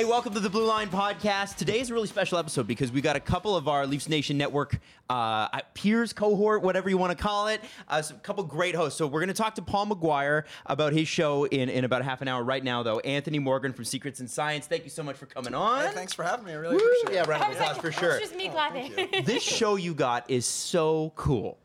Hey, 0.00 0.06
welcome 0.06 0.32
to 0.32 0.40
the 0.40 0.48
Blue 0.48 0.64
Line 0.64 0.88
Podcast. 0.88 1.56
Today 1.56 1.78
is 1.78 1.90
a 1.90 1.94
really 1.94 2.06
special 2.06 2.38
episode 2.38 2.66
because 2.66 2.90
we 2.90 3.02
got 3.02 3.16
a 3.16 3.20
couple 3.20 3.54
of 3.54 3.68
our 3.68 3.86
Leafs 3.86 4.08
Nation 4.08 4.38
Network 4.38 4.78
uh, 5.10 5.60
peers, 5.74 6.14
cohort, 6.14 6.62
whatever 6.62 6.88
you 6.88 6.96
want 6.96 7.10
to 7.14 7.22
call 7.22 7.48
it, 7.48 7.60
uh, 7.86 8.02
a 8.08 8.14
couple 8.20 8.42
great 8.44 8.74
hosts. 8.74 8.96
So 8.96 9.06
we're 9.06 9.20
going 9.20 9.28
to 9.28 9.34
talk 9.34 9.56
to 9.56 9.62
Paul 9.62 9.88
McGuire 9.88 10.44
about 10.64 10.94
his 10.94 11.06
show 11.06 11.44
in, 11.44 11.68
in 11.68 11.84
about 11.84 12.02
half 12.02 12.22
an 12.22 12.28
hour. 12.28 12.42
Right 12.42 12.64
now, 12.64 12.82
though, 12.82 13.00
Anthony 13.00 13.38
Morgan 13.38 13.74
from 13.74 13.84
Secrets 13.84 14.20
and 14.20 14.30
Science. 14.30 14.66
Thank 14.66 14.84
you 14.84 14.90
so 14.90 15.02
much 15.02 15.16
for 15.16 15.26
coming 15.26 15.52
on. 15.52 15.84
Hey, 15.88 15.92
thanks 15.92 16.14
for 16.14 16.22
having 16.22 16.46
me. 16.46 16.52
I 16.52 16.54
really 16.54 16.76
Woo! 16.76 16.82
appreciate 16.82 17.10
it. 17.10 17.14
Yeah, 17.16 17.22
it. 17.24 17.28
round 17.28 17.42
of 17.42 17.50
applause 17.50 17.72
like, 17.72 17.82
for 17.82 17.88
it's 17.88 17.98
sure. 17.98 18.20
just 18.20 18.34
me 18.34 18.48
clapping. 18.48 18.94
this 19.26 19.42
show 19.42 19.76
you 19.76 19.92
got 19.92 20.30
is 20.30 20.46
so 20.46 21.12
cool. 21.14 21.58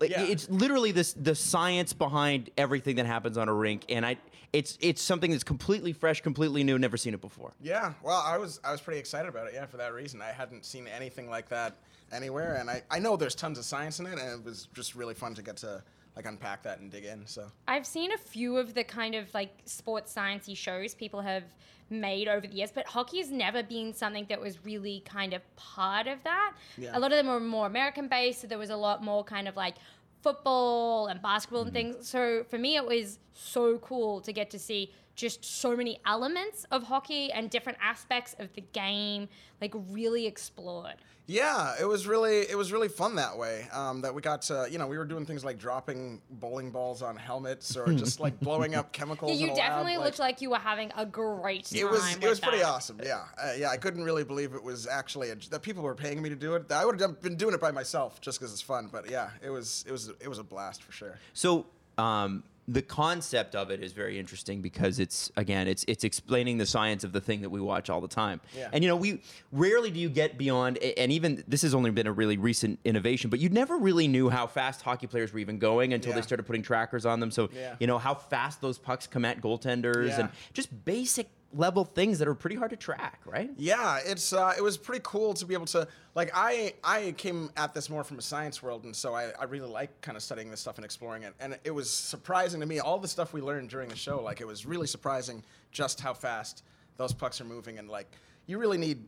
Yeah. 0.00 0.22
It's 0.22 0.48
literally 0.48 0.92
this 0.92 1.12
the 1.12 1.34
science 1.34 1.92
behind 1.92 2.50
everything 2.56 2.96
that 2.96 3.06
happens 3.06 3.36
on 3.36 3.48
a 3.48 3.52
rink, 3.52 3.84
and 3.88 4.06
I 4.06 4.16
it's 4.52 4.78
it's 4.80 5.00
something 5.00 5.30
that's 5.30 5.44
completely 5.44 5.92
fresh, 5.92 6.20
completely 6.20 6.64
new, 6.64 6.78
never 6.78 6.96
seen 6.96 7.14
it 7.14 7.20
before. 7.20 7.52
Yeah, 7.60 7.92
well, 8.02 8.22
I 8.24 8.36
was 8.38 8.60
I 8.64 8.72
was 8.72 8.80
pretty 8.80 8.98
excited 8.98 9.28
about 9.28 9.46
it. 9.46 9.54
Yeah, 9.54 9.66
for 9.66 9.76
that 9.76 9.94
reason, 9.94 10.20
I 10.20 10.32
hadn't 10.32 10.64
seen 10.64 10.88
anything 10.88 11.30
like 11.30 11.48
that 11.50 11.76
anywhere, 12.12 12.56
and 12.56 12.68
I, 12.68 12.82
I 12.90 12.98
know 12.98 13.16
there's 13.16 13.34
tons 13.34 13.58
of 13.58 13.64
science 13.64 14.00
in 14.00 14.06
it, 14.06 14.18
and 14.18 14.40
it 14.40 14.44
was 14.44 14.68
just 14.74 14.94
really 14.94 15.14
fun 15.14 15.34
to 15.34 15.42
get 15.42 15.56
to 15.58 15.82
like 16.16 16.26
unpack 16.26 16.62
that 16.64 16.80
and 16.80 16.90
dig 16.90 17.04
in. 17.04 17.26
So 17.26 17.46
I've 17.68 17.86
seen 17.86 18.12
a 18.12 18.18
few 18.18 18.56
of 18.56 18.74
the 18.74 18.84
kind 18.84 19.14
of 19.14 19.32
like 19.32 19.52
sports 19.64 20.14
sciencey 20.14 20.56
shows 20.56 20.94
people 20.94 21.20
have 21.20 21.44
made 21.88 22.28
over 22.28 22.46
the 22.46 22.54
years, 22.54 22.70
but 22.72 22.86
hockey 22.86 23.18
has 23.18 23.30
never 23.30 23.62
been 23.62 23.92
something 23.92 24.26
that 24.28 24.40
was 24.40 24.64
really 24.64 25.02
kind 25.04 25.32
of 25.32 25.42
part 25.56 26.06
of 26.06 26.22
that. 26.24 26.54
Yeah. 26.78 26.96
A 26.96 27.00
lot 27.00 27.12
of 27.12 27.18
them 27.18 27.26
were 27.26 27.40
more 27.40 27.66
American 27.66 28.08
based, 28.08 28.40
so 28.40 28.46
there 28.46 28.58
was 28.58 28.70
a 28.70 28.76
lot 28.76 29.02
more 29.02 29.24
kind 29.24 29.48
of 29.48 29.56
like 29.56 29.74
football 30.22 31.06
and 31.06 31.20
basketball 31.22 31.62
and 31.62 31.72
mm-hmm. 31.72 31.92
things. 31.92 32.08
So 32.08 32.44
for 32.48 32.58
me, 32.58 32.76
it 32.76 32.84
was 32.84 33.18
so 33.32 33.78
cool 33.78 34.20
to 34.22 34.32
get 34.32 34.50
to 34.50 34.58
see 34.58 34.92
just 35.20 35.44
so 35.44 35.76
many 35.76 35.98
elements 36.06 36.64
of 36.70 36.82
hockey 36.84 37.30
and 37.32 37.50
different 37.50 37.78
aspects 37.82 38.34
of 38.38 38.52
the 38.54 38.62
game, 38.72 39.28
like 39.60 39.74
really 39.90 40.26
explored. 40.26 40.94
yeah, 41.26 41.74
it 41.80 41.84
was 41.84 42.06
really 42.08 42.38
it 42.40 42.56
was 42.56 42.72
really 42.72 42.88
fun 42.88 43.14
that 43.16 43.36
way. 43.36 43.68
Um, 43.72 44.00
that 44.00 44.12
we 44.14 44.22
got 44.22 44.42
to 44.42 44.66
you 44.70 44.78
know 44.78 44.86
we 44.86 44.96
were 44.98 45.04
doing 45.04 45.26
things 45.26 45.44
like 45.44 45.58
dropping 45.58 46.20
bowling 46.30 46.70
balls 46.70 47.02
on 47.02 47.16
helmets 47.16 47.76
or 47.76 47.92
just 47.92 48.18
like 48.18 48.40
blowing 48.48 48.74
up 48.74 48.92
chemicals. 48.92 49.32
Yeah, 49.32 49.36
you 49.38 49.44
in 49.44 49.50
a 49.50 49.54
lab, 49.54 49.68
definitely 49.68 49.96
like- 49.98 50.04
looked 50.06 50.18
like 50.18 50.40
you 50.40 50.50
were 50.50 50.56
having 50.58 50.90
a 50.96 51.04
great 51.04 51.66
time. 51.66 51.78
It 51.80 51.90
was 51.90 52.16
it 52.16 52.22
was 52.22 52.40
with 52.40 52.42
pretty 52.42 52.58
that. 52.58 52.68
awesome. 52.68 52.98
Yeah, 53.04 53.24
uh, 53.38 53.52
yeah. 53.58 53.68
I 53.68 53.76
couldn't 53.76 54.02
really 54.02 54.24
believe 54.24 54.54
it 54.54 54.62
was 54.62 54.86
actually 54.86 55.30
a, 55.30 55.36
that 55.50 55.60
people 55.62 55.82
were 55.82 55.94
paying 55.94 56.20
me 56.22 56.30
to 56.30 56.36
do 56.36 56.54
it. 56.54 56.72
I 56.72 56.84
would 56.86 56.98
have 57.00 57.20
been 57.20 57.36
doing 57.36 57.54
it 57.54 57.60
by 57.60 57.70
myself 57.70 58.20
just 58.20 58.40
because 58.40 58.52
it's 58.52 58.62
fun. 58.62 58.88
But 58.90 59.08
yeah, 59.10 59.30
it 59.44 59.50
was 59.50 59.84
it 59.86 59.92
was 59.92 60.08
it 60.20 60.28
was 60.28 60.38
a 60.38 60.44
blast 60.44 60.82
for 60.82 60.92
sure. 60.92 61.18
So 61.34 61.66
um, 61.98 62.42
the 62.72 62.82
concept 62.82 63.56
of 63.56 63.70
it 63.72 63.82
is 63.82 63.92
very 63.92 64.16
interesting 64.16 64.60
because 64.62 65.00
it's 65.00 65.30
again 65.36 65.66
it's 65.66 65.84
it's 65.88 66.04
explaining 66.04 66.56
the 66.58 66.66
science 66.66 67.02
of 67.02 67.12
the 67.12 67.20
thing 67.20 67.40
that 67.40 67.50
we 67.50 67.60
watch 67.60 67.90
all 67.90 68.00
the 68.00 68.06
time. 68.06 68.40
Yeah. 68.56 68.68
And 68.72 68.84
you 68.84 68.88
know 68.88 68.94
we 68.96 69.22
rarely 69.50 69.90
do 69.90 69.98
you 69.98 70.08
get 70.08 70.38
beyond 70.38 70.78
and 70.78 71.10
even 71.10 71.42
this 71.48 71.62
has 71.62 71.74
only 71.74 71.90
been 71.90 72.06
a 72.06 72.12
really 72.12 72.36
recent 72.36 72.78
innovation, 72.84 73.28
but 73.28 73.40
you 73.40 73.48
never 73.48 73.76
really 73.76 74.06
knew 74.06 74.28
how 74.30 74.46
fast 74.46 74.82
hockey 74.82 75.08
players 75.08 75.32
were 75.32 75.40
even 75.40 75.58
going 75.58 75.92
until 75.94 76.12
they 76.12 76.22
started 76.22 76.44
putting 76.44 76.62
trackers 76.62 77.04
on 77.04 77.18
them. 77.18 77.32
So 77.32 77.48
Yeah. 77.52 77.74
you 77.80 77.88
know 77.88 77.98
how 77.98 78.14
fast 78.14 78.60
those 78.60 78.78
pucks 78.78 79.06
come 79.08 79.24
at 79.24 79.40
goaltenders 79.40 80.08
Yeah. 80.10 80.20
and 80.20 80.28
just 80.52 80.84
basic 80.84 81.28
level 81.52 81.84
things 81.84 82.18
that 82.20 82.28
are 82.28 82.34
pretty 82.34 82.56
hard 82.56 82.70
to 82.70 82.76
track, 82.76 83.20
right? 83.26 83.50
Yeah, 83.56 83.98
it's 84.04 84.32
uh, 84.32 84.54
it 84.56 84.62
was 84.62 84.76
pretty 84.76 85.00
cool 85.04 85.34
to 85.34 85.44
be 85.44 85.54
able 85.54 85.66
to 85.66 85.88
like 86.14 86.30
I 86.34 86.74
I 86.84 87.12
came 87.16 87.50
at 87.56 87.74
this 87.74 87.90
more 87.90 88.04
from 88.04 88.18
a 88.18 88.22
science 88.22 88.62
world, 88.62 88.84
and 88.84 88.94
so 88.94 89.14
I, 89.14 89.30
I 89.38 89.44
really 89.44 89.68
like 89.68 90.00
kind 90.00 90.16
of 90.16 90.22
studying 90.22 90.50
this 90.50 90.60
stuff 90.60 90.76
and 90.76 90.84
exploring 90.84 91.22
it. 91.24 91.34
And 91.40 91.58
it 91.64 91.70
was 91.72 91.90
surprising 91.90 92.60
to 92.60 92.66
me 92.66 92.78
all 92.78 92.98
the 92.98 93.08
stuff 93.08 93.32
we 93.32 93.40
learned 93.40 93.68
during 93.70 93.88
the 93.88 93.96
show. 93.96 94.22
Like 94.22 94.40
it 94.40 94.46
was 94.46 94.64
really 94.66 94.86
surprising 94.86 95.42
just 95.72 96.00
how 96.00 96.14
fast 96.14 96.62
those 96.96 97.12
pucks 97.12 97.40
are 97.40 97.44
moving, 97.44 97.78
and 97.78 97.88
like 97.88 98.06
you 98.46 98.58
really 98.58 98.78
need 98.78 99.02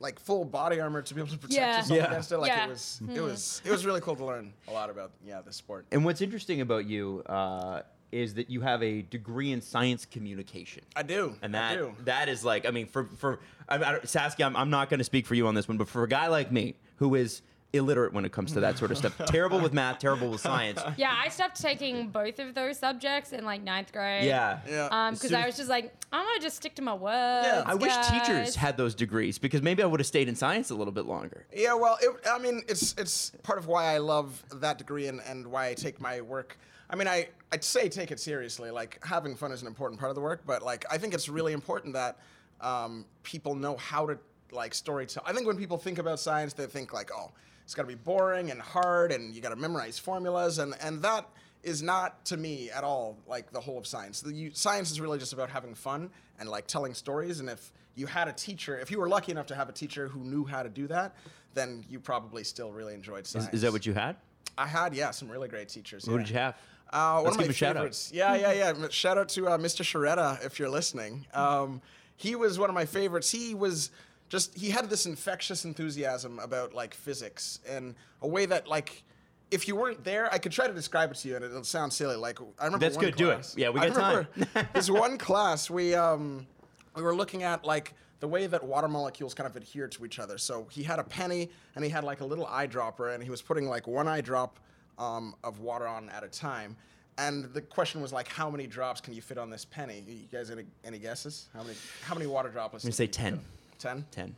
like 0.00 0.18
full 0.18 0.44
body 0.44 0.80
armor 0.80 1.00
to 1.00 1.14
be 1.14 1.20
able 1.20 1.30
to 1.30 1.38
protect 1.38 1.54
Yeah. 1.54 1.76
yourself 1.78 1.96
Yeah. 1.98 2.06
against 2.06 2.32
it. 2.32 2.38
Like 2.38 2.48
Yeah. 2.48 2.66
it 2.66 2.70
was 2.70 3.00
it 3.14 3.20
was 3.20 3.62
it 3.64 3.70
was 3.70 3.86
really 3.86 4.00
cool 4.00 4.16
to 4.16 4.24
learn 4.24 4.52
a 4.66 4.72
lot 4.72 4.90
about 4.90 5.12
yeah 5.24 5.40
the 5.42 5.52
sport. 5.52 5.86
And 5.92 6.04
what's 6.04 6.20
interesting 6.20 6.60
about 6.60 6.86
you 6.86 7.22
uh, 7.26 7.82
is 8.12 8.34
that 8.34 8.48
you 8.50 8.60
have 8.60 8.82
a 8.82 9.02
degree 9.02 9.52
in 9.52 9.60
science 9.60 10.04
communication. 10.04 10.84
I 10.94 11.02
do, 11.02 11.34
And 11.42 11.56
I 11.56 11.74
that 11.74 11.78
do. 11.80 11.94
that 12.04 12.28
is 12.28 12.44
like, 12.44 12.66
I 12.66 12.70
mean, 12.70 12.86
for 12.86 13.04
for 13.16 13.40
I, 13.68 13.76
I, 13.76 14.00
Saskia, 14.04 14.46
I'm, 14.46 14.56
I'm 14.56 14.70
not 14.70 14.88
going 14.90 14.98
to 14.98 15.04
speak 15.04 15.26
for 15.26 15.34
you 15.34 15.46
on 15.46 15.54
this 15.54 15.66
one, 15.68 15.76
but 15.78 15.88
for 15.88 16.04
a 16.04 16.08
guy 16.08 16.28
like 16.28 16.52
me 16.52 16.74
who 16.96 17.14
is 17.14 17.42
illiterate 17.72 18.12
when 18.12 18.24
it 18.24 18.30
comes 18.30 18.52
to 18.52 18.60
that 18.60 18.78
sort 18.78 18.92
of 18.92 18.96
stuff, 18.96 19.16
terrible 19.26 19.58
with 19.58 19.72
math, 19.72 19.98
terrible 19.98 20.30
with 20.30 20.40
science. 20.40 20.80
Yeah, 20.96 21.12
I 21.12 21.28
stopped 21.28 21.60
taking 21.60 22.08
both 22.08 22.38
of 22.38 22.54
those 22.54 22.78
subjects 22.78 23.32
in 23.32 23.44
like 23.44 23.62
ninth 23.64 23.90
grade. 23.92 24.26
Yeah, 24.26 24.60
Yeah. 24.68 24.88
Um, 24.92 25.14
because 25.14 25.32
I 25.32 25.44
was 25.44 25.56
just 25.56 25.68
like, 25.68 25.92
I'm 26.12 26.24
gonna 26.24 26.40
just 26.40 26.54
stick 26.56 26.76
to 26.76 26.82
my 26.82 26.94
words. 26.94 27.48
Yeah. 27.48 27.64
I 27.66 27.74
wish 27.74 27.92
teachers 28.08 28.54
had 28.54 28.76
those 28.76 28.94
degrees 28.94 29.38
because 29.38 29.60
maybe 29.60 29.82
I 29.82 29.86
would 29.86 29.98
have 29.98 30.06
stayed 30.06 30.28
in 30.28 30.36
science 30.36 30.70
a 30.70 30.74
little 30.76 30.92
bit 30.92 31.06
longer. 31.06 31.46
Yeah, 31.52 31.74
well, 31.74 31.98
it, 32.00 32.10
I 32.30 32.38
mean, 32.38 32.62
it's 32.68 32.94
it's 32.96 33.32
part 33.42 33.58
of 33.58 33.66
why 33.66 33.86
I 33.92 33.98
love 33.98 34.40
that 34.54 34.78
degree 34.78 35.08
and, 35.08 35.20
and 35.26 35.48
why 35.48 35.66
I 35.70 35.74
take 35.74 36.00
my 36.00 36.20
work. 36.20 36.56
I 36.90 36.96
mean, 36.96 37.08
I 37.08 37.28
I'd 37.52 37.64
say 37.64 37.88
take 37.88 38.10
it 38.10 38.20
seriously. 38.20 38.70
Like 38.70 39.04
having 39.04 39.34
fun 39.36 39.52
is 39.52 39.62
an 39.62 39.68
important 39.68 40.00
part 40.00 40.10
of 40.10 40.14
the 40.14 40.20
work, 40.20 40.42
but 40.46 40.62
like 40.62 40.84
I 40.90 40.98
think 40.98 41.14
it's 41.14 41.28
really 41.28 41.52
important 41.52 41.94
that 41.94 42.18
um, 42.60 43.04
people 43.22 43.54
know 43.54 43.76
how 43.76 44.06
to 44.06 44.18
like 44.52 44.74
story 44.74 45.06
tell. 45.06 45.22
I 45.26 45.32
think 45.32 45.46
when 45.46 45.56
people 45.56 45.78
think 45.78 45.98
about 45.98 46.20
science, 46.20 46.52
they 46.52 46.66
think 46.66 46.92
like, 46.92 47.10
oh, 47.14 47.32
it's 47.64 47.74
got 47.74 47.82
to 47.82 47.88
be 47.88 47.94
boring 47.94 48.50
and 48.50 48.60
hard, 48.60 49.12
and 49.12 49.34
you 49.34 49.40
got 49.40 49.50
to 49.50 49.56
memorize 49.56 49.98
formulas, 49.98 50.58
and 50.58 50.74
and 50.80 51.02
that 51.02 51.28
is 51.62 51.82
not 51.82 52.24
to 52.26 52.36
me 52.36 52.70
at 52.70 52.84
all 52.84 53.16
like 53.26 53.50
the 53.50 53.60
whole 53.60 53.78
of 53.78 53.86
science. 53.86 54.20
The, 54.20 54.32
you, 54.32 54.50
science 54.52 54.90
is 54.90 55.00
really 55.00 55.18
just 55.18 55.32
about 55.32 55.48
having 55.48 55.74
fun 55.74 56.10
and 56.38 56.48
like 56.48 56.66
telling 56.66 56.94
stories. 56.94 57.40
And 57.40 57.48
if 57.48 57.72
you 57.94 58.06
had 58.06 58.28
a 58.28 58.32
teacher, 58.32 58.78
if 58.78 58.90
you 58.90 58.98
were 58.98 59.08
lucky 59.08 59.32
enough 59.32 59.46
to 59.46 59.54
have 59.54 59.68
a 59.68 59.72
teacher 59.72 60.08
who 60.08 60.20
knew 60.20 60.44
how 60.44 60.62
to 60.62 60.68
do 60.68 60.86
that, 60.88 61.16
then 61.54 61.84
you 61.88 62.00
probably 62.00 62.44
still 62.44 62.72
really 62.72 62.94
enjoyed 62.94 63.24
Is, 63.24 63.30
science. 63.30 63.54
is 63.54 63.62
that 63.62 63.72
what 63.72 63.86
you 63.86 63.94
had? 63.94 64.16
I 64.58 64.66
had? 64.66 64.94
Yeah, 64.94 65.10
some 65.10 65.30
really 65.30 65.48
great 65.48 65.68
teachers. 65.68 66.04
Who 66.04 66.12
yeah. 66.12 66.18
did 66.18 66.28
you 66.28 66.36
have? 66.36 66.56
Uh, 66.94 67.14
one 67.16 67.24
Let's 67.24 67.34
of 67.34 67.38
my 67.38 67.42
give 67.44 67.50
a 67.50 67.54
shout 67.54 67.70
out. 67.70 67.80
favorites. 67.80 68.10
Yeah, 68.14 68.36
yeah, 68.36 68.52
yeah. 68.52 68.88
Shout 68.90 69.18
out 69.18 69.28
to 69.30 69.48
uh, 69.48 69.58
Mr. 69.58 69.82
Sharetta 69.82 70.44
if 70.46 70.58
you're 70.60 70.68
listening. 70.70 71.26
Um, 71.34 71.82
he 72.16 72.36
was 72.36 72.56
one 72.58 72.70
of 72.70 72.74
my 72.74 72.86
favorites. 72.86 73.30
He 73.32 73.54
was 73.54 73.90
just 74.28 74.56
he 74.56 74.70
had 74.70 74.88
this 74.88 75.04
infectious 75.04 75.64
enthusiasm 75.64 76.38
about 76.38 76.72
like 76.72 76.94
physics 76.94 77.58
and 77.68 77.94
a 78.22 78.28
way 78.28 78.46
that 78.46 78.68
like 78.68 79.02
if 79.50 79.66
you 79.68 79.74
weren't 79.76 80.04
there, 80.04 80.32
I 80.32 80.38
could 80.38 80.52
try 80.52 80.66
to 80.68 80.72
describe 80.72 81.10
it 81.10 81.16
to 81.18 81.28
you, 81.28 81.36
and 81.36 81.44
it'll 81.44 81.64
sound 81.64 81.92
silly. 81.92 82.16
Like 82.16 82.38
I 82.60 82.64
remember 82.66 82.86
That's 82.86 82.96
one 82.96 83.04
good, 83.06 83.16
do 83.16 83.30
it. 83.30 83.34
class- 83.34 83.54
Yeah, 83.56 83.70
we 83.70 83.80
got 83.80 83.92
time. 83.94 84.26
this 84.74 84.88
one 84.88 85.18
class 85.18 85.68
we 85.68 85.94
um 85.96 86.46
we 86.94 87.02
were 87.02 87.14
looking 87.14 87.42
at 87.42 87.64
like 87.64 87.94
the 88.20 88.28
way 88.28 88.46
that 88.46 88.62
water 88.62 88.86
molecules 88.88 89.34
kind 89.34 89.48
of 89.48 89.56
adhere 89.56 89.88
to 89.88 90.04
each 90.06 90.20
other. 90.20 90.38
So 90.38 90.66
he 90.70 90.84
had 90.84 91.00
a 91.00 91.04
penny 91.04 91.50
and 91.74 91.84
he 91.84 91.90
had 91.90 92.04
like 92.04 92.20
a 92.20 92.24
little 92.24 92.46
eyedropper 92.46 93.12
and 93.12 93.22
he 93.22 93.28
was 93.30 93.42
putting 93.42 93.68
like 93.68 93.86
one 93.88 94.06
eye 94.08 94.20
drop 94.20 94.60
um, 94.98 95.34
of 95.44 95.60
water 95.60 95.86
on 95.86 96.08
at 96.10 96.22
a 96.24 96.28
time. 96.28 96.76
And 97.16 97.44
the 97.54 97.60
question 97.60 98.00
was 98.00 98.12
like, 98.12 98.26
how 98.28 98.50
many 98.50 98.66
drops 98.66 99.00
can 99.00 99.14
you 99.14 99.22
fit 99.22 99.38
on 99.38 99.48
this 99.48 99.64
penny? 99.64 100.02
You 100.06 100.26
guys 100.32 100.50
any 100.50 100.64
any 100.84 100.98
guesses? 100.98 101.48
How 101.54 101.62
many 101.62 101.76
how 102.02 102.14
many 102.14 102.26
water 102.26 102.48
droplets? 102.48 102.84
I'm 102.84 102.88
gonna 102.88 102.96
say 102.96 103.06
10. 103.06 103.40
Ten. 103.78 104.04
Ten. 104.10 104.34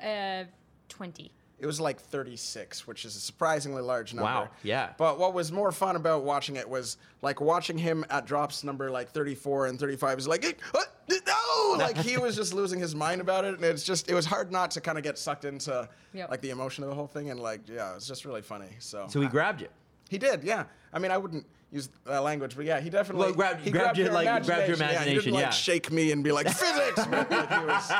Uh, 0.00 0.44
twenty. 0.88 1.32
It 1.60 1.66
was 1.66 1.80
like 1.80 2.00
36, 2.00 2.86
which 2.86 3.04
is 3.04 3.16
a 3.16 3.20
surprisingly 3.20 3.80
large 3.80 4.12
number. 4.12 4.24
Wow, 4.30 4.48
yeah. 4.64 4.90
But 4.98 5.18
what 5.18 5.34
was 5.34 5.50
more 5.52 5.70
fun 5.72 5.94
about 5.96 6.24
watching 6.24 6.56
it 6.56 6.68
was 6.68 6.98
like 7.22 7.40
watching 7.40 7.78
him 7.78 8.04
at 8.10 8.26
drops 8.26 8.64
number 8.64 8.90
like 8.90 9.08
34 9.10 9.68
and 9.68 9.78
35 9.78 10.18
is 10.18 10.28
like, 10.28 10.44
"Eh, 10.44 10.52
what? 10.72 10.88
no, 11.08 11.74
like 11.78 11.96
he 11.96 12.18
was 12.18 12.34
just 12.36 12.52
losing 12.52 12.80
his 12.80 12.94
mind 12.94 13.20
about 13.20 13.44
it. 13.44 13.54
And 13.54 13.64
it's 13.64 13.84
just, 13.84 14.10
it 14.10 14.14
was 14.14 14.26
hard 14.26 14.50
not 14.50 14.72
to 14.72 14.80
kind 14.80 14.98
of 14.98 15.04
get 15.04 15.16
sucked 15.16 15.44
into 15.44 15.88
Yep. 16.12 16.30
like 16.30 16.40
the 16.40 16.50
emotion 16.50 16.82
of 16.84 16.90
the 16.90 16.96
whole 16.96 17.06
thing. 17.06 17.30
And 17.30 17.38
like, 17.40 17.60
yeah, 17.68 17.92
it 17.92 17.94
was 17.94 18.06
just 18.08 18.24
really 18.24 18.42
funny. 18.42 18.68
So, 18.80 19.06
So 19.08 19.20
he 19.20 19.28
grabbed 19.28 19.60
you. 19.62 19.68
He 20.08 20.18
did, 20.18 20.44
yeah. 20.44 20.64
I 20.92 20.98
mean, 20.98 21.10
I 21.10 21.18
wouldn't 21.18 21.46
use 21.72 21.88
that 22.04 22.20
language, 22.22 22.54
but 22.54 22.64
yeah, 22.64 22.78
he 22.80 22.88
definitely 22.88 23.26
Well, 23.26 23.34
grabbed- 23.34 23.60
he 23.62 23.70
grabbed 23.72 23.98
your, 23.98 24.12
like, 24.12 24.26
grabbed 24.26 24.46
your 24.46 24.56
Yeah, 24.58 24.66
he 24.66 24.72
imagination, 24.74 25.14
didn't 25.24 25.34
like 25.34 25.42
yeah. 25.42 25.50
shake 25.50 25.90
me 25.90 26.12
and 26.12 26.22
be 26.22 26.30
like 26.30 26.46
physics. 26.48 27.04
but, 27.10 27.30
like, 27.30 27.50
he 27.50 27.64
was, 27.66 27.92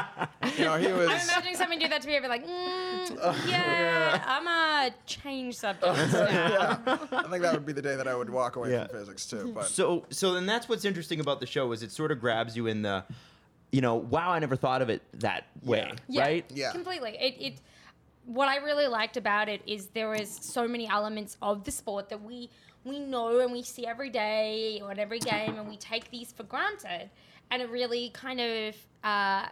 you 0.59 0.65
know, 0.65 0.77
he 0.77 0.93
was. 0.93 1.09
I'm 1.09 1.21
imagining 1.29 1.56
someone 1.56 1.79
do 1.81 1.89
that 1.89 2.01
to 2.03 2.06
me. 2.09 2.17
I'd 2.17 2.23
be 2.23 2.29
like, 2.29 2.47
mm, 2.47 3.49
yeah, 3.49 4.23
I'm 4.27 4.45
gonna 4.45 4.95
change 5.06 5.56
subjects. 5.56 6.12
now. 6.12 6.81
I 6.87 7.23
think 7.29 7.43
that 7.43 7.53
would 7.53 7.67
be 7.67 7.73
the 7.73 7.83
day 7.83 7.97
that 7.97 8.07
I 8.07 8.15
would 8.15 8.31
walk 8.31 8.55
away 8.57 8.71
Yeah. 8.71 8.87
from 8.87 9.00
physics 9.00 9.27
too. 9.27 9.50
But 9.53 9.67
So 9.67 10.07
so 10.11 10.35
then 10.35 10.47
that's 10.47 10.69
what's 10.69 10.85
interesting 10.85 11.19
about 11.19 11.41
the 11.41 11.47
show 11.47 11.73
is 11.73 11.83
it 11.83 11.91
sort 11.91 12.12
of 12.12 12.21
grabs 12.21 12.57
you 12.57 12.67
in 12.69 12.83
the 12.83 13.05
you 13.73 13.81
know, 13.81 13.97
wow, 13.97 14.31
I 14.31 14.39
never 14.39 14.55
thought 14.55 14.83
of 14.83 14.89
it 14.89 15.03
that 15.15 15.47
way, 15.65 15.93
Yeah, 16.09 16.21
right? 16.23 16.45
Yeah. 16.55 16.71
completely. 16.71 17.17
It, 17.19 17.35
it. 17.41 17.61
What 18.26 18.49
I 18.49 18.56
really 18.56 18.87
liked 18.87 19.17
about 19.17 19.49
it 19.49 19.61
is 19.67 19.88
there 19.88 20.09
was 20.09 20.29
so 20.31 20.67
many 20.67 20.88
elements 20.88 21.37
of 21.43 21.65
the 21.65 21.71
sport 21.71 22.09
that 22.09 22.23
we 22.23 22.50
we 22.85 22.99
know 23.00 23.38
and 23.41 23.50
we 23.50 23.62
see 23.62 23.87
every 23.87 24.11
day 24.11 24.79
or 24.82 24.91
at 24.91 24.99
every 24.99 25.19
game, 25.19 25.56
and 25.59 25.67
we 25.69 25.76
take 25.79 26.11
these 26.11 26.32
for 26.32 26.43
granted. 26.43 27.09
And 27.50 27.62
it 27.62 27.71
really 27.71 28.11
kind 28.11 28.41
of 28.41 28.75
uh, 29.03 29.47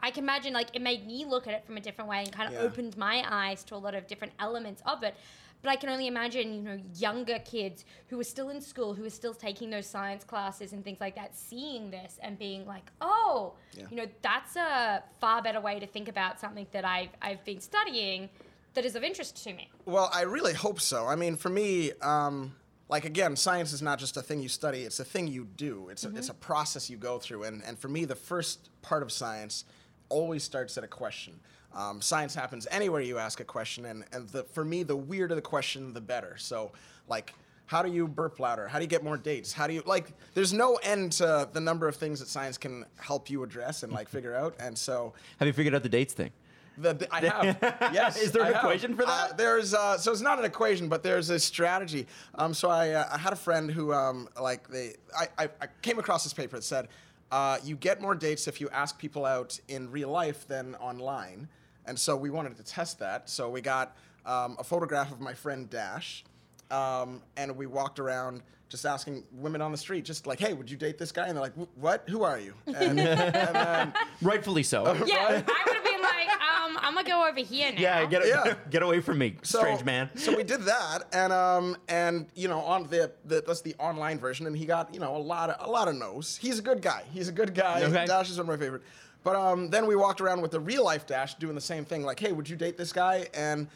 I 0.00 0.10
can 0.12 0.22
imagine 0.24 0.52
like 0.52 0.68
it 0.74 0.82
made 0.82 1.06
me 1.06 1.24
look 1.24 1.46
at 1.48 1.54
it 1.54 1.64
from 1.66 1.76
a 1.76 1.80
different 1.80 2.08
way 2.08 2.18
and 2.22 2.32
kind 2.32 2.48
of 2.48 2.54
Yeah. 2.54 2.66
opened 2.66 2.96
my 2.96 3.24
eyes 3.28 3.64
to 3.64 3.74
a 3.74 3.78
lot 3.78 3.94
of 3.94 4.06
different 4.06 4.32
elements 4.38 4.82
of 4.86 5.02
it. 5.02 5.14
But 5.62 5.70
I 5.70 5.76
can 5.76 5.88
only 5.88 6.06
imagine, 6.06 6.54
you 6.54 6.62
know, 6.62 6.78
younger 6.94 7.38
kids 7.40 7.84
who 8.08 8.18
are 8.20 8.24
still 8.24 8.50
in 8.50 8.60
school, 8.60 8.94
who 8.94 9.04
are 9.04 9.10
still 9.10 9.34
taking 9.34 9.70
those 9.70 9.86
science 9.86 10.22
classes 10.22 10.72
and 10.72 10.84
things 10.84 11.00
like 11.00 11.16
that, 11.16 11.36
seeing 11.36 11.90
this 11.90 12.18
and 12.22 12.38
being 12.38 12.64
like, 12.64 12.90
oh, 13.00 13.54
Yeah. 13.72 13.86
you 13.90 13.96
know, 13.96 14.06
that's 14.22 14.54
a 14.56 15.02
far 15.20 15.42
better 15.42 15.60
way 15.60 15.80
to 15.80 15.86
think 15.86 16.08
about 16.08 16.38
something 16.38 16.66
that 16.72 16.84
I've, 16.84 17.10
I've 17.20 17.44
been 17.44 17.60
studying 17.60 18.28
that 18.74 18.84
is 18.84 18.94
of 18.94 19.02
interest 19.02 19.42
to 19.44 19.52
me. 19.52 19.68
Well, 19.84 20.08
I 20.14 20.22
really 20.22 20.54
hope 20.54 20.80
so. 20.80 21.06
I 21.06 21.16
mean, 21.16 21.36
for 21.36 21.48
me, 21.48 21.90
um, 22.02 22.54
like 22.88 23.04
again, 23.04 23.34
science 23.34 23.72
is 23.72 23.82
not 23.82 23.98
just 23.98 24.16
a 24.16 24.22
thing 24.22 24.40
you 24.40 24.48
study; 24.48 24.82
it's 24.82 25.00
a 25.00 25.04
thing 25.04 25.26
you 25.26 25.44
do. 25.56 25.88
It's 25.90 26.04
a, 26.04 26.14
it's 26.16 26.28
a 26.28 26.34
process 26.34 26.88
you 26.88 26.96
go 26.96 27.18
through. 27.18 27.42
And 27.42 27.62
and 27.64 27.78
for 27.78 27.88
me, 27.88 28.04
the 28.04 28.14
first 28.14 28.70
part 28.80 29.02
of 29.02 29.10
science 29.12 29.64
always 30.08 30.42
starts 30.42 30.78
at 30.78 30.84
a 30.84 30.88
question. 30.88 31.40
Um, 31.74 32.00
science 32.00 32.34
happens 32.34 32.66
anywhere 32.70 33.00
you 33.02 33.18
ask 33.18 33.40
a 33.40 33.44
question, 33.44 33.84
and 33.86 34.04
and 34.12 34.28
the, 34.30 34.44
for 34.44 34.64
me, 34.64 34.82
the 34.82 34.96
weirder 34.96 35.34
the 35.34 35.42
question, 35.42 35.92
the 35.92 36.00
better. 36.00 36.36
So, 36.38 36.72
like. 37.08 37.34
How 37.66 37.82
do 37.82 37.92
you 37.92 38.08
burp 38.08 38.40
louder? 38.40 38.66
How 38.66 38.78
do 38.78 38.84
you 38.84 38.88
get 38.88 39.04
more 39.04 39.18
dates? 39.18 39.52
How 39.52 39.66
do 39.66 39.74
you 39.74 39.82
like? 39.84 40.14
There's 40.32 40.54
no 40.54 40.76
end 40.76 41.12
to 41.12 41.46
the 41.52 41.60
number 41.60 41.86
of 41.86 41.96
things 41.96 42.18
that 42.20 42.26
science 42.28 42.56
can 42.56 42.86
help 42.96 43.28
you 43.28 43.42
address 43.42 43.82
and 43.82 43.92
like 43.92 44.08
figure 44.08 44.34
out. 44.34 44.54
And 44.58 44.78
so, 44.78 45.12
Have 45.38 45.46
you 45.46 45.52
figured 45.52 45.74
out 45.74 45.82
the 45.82 45.88
dates 45.90 46.14
thing? 46.14 46.30
the, 46.78 47.06
I 47.10 47.20
have. 47.26 47.90
Yes. 47.92 48.16
Is 48.16 48.32
there 48.32 48.40
an 48.40 48.48
I 48.48 48.52
have. 48.52 48.64
equation 48.64 48.96
for 48.96 49.02
Uh, 49.02 49.06
that? 49.28 49.36
there's 49.36 49.74
uh, 49.74 49.98
so 49.98 50.10
it's 50.12 50.22
not 50.22 50.38
an 50.38 50.46
equation, 50.46 50.88
but 50.88 51.02
there's 51.02 51.28
a 51.28 51.38
strategy. 51.38 52.06
Um, 52.36 52.54
so 52.54 52.70
I, 52.70 52.92
uh, 52.92 53.04
I 53.12 53.18
had 53.18 53.34
a 53.34 53.36
friend 53.36 53.70
who 53.70 53.92
um, 53.92 54.30
like 54.40 54.66
they 54.68 54.94
I, 55.14 55.26
I, 55.36 55.48
I 55.60 55.66
came 55.82 55.98
across 55.98 56.24
this 56.24 56.32
paper 56.32 56.56
that 56.56 56.64
said 56.64 56.88
uh, 57.30 57.58
you 57.62 57.76
get 57.76 58.00
more 58.00 58.14
dates 58.14 58.48
if 58.48 58.62
you 58.62 58.70
ask 58.70 58.98
people 58.98 59.26
out 59.26 59.60
in 59.68 59.90
real 59.90 60.08
life 60.08 60.48
than 60.48 60.74
online, 60.76 61.48
and 61.88 61.98
so 61.98 62.16
we 62.16 62.30
wanted 62.30 62.56
to 62.56 62.62
test 62.62 62.98
that. 63.00 63.28
So 63.28 63.48
we 63.50 63.60
got 63.60 63.96
um, 64.26 64.56
a 64.58 64.64
photograph 64.64 65.10
of 65.10 65.20
my 65.20 65.34
friend 65.34 65.68
Dash, 65.70 66.24
um, 66.70 67.22
and 67.36 67.56
we 67.56 67.66
walked 67.66 67.98
around. 67.98 68.42
Just 68.70 68.84
asking 68.84 69.24
women 69.32 69.62
on 69.62 69.72
the 69.72 69.78
street, 69.78 70.04
just 70.04 70.26
like, 70.26 70.38
"Hey, 70.38 70.52
would 70.52 70.70
you 70.70 70.76
date 70.76 70.98
this 70.98 71.10
guy?" 71.10 71.26
And 71.28 71.34
they're 71.34 71.42
like, 71.42 71.56
"Wh- 71.56 71.78
"What? 71.82 72.04
Who 72.10 72.22
are 72.22 72.38
you?" 72.38 72.52
And, 72.66 73.00
and 73.00 73.54
then 73.56 73.94
Rightfully 74.20 74.62
so. 74.62 74.84
Yeah, 75.06 75.24
I 75.26 75.62
would 75.66 75.74
have 75.74 75.84
been 75.84 76.02
like, 76.02 76.28
um, 76.28 76.76
I'm 76.82 76.94
gonna 76.94 77.08
go 77.08 77.26
over 77.26 77.40
here 77.40 77.72
now. 77.72 77.80
yeah, 77.80 78.04
get, 78.04 78.26
Yeah. 78.26 78.56
get 78.68 78.82
away 78.82 79.00
from 79.00 79.16
me, 79.16 79.36
so, 79.42 79.60
strange 79.60 79.84
man. 79.84 80.10
So 80.16 80.36
we 80.36 80.42
did 80.42 80.64
that, 80.64 81.04
and 81.14 81.32
um, 81.32 81.78
and 81.88 82.26
you 82.34 82.48
know, 82.48 82.60
on 82.60 82.86
the, 82.88 83.10
the 83.24 83.42
that's 83.46 83.62
the 83.62 83.74
online 83.78 84.18
version, 84.18 84.46
and 84.46 84.54
he 84.54 84.66
got 84.66 84.92
you 84.92 85.00
know 85.00 85.16
a 85.16 85.24
lot 85.34 85.48
of 85.48 85.66
a 85.66 85.70
lot 85.70 85.88
of 85.88 85.94
no's. 85.94 86.36
He's 86.36 86.58
a 86.58 86.62
good 86.62 86.82
guy. 86.82 87.04
He's 87.10 87.28
a 87.28 87.32
good 87.32 87.54
guy. 87.54 87.84
Okay. 87.84 88.04
Dash 88.04 88.28
is 88.28 88.36
one 88.36 88.50
of 88.50 88.60
my 88.60 88.62
favorite. 88.62 88.82
But 89.24 89.36
um, 89.36 89.68
then 89.70 89.86
we 89.86 89.96
walked 89.96 90.20
around 90.20 90.40
with 90.40 90.52
the 90.52 90.60
real 90.60 90.84
life 90.84 91.06
Dash 91.06 91.34
doing 91.34 91.54
the 91.54 91.60
same 91.60 91.84
thing, 91.84 92.02
like, 92.02 92.20
hey, 92.20 92.32
would 92.32 92.48
you 92.48 92.56
date 92.56 92.76
this 92.76 92.92
guy? 92.92 93.26
And 93.34 93.68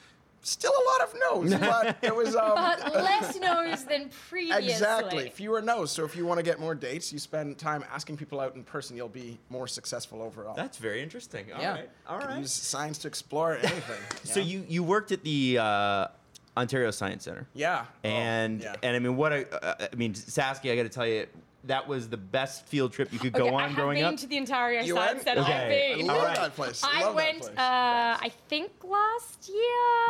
still 0.43 0.73
a 0.73 0.85
lot 0.91 1.09
of 1.09 1.15
no's, 1.21 1.55
but 1.61 1.97
it 2.03 2.15
was 2.15 2.35
um, 2.37 2.55
But 2.55 2.95
less 2.95 3.39
no's 3.39 3.85
than 3.85 4.11
previously. 4.29 4.71
Exactly. 4.71 5.31
Fewer 5.31 5.63
no's. 5.63 5.91
So 5.91 6.05
if 6.05 6.17
you 6.17 6.27
want 6.27 6.39
to 6.39 6.43
get 6.43 6.59
more 6.61 6.75
dates, 6.75 7.13
you 7.13 7.19
spend 7.19 7.59
time 7.59 7.85
asking 7.93 8.17
people 8.17 8.41
out 8.41 8.55
in 8.55 8.65
person, 8.65 8.97
you'll 8.97 9.09
be 9.09 9.39
more 9.51 9.67
successful 9.67 10.23
overall. 10.23 10.55
That's 10.55 10.79
very 10.79 11.03
interesting. 11.03 11.53
All 11.53 11.61
yeah. 11.61 11.73
right, 11.73 11.91
all 12.09 12.19
Can. 12.19 12.41
Use 12.41 12.53
science 12.53 12.99
to 12.99 13.09
explore 13.09 13.57
anything. 13.57 14.01
So 14.25 14.41
yeah. 14.41 14.47
you 14.47 14.65
you 14.69 14.83
worked 14.83 15.13
at 15.13 15.23
the 15.25 15.59
uh, 15.59 16.07
Ontario 16.57 16.91
Science 16.91 17.25
Center. 17.25 17.47
Yeah. 17.55 17.85
Oh, 17.87 18.09
And 18.09 18.63
yeah. 18.63 18.75
and 18.83 18.97
I 18.97 18.99
mean, 18.99 19.17
what 19.17 19.33
I, 19.33 19.43
uh, 19.45 19.89
I 19.93 19.97
mean, 19.97 20.15
Saskia, 20.15 20.73
I 20.73 20.77
got 20.77 20.85
to 20.85 20.89
tell 20.89 21.07
you, 21.07 21.27
that 21.65 21.87
was 21.87 22.09
the 22.09 22.17
best 22.17 22.67
field 22.67 22.93
trip 22.93 23.13
you 23.13 23.19
could 23.19 23.33
go 23.33 23.45
Okay, 23.47 23.51
I 23.55 23.63
on 23.63 23.69
have 23.69 23.77
growing 23.77 23.97
been 23.99 24.05
up. 24.15 24.17
to 24.17 24.27
the 24.27 24.39
Ontario 24.39 24.83
You 24.83 24.95
Science 24.95 25.13
went? 25.15 25.25
Centre. 25.25 25.41
Okay. 25.43 25.53
I've 25.53 25.95
I 25.95 25.97
been. 25.99 26.07
love 26.07 26.17
All 26.19 26.25
right. 26.25 26.37
that 26.37 26.57
place. 26.57 26.83
I 26.85 27.03
love 27.05 27.15
went, 27.15 27.43
that 27.43 27.47
place. 27.47 27.59
uh, 27.59 28.27
I 28.27 28.33
think 28.49 28.71
last 28.83 29.49
year, 29.49 29.59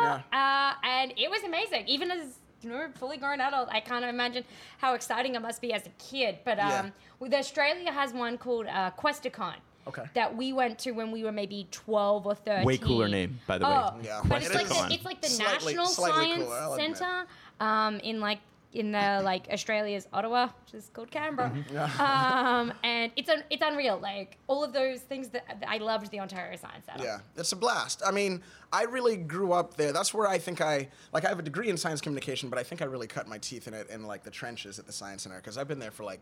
Yeah. 0.01 0.21
uh, 0.31 0.73
and 0.87 1.13
it 1.17 1.29
was 1.29 1.43
amazing. 1.43 1.87
Even 1.87 2.09
as 2.11 2.39
you 2.61 2.69
know, 2.69 2.87
fully 2.95 3.17
grown 3.17 3.41
adult, 3.41 3.67
I 3.71 3.81
can't 3.81 4.05
imagine 4.05 4.45
how 4.77 4.93
exciting 4.95 5.35
it 5.35 5.41
must 5.41 5.61
be 5.61 5.73
as 5.73 5.85
a 5.85 5.89
kid. 5.99 6.39
But 6.45 6.59
um, 6.59 6.69
Yeah. 6.69 6.89
with 7.19 7.33
Australia 7.33 7.91
has 7.91 8.13
one 8.13 8.37
called 8.37 8.67
uh, 8.67 8.91
Questacon. 8.97 9.55
Okay. 9.85 10.03
That 10.13 10.33
we 10.35 10.53
went 10.53 10.79
to 10.79 10.91
when 10.91 11.11
we 11.11 11.25
were 11.25 11.33
maybe 11.33 11.67
twelve 11.69 12.25
or 12.25 12.35
thirteen. 12.35 12.65
Way 12.65 12.77
cooler 12.77 13.09
name, 13.09 13.37
by 13.45 13.57
the 13.57 13.65
way. 13.65 13.71
Oh, 13.73 13.97
Yeah. 14.01 14.21
but 14.23 14.41
it's 14.41 14.55
like 14.55 14.69
the, 14.69 14.87
it's 14.93 15.03
like 15.03 15.21
the 15.21 15.27
Slightly- 15.27 15.73
National 15.73 15.85
slightly 15.87 16.25
Science 16.25 16.43
cooler, 16.45 16.77
Centre 16.77 17.25
um, 17.59 17.99
in 17.99 18.21
like 18.21 18.39
in 18.73 18.91
the 18.91 19.21
like 19.23 19.47
Australia's 19.51 20.07
Ottawa, 20.11 20.49
which 20.65 20.73
is 20.73 20.89
called 20.93 21.11
Canberra. 21.11 21.51
Mm-hmm. 21.51 22.01
um, 22.01 22.73
and 22.83 23.11
it's 23.15 23.29
un- 23.29 23.43
it's 23.49 23.63
unreal. 23.65 23.99
Like 23.99 24.37
all 24.47 24.63
of 24.63 24.73
those 24.73 25.01
things 25.01 25.29
that 25.29 25.59
that 25.59 25.69
I 25.69 25.77
loved 25.77 26.11
the 26.11 26.19
Ontario 26.19 26.57
Science 26.57 26.85
Centre. 26.85 27.03
Yeah, 27.03 27.19
it's 27.37 27.51
a 27.51 27.55
blast. 27.55 28.01
I 28.05 28.11
mean, 28.11 28.41
I 28.71 28.83
really 28.83 29.17
grew 29.17 29.53
up 29.53 29.75
there. 29.75 29.93
That's 29.93 30.13
where 30.13 30.27
I 30.27 30.37
think 30.37 30.61
I 30.61 30.89
like. 31.11 31.25
I 31.25 31.29
have 31.29 31.39
a 31.39 31.43
degree 31.43 31.69
in 31.69 31.77
science 31.77 32.01
communication, 32.01 32.49
but 32.49 32.59
I 32.59 32.63
think 32.63 32.81
I 32.81 32.85
really 32.85 33.07
cut 33.07 33.27
my 33.27 33.37
teeth 33.37 33.67
in 33.67 33.73
it 33.73 33.89
in 33.89 34.03
like 34.03 34.23
the 34.23 34.31
trenches 34.31 34.79
at 34.79 34.85
the 34.85 34.93
science 34.93 35.23
center 35.23 35.37
because 35.37 35.57
I've 35.57 35.67
been 35.67 35.79
there 35.79 35.91
for 35.91 36.03
like 36.03 36.21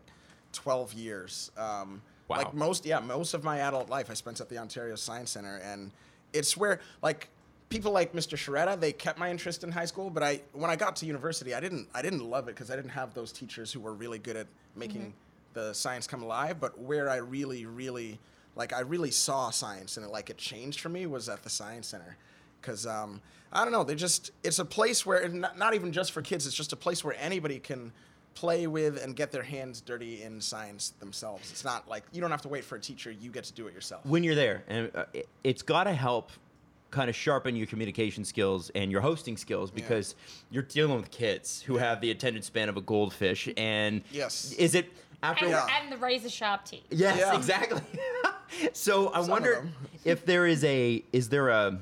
twelve 0.52 0.92
years. 0.92 1.50
Um, 1.56 2.02
Wow. 2.28 2.38
Like 2.38 2.54
most, 2.54 2.86
yeah, 2.86 3.00
most 3.00 3.34
of 3.34 3.44
my 3.44 3.58
adult 3.58 3.90
life 3.90 4.08
I 4.08 4.14
spent 4.14 4.40
at 4.40 4.48
the 4.48 4.56
Ontario 4.56 4.94
Science 4.94 5.32
Center, 5.32 5.56
and 5.56 5.90
it's 6.32 6.56
where 6.56 6.80
like 7.02 7.28
people 7.72 7.92
like 7.92 8.12
Mr. 8.12 8.36
Sharetta, 8.36 8.78
they 8.78 8.92
kept 8.92 9.18
my 9.18 9.30
interest 9.30 9.64
in 9.64 9.72
high 9.72 9.86
school. 9.86 10.10
But 10.10 10.22
I, 10.22 10.42
when 10.52 10.70
I 10.70 10.76
got 10.76 10.96
to 10.96 11.06
university, 11.06 11.54
I 11.54 11.60
didn't, 11.60 11.88
I 11.94 12.02
didn't 12.02 12.28
love 12.28 12.48
it 12.48 12.54
because 12.54 12.70
I 12.70 12.76
didn't 12.76 12.90
have 12.90 13.14
those 13.14 13.32
teachers 13.32 13.72
who 13.72 13.80
were 13.80 13.94
really 13.94 14.18
good 14.18 14.36
at 14.36 14.46
making 14.76 15.14
the 15.54 15.72
science 15.72 16.06
come 16.06 16.22
alive. 16.22 16.60
But 16.60 16.78
where 16.78 17.08
I 17.08 17.16
really, 17.16 17.66
really, 17.66 18.18
like, 18.54 18.72
I 18.72 18.80
really 18.80 19.10
saw 19.10 19.50
science 19.50 19.96
and 19.96 20.06
it, 20.06 20.12
like, 20.12 20.30
it 20.30 20.38
changed 20.38 20.80
for 20.80 20.88
me 20.88 21.06
was 21.06 21.28
at 21.28 21.42
the 21.42 21.50
Science 21.50 21.88
Center. 21.88 22.16
Because, 22.60 22.86
um, 22.86 23.20
I 23.52 23.64
don't 23.64 23.72
know, 23.72 23.84
they 23.84 23.94
just, 23.96 24.30
it's 24.44 24.58
a 24.58 24.64
place 24.64 25.04
where, 25.04 25.26
not, 25.28 25.58
not 25.58 25.74
even 25.74 25.92
just 25.92 26.12
for 26.12 26.22
kids, 26.22 26.46
it's 26.46 26.54
just 26.54 26.72
a 26.72 26.76
place 26.76 27.02
where 27.02 27.16
anybody 27.18 27.58
can 27.58 27.92
play 28.34 28.66
with 28.66 29.02
and 29.02 29.14
get 29.16 29.30
their 29.30 29.42
hands 29.42 29.80
dirty 29.80 30.22
in 30.22 30.40
science 30.40 30.90
themselves. 31.00 31.50
It's 31.50 31.64
not 31.64 31.88
like, 31.88 32.04
you 32.12 32.20
don't 32.20 32.30
have 32.30 32.42
to 32.42 32.48
wait 32.48 32.64
for 32.64 32.76
a 32.76 32.80
teacher, 32.80 33.10
you 33.10 33.30
get 33.30 33.44
to 33.44 33.52
do 33.52 33.66
it 33.66 33.74
yourself. 33.74 34.06
when 34.06 34.22
you're 34.24 34.34
there, 34.34 34.62
and 34.68 34.90
uh, 34.94 35.04
it's 35.44 35.62
got 35.62 35.84
to 35.84 35.92
help 35.92 36.30
kind 36.92 37.10
of 37.10 37.16
sharpen 37.16 37.56
your 37.56 37.66
communication 37.66 38.24
skills 38.24 38.70
and 38.76 38.92
your 38.92 39.00
hosting 39.00 39.36
skills 39.36 39.70
because 39.72 40.14
you're 40.50 40.62
dealing 40.62 40.96
with 40.96 41.10
kids 41.10 41.62
who 41.62 41.78
have 41.78 42.00
the 42.00 42.12
attention 42.12 42.42
span 42.42 42.68
of 42.68 42.76
a 42.76 42.80
goldfish. 42.80 43.48
And 43.56 44.02
Yes. 44.12 44.52
is 44.52 44.76
it 44.76 44.92
after? 45.22 45.46
And, 45.46 45.52
Yeah. 45.52 45.66
and 45.82 45.90
the 45.90 45.96
razor 45.96 46.28
sharp 46.28 46.64
teeth. 46.64 46.84
Yes, 46.90 47.18
Yeah. 47.18 47.34
exactly. 47.36 47.80
so 48.72 49.12
I 49.12 49.22
Some 49.22 49.30
wonder 49.30 49.68
if 50.04 50.24
there 50.24 50.46
is 50.46 50.62
a 50.62 51.02
is 51.12 51.28
there 51.30 51.48
a 51.48 51.78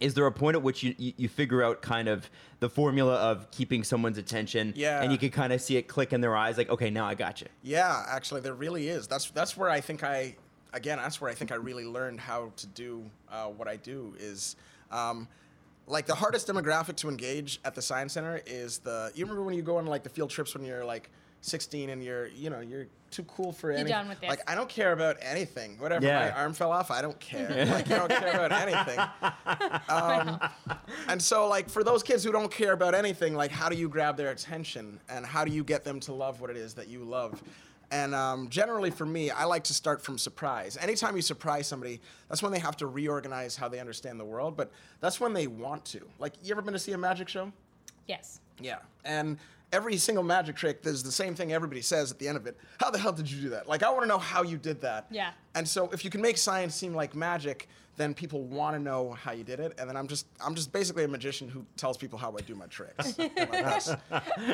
is 0.00 0.14
there 0.14 0.24
a 0.26 0.32
point 0.32 0.56
at 0.56 0.62
which 0.62 0.82
you, 0.82 0.94
you, 0.96 1.12
you 1.18 1.28
figure 1.28 1.62
out 1.62 1.82
kind 1.82 2.08
of 2.08 2.28
the 2.60 2.70
formula 2.70 3.16
of 3.16 3.50
keeping 3.50 3.84
someone's 3.84 4.16
attention 4.18 4.72
Yeah. 4.74 5.02
and 5.02 5.12
you 5.12 5.18
can 5.18 5.28
kind 5.30 5.52
of 5.52 5.60
see 5.60 5.76
it 5.76 5.88
click 5.88 6.12
in 6.14 6.20
their 6.22 6.34
eyes 6.34 6.56
like 6.58 6.68
okay 6.70 6.90
now 6.90 7.06
i 7.06 7.14
got 7.14 7.40
you 7.42 7.46
Yeah, 7.62 8.04
actually, 8.08 8.40
there 8.40 8.54
really 8.54 8.88
is. 8.88 9.06
That's 9.06 9.30
that's 9.30 9.56
where 9.56 9.68
I 9.70 9.80
think 9.80 10.02
I, 10.02 10.36
again, 10.72 10.98
that's 10.98 11.20
where 11.20 11.30
I 11.30 11.34
think 11.34 11.52
I 11.52 11.56
really 11.56 11.84
learned 11.84 12.20
how 12.20 12.52
to 12.56 12.66
do 12.66 13.04
uh, 13.30 13.46
what 13.46 13.68
I 13.68 13.76
do. 13.76 14.14
Is 14.18 14.56
um, 14.90 15.28
like 15.86 16.06
the 16.06 16.14
hardest 16.14 16.46
demographic 16.48 16.96
to 16.96 17.08
engage 17.08 17.60
at 17.64 17.74
the 17.74 17.82
science 17.82 18.12
center 18.14 18.40
is 18.46 18.78
the. 18.78 19.10
You 19.14 19.24
remember 19.24 19.42
when 19.42 19.54
you 19.54 19.62
go 19.62 19.76
on 19.78 19.86
like 19.86 20.02
the 20.02 20.10
field 20.10 20.30
trips 20.30 20.54
when 20.54 20.64
you're 20.64 20.84
like 20.84 21.10
16 21.42 21.88
and 21.90 22.04
you're 22.04 22.26
you 22.28 22.50
know 22.50 22.60
you're 22.60 22.86
too 23.10 23.22
cool 23.24 23.50
for 23.50 23.70
anything. 23.72 23.88
done 23.88 24.08
with 24.08 24.20
this. 24.20 24.28
Like 24.28 24.48
I 24.48 24.54
don't 24.54 24.68
care 24.68 24.92
about 24.92 25.16
anything. 25.20 25.76
Whatever 25.78 26.04
Yeah. 26.06 26.20
my 26.20 26.30
arm 26.32 26.52
fell 26.52 26.70
off, 26.70 26.90
I 26.90 27.02
don't 27.02 27.18
care. 27.18 27.66
like 27.70 27.88
you 27.88 27.96
don't 27.96 28.10
care 28.10 28.44
about 28.44 28.52
anything. 28.52 29.00
Um, 29.88 30.38
and 31.08 31.20
so, 31.20 31.48
like, 31.48 31.68
for 31.68 31.82
those 31.82 32.02
kids 32.04 32.22
who 32.22 32.30
don't 32.30 32.50
care 32.50 32.72
about 32.72 32.94
anything, 32.94 33.34
like, 33.34 33.50
how 33.50 33.68
do 33.68 33.74
you 33.76 33.88
grab 33.88 34.16
their 34.16 34.30
attention 34.30 35.00
and 35.08 35.26
how 35.26 35.44
do 35.44 35.50
you 35.50 35.64
get 35.64 35.84
them 35.84 35.98
to 36.00 36.12
love 36.12 36.40
what 36.40 36.48
it 36.50 36.56
is 36.56 36.74
that 36.74 36.86
you 36.86 37.02
love? 37.02 37.42
And 37.90 38.14
um, 38.14 38.48
generally, 38.48 38.90
for 38.90 39.04
me, 39.04 39.30
I 39.30 39.44
like 39.44 39.64
to 39.64 39.74
start 39.74 40.00
from 40.00 40.16
surprise. 40.16 40.78
Anytime 40.80 41.16
you 41.16 41.22
surprise 41.22 41.66
somebody, 41.66 42.00
that's 42.28 42.42
when 42.42 42.52
they 42.52 42.60
have 42.60 42.76
to 42.78 42.86
reorganize 42.86 43.56
how 43.56 43.68
they 43.68 43.80
understand 43.80 44.20
the 44.20 44.24
world, 44.24 44.56
but 44.56 44.70
that's 45.00 45.18
when 45.20 45.32
they 45.32 45.48
want 45.48 45.84
to. 45.86 46.00
Like, 46.18 46.34
you 46.42 46.52
ever 46.52 46.62
been 46.62 46.72
to 46.72 46.78
see 46.78 46.92
a 46.92 46.98
magic 46.98 47.28
show? 47.28 47.52
Yes. 48.06 48.40
Yeah. 48.60 48.76
And 49.04 49.38
every 49.72 49.96
single 49.96 50.22
magic 50.22 50.54
trick, 50.54 50.82
there's 50.82 51.02
the 51.02 51.10
same 51.10 51.34
thing 51.34 51.52
everybody 51.52 51.82
says 51.82 52.12
at 52.12 52.18
the 52.20 52.28
end 52.28 52.36
of 52.36 52.46
it. 52.46 52.56
How 52.78 52.90
the 52.90 52.98
hell 52.98 53.12
did 53.12 53.28
you 53.28 53.40
do 53.42 53.48
that? 53.50 53.68
Like, 53.68 53.82
I 53.82 53.90
want 53.90 54.02
to 54.02 54.08
know 54.08 54.18
how 54.18 54.42
you 54.42 54.56
did 54.56 54.80
that. 54.82 55.06
Yeah. 55.10 55.30
And 55.56 55.68
so, 55.68 55.88
if 55.92 56.04
you 56.04 56.10
can 56.10 56.22
make 56.22 56.38
science 56.38 56.76
seem 56.76 56.94
like 56.94 57.16
magic, 57.16 57.68
then 57.96 58.14
people 58.14 58.42
want 58.44 58.76
to 58.76 58.80
know 58.80 59.12
how 59.12 59.32
you 59.32 59.42
did 59.44 59.58
it. 59.58 59.74
And 59.78 59.88
then 59.88 59.96
I'm 59.96 60.06
just, 60.06 60.26
I'm 60.40 60.54
just 60.54 60.72
basically 60.72 61.04
a 61.04 61.08
magician 61.08 61.48
who 61.48 61.66
tells 61.76 61.96
people 61.96 62.18
how 62.18 62.34
I 62.36 62.40
do 62.42 62.54
my 62.54 62.66
tricks. 62.66 63.16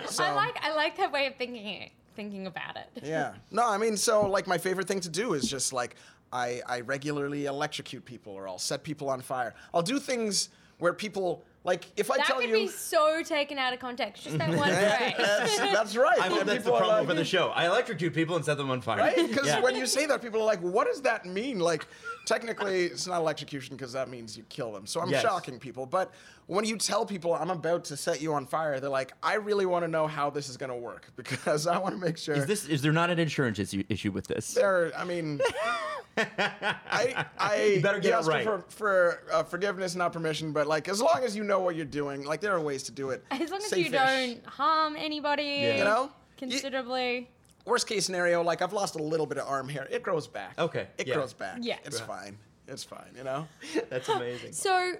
So, 0.08 0.24
I 0.24 0.32
like 0.32 0.56
I 0.62 0.74
like 0.74 0.96
that 0.96 1.12
way 1.12 1.26
of 1.26 1.36
thinking 1.36 1.90
thinking 2.16 2.46
about 2.46 2.76
it. 2.76 2.88
Yeah. 3.04 3.34
No, 3.50 3.68
I 3.68 3.78
mean, 3.78 3.96
so 3.96 4.26
like 4.28 4.46
my 4.46 4.58
favorite 4.58 4.88
thing 4.88 5.00
to 5.00 5.08
do 5.08 5.34
is 5.34 5.48
just 5.48 5.72
like 5.72 5.94
I, 6.32 6.60
I 6.66 6.80
regularly 6.80 7.46
electrocute 7.46 8.04
people 8.04 8.32
or 8.32 8.48
I'll 8.48 8.58
set 8.58 8.82
people 8.82 9.08
on 9.08 9.20
fire. 9.20 9.54
I'll 9.72 9.82
do 9.82 9.98
things 10.00 10.48
where 10.78 10.92
people 10.92 11.44
Like 11.66 11.84
if 11.96 12.10
I 12.12 12.16
That 12.18 12.26
tell 12.26 12.40
you, 12.40 12.46
that 12.48 12.54
could 12.54 12.60
be 12.60 12.68
so 12.68 13.22
taken 13.24 13.58
out 13.58 13.72
of 13.74 13.80
context. 13.80 14.22
Just 14.22 14.38
that 14.38 14.48
one 14.56 14.68
phrase. 14.70 15.14
that's, 15.18 15.58
that's 15.58 15.96
right. 15.96 16.18
I 16.20 16.28
hope 16.28 16.40
And 16.40 16.48
that's 16.48 16.64
the 16.64 16.70
people 16.70 16.76
are 16.78 16.82
promo 16.82 16.98
like, 17.00 17.08
for 17.08 17.14
the 17.14 17.24
show. 17.24 17.48
I 17.48 17.66
electrocute 17.66 18.14
people 18.14 18.36
and 18.36 18.44
set 18.44 18.56
them 18.56 18.70
on 18.70 18.80
fire. 18.80 18.98
right? 18.98 19.16
Because 19.28 19.48
Yeah. 19.48 19.60
when 19.60 19.74
you 19.74 19.84
say 19.84 20.06
that, 20.06 20.22
people 20.22 20.40
are 20.40 20.44
like, 20.46 20.60
"What 20.60 20.86
does 20.86 21.02
that 21.02 21.26
mean?" 21.26 21.58
Like, 21.58 21.86
technically, 22.24 22.84
it's 22.84 23.08
not 23.08 23.18
electrocution 23.20 23.74
because 23.76 23.92
that 23.94 24.08
means 24.08 24.36
you 24.38 24.44
kill 24.48 24.70
them. 24.72 24.86
So 24.86 25.00
I'm 25.00 25.10
Yes. 25.10 25.22
shocking 25.22 25.58
people. 25.58 25.86
But 25.86 26.12
when 26.46 26.64
you 26.64 26.76
tell 26.76 27.04
people 27.04 27.34
I'm 27.34 27.50
about 27.50 27.82
to 27.86 27.96
set 27.96 28.20
you 28.22 28.32
on 28.34 28.46
fire, 28.46 28.78
they're 28.78 28.88
like, 28.88 29.12
"I 29.20 29.34
really 29.34 29.66
want 29.66 29.84
to 29.84 29.88
know 29.88 30.06
how 30.06 30.30
this 30.30 30.48
is 30.48 30.56
going 30.56 30.70
to 30.70 30.76
work 30.76 31.10
because 31.16 31.66
I 31.66 31.78
want 31.78 31.96
to 31.96 32.00
make 32.00 32.16
sure." 32.16 32.36
Is 32.36 32.46
this 32.46 32.66
is 32.68 32.80
there 32.80 32.92
not 32.92 33.10
an 33.10 33.18
insurance 33.18 33.58
issue, 33.58 33.82
issue 33.88 34.12
with 34.12 34.28
this? 34.28 34.54
there? 34.54 34.92
I 34.96 35.02
mean, 35.04 35.40
I, 36.16 37.26
I 37.38 37.62
You 37.76 37.80
better 37.82 37.98
get 38.00 38.20
it 38.20 38.26
right. 38.26 38.44
for, 38.44 38.64
for 38.68 39.18
uh, 39.32 39.42
forgiveness, 39.42 39.94
not 39.94 40.12
permission. 40.12 40.52
But 40.52 40.66
like, 40.66 40.88
as 40.88 41.00
long 41.02 41.20
as 41.22 41.36
you 41.36 41.44
know 41.44 41.55
what 41.60 41.76
you're 41.76 41.84
doing, 41.84 42.24
like 42.24 42.40
there 42.40 42.52
are 42.54 42.60
ways 42.60 42.82
to 42.84 42.92
do 42.92 43.10
it. 43.10 43.24
As 43.30 43.50
long 43.50 43.60
as 43.60 43.70
you 43.72 43.84
Safe-ish. 43.84 43.92
don't 43.92 44.46
harm 44.46 44.96
anybody 44.96 45.42
Yeah. 45.44 45.76
You 45.78 45.84
know? 45.84 46.02
You- 46.04 46.10
considerably. 46.38 47.30
Worst 47.64 47.86
case 47.88 48.06
scenario, 48.06 48.42
like 48.42 48.62
I've 48.62 48.72
lost 48.72 48.94
a 48.94 49.02
little 49.02 49.26
bit 49.26 49.38
of 49.38 49.48
arm 49.48 49.68
hair. 49.68 49.88
It 49.90 50.02
grows 50.02 50.26
back. 50.28 50.54
Okay, 50.58 50.86
It 50.98 51.08
yeah. 51.08 51.14
grows 51.14 51.32
back. 51.32 51.58
Yeah. 51.60 51.78
It's 51.84 52.00
Right. 52.00 52.06
fine. 52.08 52.38
It's 52.68 52.84
fine. 52.84 53.10
You 53.16 53.24
know. 53.24 53.48
That's 53.90 54.08
amazing. 54.08 54.52
So, 54.52 54.92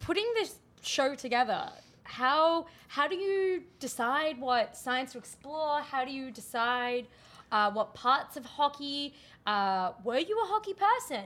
putting 0.00 0.26
this 0.34 0.56
show 0.82 1.14
together, 1.14 1.70
how 2.02 2.66
how 2.88 3.08
do 3.08 3.16
you 3.16 3.62
decide 3.80 4.38
what 4.38 4.76
science 4.76 5.12
to 5.12 5.18
explore? 5.18 5.80
How 5.80 6.04
do 6.04 6.12
you 6.12 6.30
decide 6.30 7.06
uh, 7.52 7.70
what 7.70 7.94
parts 7.94 8.36
of 8.36 8.44
hockey? 8.44 9.14
Uh, 9.46 9.92
were 10.04 10.18
you 10.18 10.38
a 10.42 10.46
hockey 10.46 10.74
person? 10.74 11.24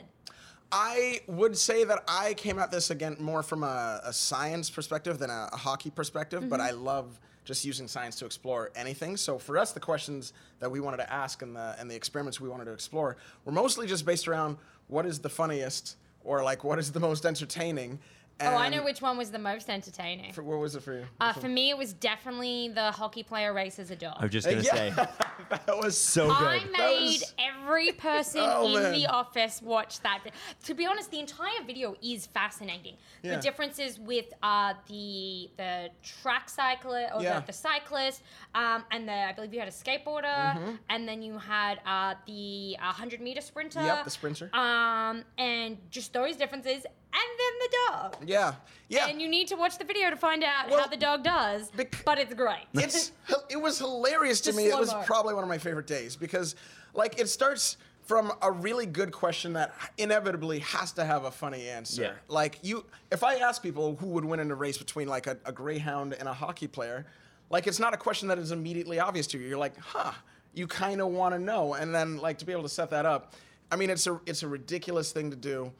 I 0.70 1.20
would 1.26 1.56
say 1.56 1.84
that 1.84 2.04
I 2.06 2.34
came 2.34 2.58
at 2.58 2.70
this 2.70 2.90
again 2.90 3.16
more 3.18 3.42
from 3.42 3.62
a, 3.62 4.00
a 4.04 4.12
science 4.12 4.68
perspective 4.68 5.18
than 5.18 5.30
a, 5.30 5.48
a 5.52 5.56
hockey 5.56 5.90
perspective, 5.90 6.48
but 6.48 6.60
I 6.60 6.70
love 6.72 7.18
just 7.44 7.64
using 7.64 7.88
science 7.88 8.16
to 8.16 8.26
explore 8.26 8.70
anything. 8.76 9.16
So 9.16 9.38
for 9.38 9.56
us, 9.56 9.72
the 9.72 9.80
questions 9.80 10.34
that 10.60 10.70
we 10.70 10.80
wanted 10.80 10.98
to 10.98 11.10
ask 11.10 11.40
and 11.40 11.56
the 11.56 11.74
and 11.78 11.90
the 11.90 11.96
experiments 11.96 12.40
we 12.40 12.48
wanted 12.48 12.66
to 12.66 12.72
explore 12.72 13.16
were 13.46 13.52
mostly 13.52 13.86
just 13.86 14.04
based 14.04 14.28
around 14.28 14.58
what 14.88 15.06
is 15.06 15.18
the 15.18 15.30
funniest 15.30 15.96
or 16.22 16.44
like 16.44 16.62
what 16.62 16.78
is 16.78 16.92
the 16.92 17.00
most 17.00 17.24
entertaining. 17.24 17.98
oh, 18.40 18.54
I 18.54 18.68
know 18.68 18.84
which 18.84 19.00
one 19.00 19.16
was 19.16 19.30
the 19.30 19.38
most 19.38 19.70
entertaining. 19.70 20.32
For, 20.34 20.42
what 20.42 20.58
was 20.58 20.76
it 20.76 20.82
for 20.82 20.92
you? 20.92 21.06
Uh, 21.20 21.32
for 21.32 21.48
me, 21.48 21.70
it 21.70 21.78
was 21.78 21.94
definitely 21.94 22.68
the 22.68 22.92
hockey 22.92 23.22
player 23.22 23.54
races 23.54 23.90
a 23.90 23.96
dog. 23.96 24.16
I 24.18 24.24
was 24.24 24.32
just 24.32 24.46
gonna 24.46 24.60
yeah, 24.62 24.94
say 24.94 25.08
that 25.50 25.76
was 25.76 25.96
so 25.96 26.26
good. 26.28 26.36
I 26.36 26.64
made 26.76 27.20
was- 27.20 27.34
every 27.38 27.92
person 28.08 28.40
Oh, 28.44 28.66
in 28.66 28.82
man. 28.82 28.92
the 28.92 29.06
office 29.06 29.60
watch 29.62 30.00
that. 30.00 30.20
To 30.64 30.74
be 30.74 30.86
honest, 30.86 31.10
the 31.10 31.20
entire 31.20 31.62
video 31.66 31.96
is 32.02 32.26
fascinating. 32.26 32.96
Yeah. 33.22 33.36
The 33.36 33.42
differences 33.42 33.98
with 33.98 34.26
uh, 34.42 34.74
the 34.88 35.50
the 35.56 35.90
track 36.02 36.48
cyclist 36.48 37.12
or 37.14 37.22
Yeah. 37.22 37.40
the, 37.40 37.46
the 37.46 37.52
cyclist, 37.52 38.22
um, 38.54 38.84
and 38.90 39.08
the 39.08 39.12
I 39.12 39.32
believe 39.32 39.52
you 39.54 39.60
had 39.60 39.68
a 39.68 39.72
skateboarder, 39.72 40.76
and 40.88 41.08
then 41.08 41.22
you 41.22 41.38
had 41.38 41.80
uh, 41.86 42.14
the 42.26 42.76
100 42.80 43.20
meter 43.20 43.40
sprinter. 43.40 43.78
Mm-hmm. 43.80 43.86
Yep, 43.88 44.04
the 44.04 44.10
sprinter. 44.10 44.50
Um, 44.54 45.24
and 45.36 45.78
just 45.90 46.12
those 46.12 46.36
differences, 46.36 46.84
and 46.84 47.30
then 47.40 47.52
the 47.60 47.70
dog. 47.90 48.16
yeah, 48.26 48.54
yeah. 48.88 49.08
And 49.08 49.20
you 49.20 49.28
need 49.28 49.48
to 49.48 49.54
watch 49.56 49.78
the 49.78 49.84
video 49.84 50.10
to 50.10 50.16
find 50.16 50.42
out 50.44 50.70
Well, 50.70 50.80
how 50.80 50.86
the 50.86 50.96
dog 50.96 51.22
does, 51.24 51.70
bec- 51.70 52.02
but 52.04 52.18
it's 52.18 52.34
great. 52.34 52.64
it's 52.74 53.12
it 53.50 53.60
was 53.60 53.78
hilarious 53.78 54.40
to 54.42 54.46
Just 54.48 54.56
me. 54.58 54.66
It 54.66 54.78
was 54.78 54.90
slow-mo. 54.90 55.04
probably 55.06 55.34
one 55.34 55.42
of 55.44 55.48
my 55.48 55.58
favorite 55.58 55.86
days 55.86 56.16
because 56.16 56.56
like 56.94 57.18
it 57.20 57.28
starts 57.28 57.76
from 58.04 58.32
a 58.40 58.50
really 58.50 58.86
good 58.86 59.12
question 59.12 59.52
that 59.52 59.74
inevitably 59.98 60.60
has 60.60 60.92
to 60.92 61.04
have 61.04 61.24
a 61.24 61.30
funny 61.30 61.68
answer. 61.68 62.02
Yeah. 62.02 62.12
Like 62.28 62.58
you 62.62 62.86
if 63.12 63.22
I 63.22 63.34
ask 63.36 63.62
people 63.62 63.96
who 63.96 64.06
would 64.08 64.24
win 64.24 64.40
in 64.40 64.50
a 64.50 64.54
race 64.54 64.78
between 64.78 65.08
like 65.08 65.26
a, 65.26 65.36
a 65.44 65.52
greyhound 65.52 66.14
and 66.14 66.26
a 66.28 66.32
hockey 66.32 66.66
player, 66.66 67.04
like 67.50 67.66
it's 67.66 67.78
not 67.78 67.92
a 67.92 67.98
question 67.98 68.28
that 68.28 68.38
is 68.38 68.50
immediately 68.52 68.98
obvious 68.98 69.26
to 69.28 69.38
you. 69.38 69.46
You're 69.48 69.58
like, 69.58 69.76
"Huh, 69.78 70.12
you 70.54 70.66
kind 70.66 71.02
of 71.02 71.08
want 71.08 71.34
to 71.34 71.38
know." 71.38 71.74
And 71.74 71.94
then 71.94 72.16
like 72.16 72.38
to 72.38 72.46
be 72.46 72.52
able 72.52 72.62
to 72.62 72.68
set 72.70 72.88
that 72.90 73.04
up. 73.04 73.34
I 73.70 73.76
mean, 73.76 73.90
it's 73.90 74.06
a 74.06 74.18
it's 74.24 74.42
a 74.42 74.48
ridiculous 74.48 75.12
thing 75.12 75.28
to 75.30 75.36
do. 75.36 75.70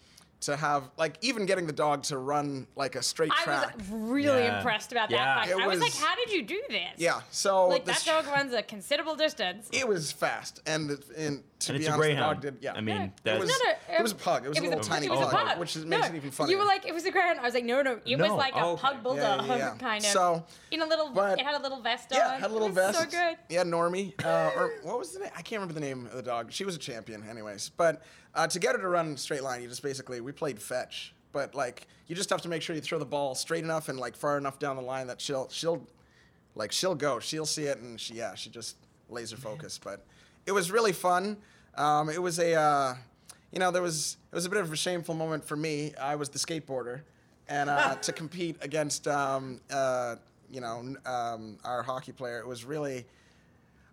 To 0.42 0.56
have 0.56 0.84
like 0.96 1.16
even 1.20 1.46
getting 1.46 1.66
the 1.66 1.72
dog 1.72 2.04
to 2.04 2.16
run 2.18 2.68
like 2.76 2.94
a 2.94 3.02
straight 3.02 3.32
track. 3.32 3.48
I 3.58 3.62
track. 3.64 3.76
was 3.78 3.88
really 3.90 4.44
Yeah. 4.44 4.58
impressed 4.58 4.92
about 4.92 5.10
Yeah. 5.10 5.24
that 5.24 5.36
fact. 5.46 5.50
It 5.58 5.64
I 5.64 5.66
was, 5.66 5.80
like, 5.80 5.94
how 5.96 6.14
did 6.14 6.30
you 6.30 6.42
do 6.42 6.62
this? 6.68 6.92
yeah, 6.96 7.22
so 7.32 7.66
Like 7.66 7.84
this- 7.84 8.04
that 8.04 8.22
dog 8.24 8.32
runs 8.32 8.52
a 8.52 8.62
considerable 8.62 9.16
distance. 9.16 9.68
It 9.72 9.88
was 9.88 10.12
fast, 10.12 10.60
and 10.64 10.90
and 11.16 11.42
to 11.58 11.72
And 11.72 11.78
be 11.80 11.86
a 11.86 11.90
honest, 11.92 12.08
the 12.10 12.14
dog 12.14 12.40
did. 12.40 12.58
Yeah, 12.60 12.74
I 12.74 12.80
mean, 12.80 12.96
No, 12.98 13.10
that's 13.24 13.36
it 13.36 13.40
was, 13.40 13.48
no, 13.50 13.56
no, 13.64 13.96
it 13.98 14.02
was 14.02 14.12
a 14.12 14.14
pug. 14.14 14.46
It 14.46 14.48
was 14.50 14.58
a 14.58 14.62
little 14.62 14.78
tiny 14.78 15.06
it 15.06 15.10
was 15.10 15.18
pug, 15.18 15.32
a 15.32 15.36
pug. 15.36 15.58
which 15.58 15.74
is, 15.74 15.84
No, 15.84 15.96
makes 15.96 16.08
it 16.10 16.14
even 16.14 16.30
funnier. 16.30 16.52
You 16.52 16.58
were 16.60 16.64
like, 16.66 16.86
it 16.86 16.94
was 16.94 17.04
a 17.04 17.10
greyhound. 17.10 17.40
I 17.40 17.42
was 17.42 17.54
like, 17.54 17.64
no, 17.64 17.82
no, 17.82 17.98
it 18.06 18.16
was 18.16 18.28
No, 18.28 18.36
like 18.36 18.54
a 18.54 18.60
oh, 18.60 18.70
okay. 18.74 18.82
pug 18.82 19.02
bulldog 19.02 19.40
Yeah, 19.40 19.46
yeah, 19.46 19.56
yeah. 19.56 19.74
kind 19.80 20.04
of. 20.04 20.10
So- 20.12 20.44
in 20.70 20.82
a 20.82 20.86
little, 20.86 21.10
but- 21.10 21.40
it 21.40 21.44
had 21.44 21.56
a 21.56 21.62
little 21.62 21.80
vest 21.80 22.12
on. 22.12 22.18
yeah, 22.18 22.38
had 22.38 22.48
a 22.48 22.52
little 22.52 22.68
it 22.68 22.74
was 22.76 22.94
vest. 22.96 23.10
So 23.10 23.18
good. 23.18 23.38
Yeah, 23.48 23.64
Normie, 23.64 24.14
uh, 24.24 24.52
or 24.56 24.70
what 24.84 25.00
was 25.00 25.10
the 25.14 25.18
name? 25.18 25.30
I 25.36 25.42
can't 25.42 25.60
remember 25.60 25.74
the 25.74 25.80
name 25.80 26.06
of 26.06 26.12
the 26.12 26.22
dog. 26.22 26.52
She 26.52 26.64
was 26.64 26.76
a 26.76 26.78
champion, 26.78 27.28
anyways. 27.28 27.70
But 27.70 28.02
uh, 28.34 28.46
to 28.46 28.58
get 28.58 28.74
her 28.74 28.80
to 28.80 28.88
run 28.88 29.16
straight 29.16 29.42
line, 29.42 29.62
you 29.62 29.68
just 29.68 29.82
basically 29.82 30.20
we 30.20 30.32
played 30.32 30.60
fetch. 30.60 31.14
But 31.32 31.54
like, 31.54 31.86
you 32.06 32.16
just 32.16 32.30
have 32.30 32.42
to 32.42 32.48
make 32.48 32.62
sure 32.62 32.74
you 32.74 32.82
throw 32.82 32.98
the 32.98 33.04
ball 33.04 33.34
straight 33.34 33.64
enough 33.64 33.88
and 33.88 33.98
like 33.98 34.16
far 34.16 34.38
enough 34.38 34.58
down 34.58 34.76
the 34.76 34.82
line 34.82 35.06
that 35.08 35.20
she'll 35.20 35.48
she'll 35.50 35.86
like 36.54 36.72
she'll 36.72 36.94
go, 36.94 37.20
she'll 37.20 37.46
see 37.46 37.64
it, 37.64 37.78
and 37.78 38.00
she 38.00 38.14
yeah 38.14 38.34
she 38.34 38.50
just 38.50 38.76
laser 39.08 39.36
focus. 39.36 39.78
But 39.82 40.04
it 40.46 40.52
was 40.52 40.70
really 40.70 40.92
fun. 40.92 41.36
Um, 41.76 42.08
it 42.08 42.20
was 42.20 42.38
a 42.38 42.54
uh, 42.54 42.94
you 43.52 43.58
know 43.58 43.70
there 43.70 43.82
was 43.82 44.16
it 44.32 44.34
was 44.34 44.46
a 44.46 44.50
bit 44.50 44.60
of 44.60 44.72
a 44.72 44.76
shameful 44.76 45.14
moment 45.14 45.44
for 45.44 45.56
me. 45.56 45.92
I 46.00 46.16
was 46.16 46.28
the 46.28 46.38
skateboarder, 46.38 47.02
and 47.48 47.70
uh, 47.70 47.94
to 47.96 48.12
compete 48.22 48.56
against 48.60 49.06
um, 49.06 49.60
uh, 49.70 50.16
you 50.50 50.60
know 50.60 50.94
um, 51.06 51.58
our 51.64 51.82
hockey 51.82 52.12
player, 52.12 52.38
it 52.38 52.46
was 52.46 52.64
really. 52.64 53.06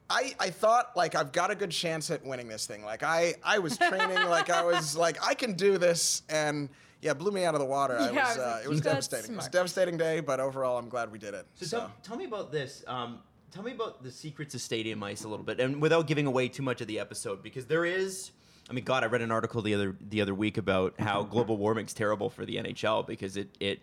I, 0.10 0.36
I 0.40 0.50
thought 0.50 0.92
like 0.96 1.16
I've 1.16 1.32
got 1.32 1.52
a 1.52 1.56
good 1.56 1.72
chance 1.72 2.12
at 2.12 2.26
winning 2.26 2.48
this 2.48 2.66
thing. 2.66 2.84
Like 2.86 3.04
I, 3.04 3.36
I 3.44 3.60
was 3.60 3.78
training 3.78 4.28
like 4.30 4.50
I 4.50 4.64
was 4.64 4.96
like 4.96 5.18
I 5.26 5.34
can 5.34 5.54
do 5.54 5.78
this 5.78 6.22
and 6.30 6.70
yeah, 7.02 7.12
it 7.12 7.18
blew 7.18 7.32
me 7.32 7.44
out 7.44 7.54
of 7.54 7.60
the 7.60 7.66
water. 7.66 7.98
Yeah, 8.00 8.08
I 8.08 8.10
was, 8.10 8.16
was 8.16 8.38
uh, 8.38 8.52
like, 8.56 8.66
it 8.66 8.70
was 8.70 8.82
"That's 8.82 9.08
devastating. 9.08 9.34
It 9.34 9.38
was 9.38 9.48
a 9.48 9.52
devastating 9.52 9.98
day, 9.98 10.20
but 10.22 10.40
overall 10.40 10.78
I'm 10.78 10.90
glad 10.90 11.12
we 11.12 11.20
did 11.20 11.34
it. 11.34 11.46
So, 11.56 11.66
So, 11.66 11.80
Tell, 11.80 11.92
tell 12.04 12.18
me 12.18 12.26
about 12.26 12.52
this. 12.52 12.84
Um, 12.88 13.20
tell 13.52 13.64
me 13.64 13.74
about 13.74 14.04
the 14.04 14.12
secrets 14.12 14.56
of 14.56 14.62
stadium 14.62 15.04
ice 15.04 15.24
a 15.24 15.28
little 15.28 15.46
bit, 15.46 15.60
and 15.60 15.82
without 15.82 16.08
giving 16.08 16.26
away 16.26 16.48
too 16.48 16.64
much 16.64 16.82
of 16.82 16.88
the 16.88 17.00
episode, 17.00 17.44
because 17.44 17.66
there 17.66 17.86
is. 17.86 18.32
I 18.68 18.74
mean, 18.74 18.84
God, 18.84 19.04
I 19.04 19.08
read 19.08 19.22
an 19.22 19.32
article 19.32 19.62
the 19.62 19.76
other 19.76 19.96
the 20.10 20.22
other 20.22 20.34
week 20.34 20.58
about 20.58 21.00
how 21.00 21.22
global 21.36 21.58
warming's 21.58 21.94
terrible 21.94 22.30
for 22.30 22.46
the 22.46 22.56
NHL 22.56 23.06
because 23.06 23.38
it 23.38 23.56
it 23.60 23.82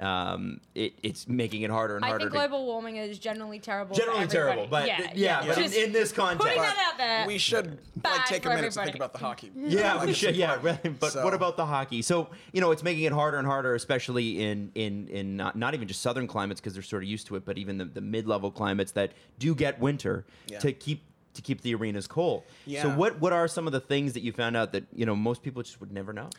um, 0.00 0.60
it 0.74 0.94
it's 1.02 1.28
making 1.28 1.62
it 1.62 1.70
harder 1.70 1.96
and 1.96 2.04
I 2.04 2.08
harder. 2.08 2.24
think 2.24 2.32
to, 2.32 2.38
global 2.38 2.66
warming 2.66 2.96
is 2.96 3.18
generally 3.18 3.60
terrible. 3.60 3.94
for 3.94 4.00
generally 4.02 4.26
terrible, 4.26 4.66
but 4.68 4.86
yeah, 4.88 5.12
yeah, 5.14 5.46
but 5.46 5.58
in, 5.58 5.72
in 5.72 5.92
this 5.92 6.10
context, 6.10 6.46
putting 6.46 6.60
that 6.62 6.76
out 6.92 6.98
there. 6.98 7.26
we 7.26 7.38
should 7.38 7.78
like 8.02 8.24
take 8.26 8.44
a 8.44 8.48
for 8.50 8.54
minute 8.56 8.72
to 8.72 8.82
think 8.82 8.96
about 8.96 9.12
the 9.12 9.20
hockey. 9.20 9.52
Yeah, 9.56 10.04
we 10.04 10.12
should. 10.12 10.34
Yeah, 10.36 10.54
important. 10.54 10.84
really. 10.84 10.96
But 10.98 11.12
So- 11.12 11.24
what 11.24 11.32
about 11.34 11.56
the 11.56 11.66
hockey? 11.66 12.02
So 12.02 12.28
you 12.52 12.60
know, 12.60 12.72
it's 12.72 12.82
making 12.82 13.04
it 13.04 13.12
harder 13.12 13.38
and 13.38 13.46
harder, 13.46 13.74
especially 13.74 14.42
in 14.42 14.72
in 14.74 15.06
in 15.08 15.36
not, 15.36 15.56
not 15.56 15.74
even 15.74 15.86
just 15.86 16.02
southern 16.02 16.26
climates 16.26 16.60
because 16.60 16.74
they're 16.74 16.82
sort 16.82 17.02
of 17.04 17.08
used 17.08 17.26
to 17.28 17.36
it, 17.36 17.44
but 17.44 17.56
even 17.56 17.78
the, 17.78 17.84
the 17.84 18.00
mid 18.00 18.26
level 18.26 18.50
climates 18.50 18.92
that 18.92 19.12
do 19.38 19.54
get 19.54 19.78
winter 19.78 20.24
Yeah. 20.48 20.58
to 20.58 20.72
keep 20.72 21.02
to 21.34 21.42
keep 21.42 21.60
the 21.62 21.74
arenas 21.74 22.06
cold. 22.08 22.42
Yeah. 22.66 22.82
So 22.82 22.90
what 22.90 23.20
what 23.20 23.32
are 23.32 23.46
some 23.46 23.66
of 23.68 23.72
the 23.72 23.80
things 23.80 24.12
that 24.14 24.22
you 24.22 24.32
found 24.32 24.56
out 24.56 24.72
that 24.72 24.84
you 24.92 25.06
know 25.06 25.14
most 25.14 25.42
people 25.42 25.62
just 25.62 25.80
would 25.80 25.92
never 25.92 26.12
know? 26.12 26.30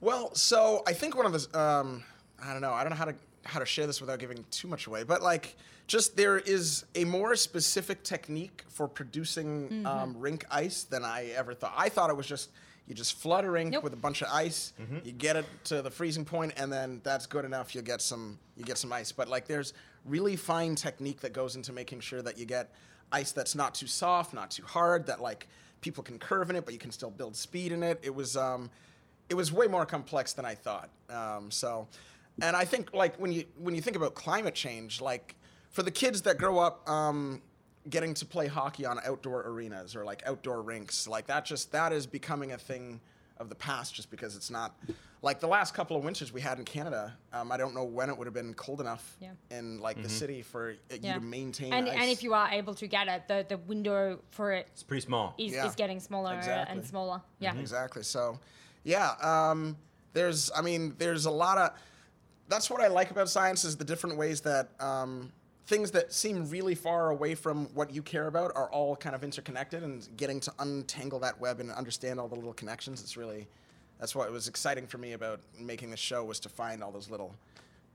Well, 0.00 0.34
so 0.34 0.82
I 0.86 0.92
think 0.92 1.16
one 1.16 1.26
of 1.26 1.32
the 1.32 1.58
um, 1.60 2.04
I 2.42 2.52
don't 2.52 2.62
know. 2.62 2.72
I 2.72 2.82
don't 2.82 2.90
know 2.90 2.96
how 2.96 3.04
to 3.06 3.14
how 3.44 3.60
to 3.60 3.66
share 3.66 3.86
this 3.86 4.00
without 4.00 4.18
giving 4.18 4.44
too 4.50 4.68
much 4.68 4.86
away. 4.86 5.04
But 5.04 5.22
like, 5.22 5.56
just 5.86 6.16
there 6.16 6.38
is 6.38 6.84
a 6.94 7.04
more 7.04 7.34
specific 7.36 8.02
technique 8.02 8.64
for 8.68 8.86
producing 8.88 9.68
Mm-hmm. 9.68 9.86
um, 9.86 10.16
rink 10.18 10.44
ice 10.50 10.82
than 10.84 11.04
I 11.04 11.26
ever 11.36 11.54
thought. 11.54 11.72
I 11.76 11.88
thought 11.88 12.10
it 12.10 12.16
was 12.16 12.26
just 12.26 12.50
you 12.86 12.94
just 12.94 13.18
flood 13.18 13.44
a 13.44 13.50
rink 13.50 13.72
Nope. 13.72 13.84
with 13.84 13.92
a 13.92 13.96
bunch 13.98 14.22
of 14.22 14.28
ice, 14.32 14.72
you 15.04 15.12
get 15.12 15.36
it 15.36 15.44
to 15.64 15.82
the 15.82 15.90
freezing 15.90 16.24
point, 16.24 16.54
and 16.56 16.72
then 16.72 17.00
that's 17.04 17.26
good 17.26 17.44
enough. 17.44 17.74
You 17.74 17.82
get 17.82 18.00
some 18.00 18.38
you 18.56 18.64
get 18.64 18.78
some 18.78 18.92
ice. 18.92 19.12
But 19.12 19.28
like, 19.28 19.46
there's 19.46 19.72
really 20.04 20.36
fine 20.36 20.74
technique 20.74 21.20
that 21.20 21.32
goes 21.32 21.54
into 21.56 21.72
making 21.72 22.00
sure 22.00 22.22
that 22.22 22.38
you 22.38 22.46
get 22.46 22.72
ice 23.12 23.32
that's 23.32 23.54
not 23.54 23.74
too 23.74 23.86
soft, 23.86 24.32
not 24.34 24.50
too 24.50 24.64
hard, 24.64 25.06
that 25.06 25.20
like 25.20 25.48
people 25.80 26.02
can 26.02 26.18
curve 26.18 26.50
in 26.50 26.56
it, 26.56 26.64
but 26.64 26.72
you 26.74 26.80
can 26.80 26.90
still 26.90 27.10
build 27.10 27.36
speed 27.36 27.72
in 27.72 27.82
it. 27.82 27.98
It 28.02 28.14
was 28.14 28.36
um, 28.36 28.70
it 29.28 29.34
was 29.34 29.52
way 29.52 29.66
more 29.66 29.84
complex 29.86 30.32
than 30.32 30.44
I 30.46 30.54
thought. 30.54 30.88
Um, 31.10 31.50
so, 31.50 31.86
and 32.42 32.56
I 32.56 32.64
think 32.64 32.92
like 32.94 33.16
when 33.16 33.32
you 33.32 33.44
when 33.58 33.74
you 33.74 33.80
think 33.80 33.96
about 33.96 34.14
climate 34.14 34.54
change, 34.54 35.00
like 35.00 35.36
for 35.70 35.82
the 35.82 35.90
kids 35.90 36.22
that 36.22 36.38
grow 36.38 36.58
up 36.58 36.88
um, 36.88 37.42
getting 37.90 38.14
to 38.14 38.26
play 38.26 38.46
hockey 38.46 38.86
on 38.86 38.98
outdoor 39.04 39.42
arenas 39.42 39.94
or 39.96 40.04
like 40.04 40.22
outdoor 40.26 40.62
rinks, 40.62 41.06
like 41.08 41.26
that 41.26 41.44
just 41.44 41.72
that 41.72 41.92
is 41.92 42.06
becoming 42.06 42.52
a 42.52 42.58
thing 42.58 43.00
of 43.38 43.48
the 43.48 43.54
past, 43.54 43.94
just 43.94 44.10
because 44.10 44.34
it's 44.34 44.50
not 44.50 44.74
like 45.22 45.38
the 45.38 45.46
last 45.46 45.72
couple 45.72 45.96
of 45.96 46.02
winters 46.04 46.32
we 46.32 46.40
had 46.40 46.58
in 46.58 46.64
Canada. 46.64 47.16
Um, 47.32 47.52
I 47.52 47.56
don't 47.56 47.72
know 47.74 47.84
when 47.84 48.08
it 48.10 48.18
would 48.18 48.26
have 48.26 48.34
been 48.34 48.52
cold 48.54 48.80
enough 48.80 49.16
Yeah. 49.20 49.30
in 49.50 49.78
like 49.80 50.02
the 50.02 50.08
city 50.08 50.42
for 50.42 50.70
it, 50.70 51.04
you 51.04 51.12
to 51.12 51.20
maintain. 51.20 51.72
and 51.72 51.88
ice. 51.88 51.96
and 52.00 52.10
if 52.10 52.22
you 52.24 52.34
are 52.34 52.48
able 52.50 52.74
to 52.74 52.86
get 52.88 53.06
it, 53.08 53.28
the 53.28 53.46
the 53.48 53.58
window 53.58 54.18
for 54.30 54.52
it 54.52 54.66
It's 54.72 54.82
pretty 54.82 55.02
small. 55.06 55.34
is, 55.38 55.52
Yeah. 55.52 55.66
is 55.68 55.74
getting 55.76 56.00
smaller 56.00 56.34
Exactly. 56.36 56.76
and 56.76 56.84
smaller. 56.86 57.20
Yeah. 57.38 57.54
Exactly. 57.56 58.02
So, 58.02 58.38
yeah, 58.84 59.10
um, 59.22 59.76
there's, 60.14 60.50
I 60.56 60.62
mean, 60.62 60.94
there's 60.98 61.26
a 61.26 61.30
lot 61.30 61.58
of, 61.58 61.70
that's 62.48 62.70
what 62.70 62.80
I 62.80 62.88
like 62.88 63.10
about 63.10 63.28
science 63.28 63.64
is 63.64 63.76
the 63.76 63.84
different 63.84 64.16
ways 64.16 64.40
that 64.42 64.70
um, 64.80 65.32
things 65.66 65.90
that 65.92 66.12
seem 66.12 66.48
really 66.48 66.74
far 66.74 67.10
away 67.10 67.34
from 67.34 67.66
what 67.74 67.92
you 67.92 68.02
care 68.02 68.26
about 68.26 68.52
are 68.54 68.70
all 68.70 68.96
kind 68.96 69.14
of 69.14 69.22
interconnected, 69.22 69.82
and 69.82 70.08
getting 70.16 70.40
to 70.40 70.52
untangle 70.58 71.18
that 71.20 71.38
web 71.40 71.60
and 71.60 71.70
understand 71.72 72.18
all 72.18 72.28
the 72.28 72.34
little 72.34 72.54
connections. 72.54 73.00
It's 73.02 73.16
really 73.16 73.46
that's 73.98 74.14
what 74.14 74.30
was 74.30 74.46
exciting 74.46 74.86
for 74.86 74.98
me 74.98 75.12
about 75.14 75.40
making 75.58 75.90
the 75.90 75.96
show 75.96 76.24
was 76.24 76.38
to 76.40 76.48
find 76.48 76.84
all 76.84 76.92
those 76.92 77.10
little 77.10 77.34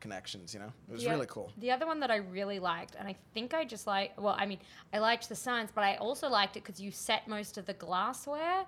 connections. 0.02 0.54
You 0.54 0.60
know, 0.60 0.74
it 0.90 0.92
was 0.92 1.04
Yeah. 1.06 1.12
really 1.12 1.28
cool. 1.30 1.50
The 1.60 1.72
other 1.72 1.86
one 1.86 2.02
that 2.02 2.12
I 2.12 2.18
really 2.18 2.60
liked, 2.60 2.96
and 3.00 3.08
I 3.08 3.16
think 3.34 3.54
I 3.54 3.64
just 3.64 3.88
like, 3.88 4.12
well, 4.20 4.36
I 4.38 4.46
mean, 4.46 4.60
I 4.92 5.00
liked 5.00 5.30
the 5.30 5.36
science, 5.36 5.72
but 5.74 5.86
I 5.86 5.96
also 5.96 6.28
liked 6.28 6.58
it 6.58 6.64
because 6.66 6.82
you 6.82 6.92
set 6.92 7.26
most 7.28 7.58
of 7.58 7.66
the 7.66 7.74
glassware 7.74 8.66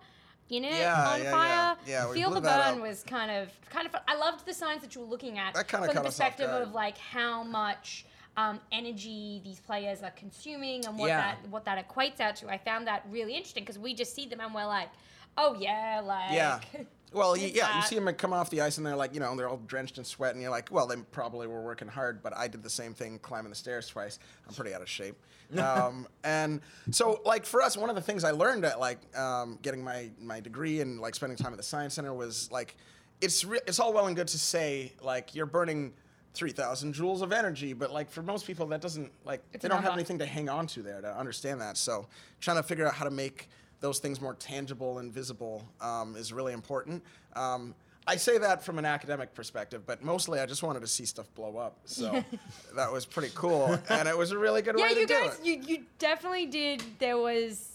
in 0.49 0.63
it 0.63 0.73
Yeah, 0.73 1.09
on 1.09 1.21
yeah, 1.23 1.31
fire. 1.31 1.77
yeah. 1.85 2.05
Yeah, 2.07 2.13
Feel 2.13 2.29
the 2.31 2.41
burn 2.41 2.81
was 2.81 3.03
kind 3.03 3.31
of 3.31 3.49
kind 3.69 3.85
of. 3.85 3.91
fun. 3.91 4.01
I 4.07 4.15
loved 4.15 4.45
the 4.45 4.53
signs 4.53 4.81
that 4.81 4.93
you 4.95 5.01
were 5.01 5.07
looking 5.07 5.37
at 5.39 5.53
That 5.53 5.69
from 5.69 5.81
the 5.81 5.87
caught 5.87 5.97
us 5.97 5.97
off 5.99 6.05
perspective 6.05 6.49
of 6.49 6.73
like 6.73 6.97
how 6.97 7.43
much. 7.43 8.05
Um, 8.37 8.59
energy 8.73 9.39
these 9.45 9.61
players 9.61 10.03
are 10.03 10.11
consuming 10.11 10.85
and 10.85 10.97
what 10.99 11.07
that 11.07 11.37
what 11.49 11.63
that 11.63 11.87
equates 11.87 12.19
out 12.19 12.35
to. 12.35 12.49
I 12.51 12.57
found 12.57 12.85
that 12.85 13.05
really 13.09 13.33
interesting 13.33 13.63
because 13.63 13.79
we 13.79 13.93
just 13.93 14.13
see 14.13 14.27
them 14.27 14.41
and 14.41 14.53
we're 14.53 14.65
like, 14.65 14.89
oh 15.37 15.55
yeah, 15.57 16.01
like 16.03 16.33
Yeah. 16.33 16.59
Well, 17.13 17.37
you, 17.37 17.47
yeah, 17.53 17.77
you 17.77 17.83
see 17.83 17.95
them 17.95 18.13
come 18.15 18.33
off 18.33 18.49
the 18.49 18.61
ice 18.61 18.77
and 18.77 18.85
they're 18.85 18.95
like, 18.95 19.13
you 19.13 19.21
know, 19.21 19.35
they're 19.35 19.47
all 19.47 19.61
drenched 19.67 19.97
in 19.97 20.03
sweat, 20.03 20.33
and 20.33 20.41
you're 20.41 20.51
like, 20.51 20.69
well, 20.71 20.85
they 20.85 20.95
probably 21.11 21.47
were 21.47 21.61
working 21.61 21.87
hard, 21.87 22.21
but 22.21 22.35
I 22.35 22.47
did 22.47 22.61
the 22.61 22.69
same 22.69 22.93
thing 22.93 23.19
climbing 23.19 23.51
the 23.51 23.55
stairs 23.55 23.87
twice. 23.87 24.19
I'm 24.47 24.53
pretty 24.53 24.73
out 24.73 24.81
of 24.81 24.89
shape. 24.89 25.15
um, 25.59 26.07
and 26.23 26.59
so, 26.91 27.21
like 27.23 27.45
for 27.45 27.61
us, 27.61 27.77
one 27.77 27.89
of 27.89 27.95
the 27.95 28.01
things 28.01 28.23
I 28.23 28.31
learned 28.31 28.65
at 28.65 28.79
like 28.79 28.99
um, 29.17 29.59
getting 29.61 29.83
my 29.83 30.09
my 30.19 30.39
degree 30.39 30.81
and 30.81 30.99
like 30.99 31.15
spending 31.15 31.37
time 31.37 31.53
at 31.53 31.57
the 31.57 31.63
science 31.63 31.93
center 31.93 32.13
was 32.13 32.51
like, 32.51 32.75
it's 33.21 33.45
re- 33.45 33.61
it's 33.67 33.79
all 33.79 33.93
well 33.93 34.07
and 34.07 34.15
good 34.15 34.27
to 34.29 34.37
say 34.39 34.93
like 35.01 35.35
you're 35.35 35.45
burning. 35.45 35.93
3000 36.33 36.93
joules 36.93 37.21
of 37.21 37.31
energy 37.31 37.71
but 37.71 37.93
like 37.93 38.11
for 38.11 38.21
most 38.21 38.45
people 38.45 38.65
that 38.65 38.81
doesn't 38.81 39.09
like 39.23 39.41
It's 39.53 39.63
they 39.63 39.69
don't 39.69 39.81
have 39.81 39.93
anything 39.93 40.19
to 40.19 40.25
hang 40.25 40.49
on 40.49 40.67
to 40.67 40.81
there 40.81 40.99
to 40.99 41.17
understand 41.17 41.61
that 41.61 41.77
so 41.77 42.07
trying 42.41 42.57
to 42.57 42.63
figure 42.63 42.85
out 42.85 42.93
how 42.93 43.05
to 43.05 43.09
make 43.09 43.47
those 43.85 43.99
things 43.99 44.19
more 44.19 44.33
tangible 44.33 44.97
and 44.97 45.13
visible 45.13 45.63
um, 45.79 46.15
is 46.15 46.33
really 46.33 46.53
important 46.53 47.03
um, 47.35 47.75
i 48.07 48.15
say 48.15 48.39
that 48.39 48.63
from 48.65 48.79
an 48.79 48.85
academic 48.85 49.31
perspective 49.35 49.83
but 49.85 50.03
mostly 50.03 50.39
i 50.39 50.45
just 50.47 50.63
wanted 50.63 50.79
to 50.79 50.87
see 50.87 51.05
stuff 51.05 51.27
blow 51.35 51.55
up 51.57 51.77
so 51.85 52.23
that 52.75 52.91
was 52.91 53.05
pretty 53.05 53.31
cool 53.35 53.77
and 53.89 54.07
it 54.07 54.17
was 54.17 54.31
a 54.31 54.37
really 54.37 54.63
good 54.63 54.75
Yeah, 54.77 54.85
way 54.85 54.93
to 54.95 54.99
you 55.01 55.07
do 55.07 55.13
guys, 55.13 55.39
it 55.39 55.45
you 55.45 55.55
guys, 55.57 55.69
you 55.69 55.77
definitely 55.99 56.47
did. 56.47 56.81
There 56.99 57.17
was. 57.17 57.71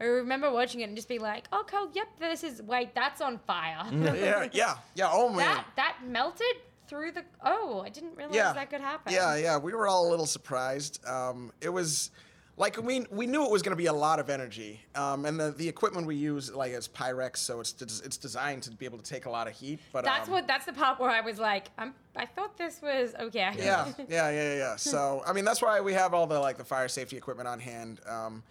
I 0.00 0.04
remember 0.06 0.50
watching 0.50 0.80
it 0.80 0.84
and 0.88 0.96
just 0.96 1.06
being 1.08 1.20
like, 1.20 1.44
"Oh, 1.52 1.64
cool. 1.68 1.88
Yep, 1.94 2.08
this 2.18 2.42
is. 2.42 2.60
Wait, 2.62 2.94
that's 2.96 3.20
on 3.20 3.38
fire. 3.46 3.84
yeah 3.92 4.48
yeah 4.52 4.74
yeah 4.96 5.08
oh 5.10 5.28
man 5.28 5.38
that 5.38 5.66
that 5.76 5.96
melted 6.04 6.56
through 6.88 7.12
the. 7.12 7.22
Oh, 7.44 7.80
I 7.86 7.90
didn't 7.90 8.16
realize 8.16 8.34
yeah 8.34 8.52
that 8.52 8.70
could 8.70 8.80
happen. 8.80 9.12
yeah 9.12 9.36
yeah 9.36 9.56
we 9.56 9.72
were 9.72 9.86
all 9.86 10.08
a 10.08 10.10
little 10.10 10.26
surprised 10.26 10.98
um, 11.06 11.52
it 11.60 11.68
was 11.68 12.10
like 12.56 12.80
we, 12.82 13.04
we 13.10 13.26
knew 13.26 13.44
it 13.44 13.50
was 13.50 13.62
going 13.62 13.72
to 13.72 13.76
be 13.76 13.86
a 13.86 13.92
lot 13.92 14.20
of 14.20 14.30
energy 14.30 14.80
um, 14.94 15.24
and 15.24 15.38
the, 15.40 15.50
the 15.52 15.68
equipment 15.68 16.06
we 16.06 16.14
use 16.14 16.52
like 16.54 16.72
is 16.72 16.86
pyrex 16.86 17.38
so 17.38 17.60
it's 17.60 17.74
it's 17.80 18.16
designed 18.16 18.62
to 18.62 18.70
be 18.70 18.84
able 18.84 18.98
to 18.98 19.04
take 19.04 19.26
a 19.26 19.30
lot 19.30 19.46
of 19.46 19.54
heat 19.54 19.80
but 19.92 20.04
That's 20.04 20.28
um, 20.28 20.34
what. 20.34 20.46
That's 20.46 20.66
the 20.66 20.72
part 20.72 21.00
where 21.00 21.10
I 21.10 21.20
was 21.20 21.38
like, 21.38 21.70
I'm. 21.78 21.94
I 22.16 22.26
thought 22.26 22.56
this 22.56 22.80
was 22.80 23.14
okay. 23.18 23.38
yeah, 23.56 23.86
yeah, 23.98 24.04
yeah, 24.08 24.30
yeah, 24.30 24.54
yeah. 24.56 24.76
So 24.76 25.22
I 25.26 25.32
mean, 25.32 25.44
that's 25.44 25.60
why 25.62 25.80
we 25.80 25.92
have 25.94 26.14
all 26.14 26.26
the 26.26 26.38
like 26.38 26.58
the 26.58 26.64
fire 26.64 26.88
safety 26.88 27.16
equipment 27.16 27.48
on 27.48 27.58
hand. 27.60 28.00
Um, 28.06 28.42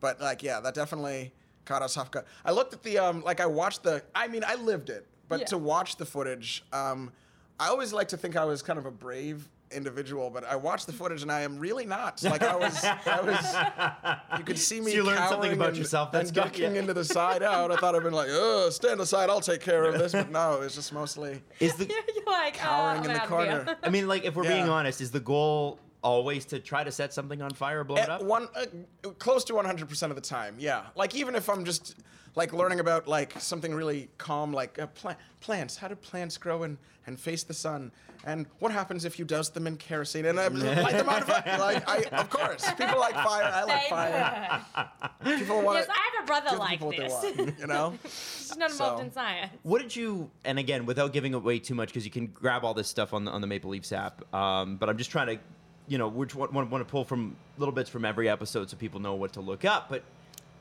but 0.00 0.20
like, 0.20 0.42
yeah, 0.42 0.60
that 0.60 0.74
definitely 0.74 1.32
caught 1.64 1.82
us 1.82 1.96
off 1.96 2.10
guard. 2.10 2.26
I 2.44 2.52
looked 2.52 2.74
at 2.74 2.82
the 2.82 2.98
um, 2.98 3.22
like 3.22 3.40
I 3.40 3.46
watched 3.46 3.82
the. 3.82 4.02
I 4.14 4.28
mean, 4.28 4.44
I 4.46 4.54
lived 4.56 4.90
it, 4.90 5.06
but 5.28 5.40
Yeah. 5.40 5.46
to 5.46 5.58
watch 5.58 5.96
the 5.96 6.06
footage, 6.06 6.64
um, 6.72 7.12
I 7.58 7.68
always 7.68 7.92
like 7.92 8.08
to 8.08 8.16
think 8.16 8.36
I 8.36 8.44
was 8.44 8.62
kind 8.62 8.78
of 8.78 8.86
a 8.86 8.90
brave 8.90 9.48
individual, 9.72 10.30
but 10.30 10.44
I 10.44 10.56
watched 10.56 10.86
the 10.86 10.92
footage 10.92 11.22
and 11.22 11.30
I 11.30 11.42
am 11.42 11.58
really 11.58 11.86
not. 11.86 12.22
Like 12.22 12.42
I 12.42 12.56
was, 12.56 12.84
I 12.84 13.20
was. 13.20 14.38
You 14.38 14.44
could 14.44 14.58
see 14.58 14.80
me. 14.80 14.90
So 14.90 14.96
you 14.98 15.02
learned 15.04 15.28
something 15.28 15.52
about 15.52 15.70
and- 15.70 15.78
yourself, 15.78 16.12
that's 16.12 16.30
and 16.30 16.34
good, 16.34 16.44
ducking 16.44 16.74
yeah. 16.74 16.80
into 16.80 16.94
the 16.94 17.04
side 17.04 17.42
out. 17.42 17.70
I 17.70 17.76
thought 17.76 17.94
I'd 17.94 18.02
been 18.02 18.12
like, 18.12 18.28
oh, 18.30 18.70
stand 18.70 19.00
aside, 19.00 19.30
I'll 19.30 19.40
take 19.40 19.60
care 19.60 19.84
of 19.84 19.98
this. 19.98 20.12
But 20.12 20.30
no, 20.30 20.60
it's 20.62 20.74
just 20.74 20.92
mostly. 20.92 21.42
Is 21.60 21.74
the 21.74 21.86
You're 22.14 22.24
like 22.26 22.54
Cowering 22.54 23.00
oh, 23.00 23.04
in 23.04 23.12
the 23.12 23.18
out 23.18 23.24
of 23.24 23.28
corner. 23.28 23.76
I 23.82 23.90
mean, 23.90 24.08
like, 24.08 24.24
if 24.24 24.34
we're 24.34 24.42
being 24.42 24.68
honest, 24.68 25.00
is 25.00 25.10
the 25.10 25.20
goal 25.20 25.78
always 26.02 26.44
to 26.46 26.58
try 26.60 26.84
to 26.84 26.92
set 26.92 27.12
something 27.12 27.42
on 27.42 27.50
fire 27.50 27.80
or 27.80 27.84
blow 27.84 27.96
it 27.96 28.08
up? 28.08 28.22
one 28.22 28.48
uh, 28.54 29.10
close 29.18 29.44
to 29.44 29.52
100% 29.52 30.02
of 30.04 30.14
the 30.14 30.20
time 30.20 30.54
yeah 30.58 30.84
like 30.94 31.12
even 31.14 31.34
if 31.34 31.48
i'm 31.48 31.64
just 31.64 31.96
like 32.34 32.52
learning 32.52 32.80
about 32.80 33.06
like 33.08 33.32
something 33.40 33.74
really 33.74 34.08
calm 34.18 34.52
like 34.52 34.78
uh, 34.78 34.86
pla- 34.88 35.16
plants 35.40 35.76
how 35.76 35.88
do 35.88 35.94
plants 35.96 36.36
grow 36.36 36.62
and, 36.62 36.76
and 37.06 37.18
face 37.18 37.42
the 37.42 37.54
sun 37.54 37.90
and 38.24 38.46
what 38.58 38.72
happens 38.72 39.04
if 39.04 39.18
you 39.18 39.24
douse 39.24 39.48
them 39.50 39.66
in 39.66 39.76
kerosene 39.76 40.24
and 40.26 40.38
uh, 40.38 40.50
light 40.50 40.92
them 40.92 41.08
on 41.08 41.22
fire 41.22 41.56
like 41.58 41.88
I, 41.88 41.98
of 42.20 42.28
course 42.30 42.68
people 42.72 42.98
like 42.98 43.14
fire 43.14 43.44
i 43.44 43.64
like 43.64 43.80
Same. 43.82 43.90
fire 43.90 45.38
people 45.38 45.62
want 45.62 45.78
yes, 45.78 45.88
I 45.88 46.16
have 46.16 46.24
a 46.24 46.26
brother 46.26 46.56
like 46.58 46.70
people 46.70 46.88
what 46.88 46.96
this. 46.96 47.14
they 47.20 47.32
want 47.44 47.58
you 47.58 47.66
know 47.66 47.94
He's 48.02 48.56
not 48.56 48.70
involved 48.70 48.98
So- 49.00 49.04
in 49.04 49.12
science. 49.12 49.52
What 49.62 49.82
did 49.82 49.94
you? 49.94 50.30
And 50.44 50.58
again, 50.58 50.86
without 50.86 51.12
giving 51.12 51.34
away 51.34 51.58
too 51.58 51.74
much, 51.74 51.88
because 51.90 52.06
you 52.06 52.10
can 52.10 52.28
grab 52.28 52.64
all 52.64 52.72
this 52.72 52.88
stuff 52.88 53.12
on 53.12 53.26
the 53.26 53.30
on 53.30 53.42
the 53.42 53.46
Maple 53.46 53.68
Leafs 53.70 53.92
app. 53.92 54.22
Um, 54.34 54.76
but 54.78 54.88
I'm 54.88 54.96
just 54.96 55.10
trying 55.10 55.26
to, 55.26 55.38
you 55.86 55.98
know, 55.98 56.08
which 56.08 56.34
want, 56.34 56.52
want, 56.54 56.70
want 56.70 56.80
to 56.86 56.90
pull 56.90 57.04
from 57.04 57.36
little 57.58 57.72
bits 57.74 57.90
from 57.90 58.06
every 58.06 58.26
episode 58.28 58.70
so 58.70 58.76
people 58.78 59.00
know 59.00 59.14
what 59.16 59.34
to 59.34 59.40
look 59.42 59.66
up. 59.66 59.90
But 59.90 60.02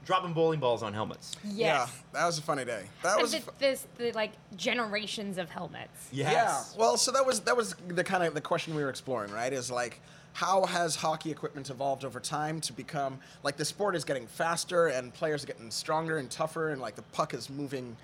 dropping 0.07 0.33
bowling 0.33 0.59
balls 0.59 0.81
on 0.81 0.93
helmets. 0.93 1.35
Yes. 1.43 1.57
yeah 1.59 1.87
that 2.13 2.25
was 2.25 2.39
a 2.39 2.41
funny 2.41 2.65
day 2.65 2.85
that 3.03 3.13
And 3.13 3.21
was 3.21 3.33
the, 3.33 3.41
fu- 3.41 3.51
there's 3.59 3.85
the 3.97 4.11
like 4.13 4.31
generations 4.55 5.37
of 5.37 5.49
helmets. 5.49 6.07
Yeah. 6.11 6.63
Well, 6.77 6.97
so 6.97 7.11
that 7.11 7.25
was 7.25 7.41
that 7.41 7.55
was 7.55 7.75
the 7.89 8.03
kind 8.03 8.23
of 8.23 8.33
the 8.33 8.41
question 8.41 8.73
we 8.73 8.83
were 8.83 8.89
exploring, 8.89 9.31
right? 9.31 9.53
Is 9.53 9.69
like 9.69 9.99
how 10.33 10.65
has 10.65 10.95
hockey 10.95 11.29
equipment 11.31 11.69
evolved 11.69 12.05
over 12.05 12.19
time 12.19 12.61
to 12.61 12.71
become 12.73 13.19
like 13.43 13.57
the 13.57 13.65
sport 13.65 13.95
is 13.95 14.03
getting 14.05 14.25
faster 14.27 14.87
and 14.87 15.13
players 15.13 15.43
are 15.43 15.47
getting 15.47 15.69
stronger 15.69 16.17
and 16.17 16.29
tougher 16.31 16.69
and 16.69 16.81
like 16.81 16.95
the 16.95 17.01
puck 17.01 17.33
is 17.33 17.49
moving 17.49 17.95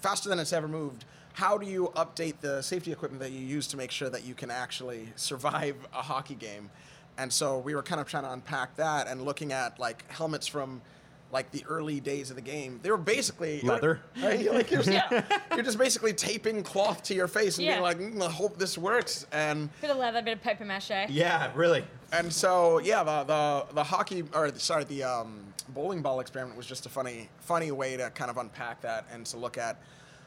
faster 0.00 0.28
than 0.28 0.38
it's 0.38 0.52
ever 0.52 0.66
moved. 0.68 1.04
How 1.34 1.56
do 1.56 1.66
you 1.66 1.92
update 1.94 2.40
the 2.40 2.62
safety 2.62 2.90
equipment 2.90 3.22
that 3.22 3.30
you 3.30 3.38
use 3.46 3.68
to 3.68 3.76
make 3.76 3.92
sure 3.92 4.10
that 4.10 4.24
you 4.24 4.34
can 4.34 4.50
actually 4.50 5.08
survive 5.14 5.76
a 5.92 6.02
hockey 6.02 6.34
game? 6.34 6.68
And 7.16 7.32
so 7.32 7.58
we 7.58 7.74
were 7.76 7.82
kind 7.82 8.00
of 8.00 8.08
trying 8.08 8.24
to 8.24 8.32
unpack 8.32 8.74
that 8.76 9.06
and 9.06 9.22
looking 9.22 9.52
at 9.52 9.78
like 9.78 10.10
helmets 10.10 10.46
from 10.48 10.80
like 11.30 11.50
the 11.50 11.64
early 11.68 12.00
days 12.00 12.30
of 12.30 12.36
the 12.36 12.42
game. 12.42 12.80
They 12.82 12.90
were 12.90 12.96
basically 12.96 13.60
Leather? 13.60 14.00
Right? 14.22 14.40
You're, 14.40 14.54
like, 14.54 14.70
you're, 14.70 14.82
you're 15.54 15.62
just 15.62 15.78
basically 15.78 16.12
taping 16.14 16.62
cloth 16.62 17.02
to 17.04 17.14
your 17.14 17.28
face 17.28 17.58
and 17.58 17.66
Yeah. 17.66 17.72
being 17.74 17.82
like, 17.82 17.98
mm, 17.98 18.22
I 18.26 18.30
hope 18.30 18.58
this 18.58 18.78
works. 18.78 19.26
And 19.32 19.68
Bit 19.80 19.90
of 19.90 19.98
leather, 19.98 20.22
bit 20.22 20.34
of 20.38 20.42
paper 20.42 20.64
mache. 20.64 20.90
Yeah, 21.10 21.50
really. 21.54 21.84
and 22.12 22.32
so 22.32 22.78
yeah, 22.78 23.02
the 23.04 23.24
the, 23.24 23.74
the 23.74 23.84
hockey 23.84 24.24
or 24.32 24.50
the, 24.50 24.58
sorry, 24.60 24.84
the 24.84 25.04
um, 25.04 25.40
bowling 25.70 26.00
ball 26.00 26.20
experiment 26.20 26.56
was 26.56 26.66
just 26.66 26.86
a 26.86 26.88
funny 26.88 27.28
funny 27.40 27.70
way 27.72 27.96
to 27.98 28.08
kind 28.10 28.30
of 28.30 28.38
unpack 28.38 28.80
that 28.80 29.04
and 29.12 29.26
to 29.26 29.36
look 29.36 29.58
at 29.58 29.76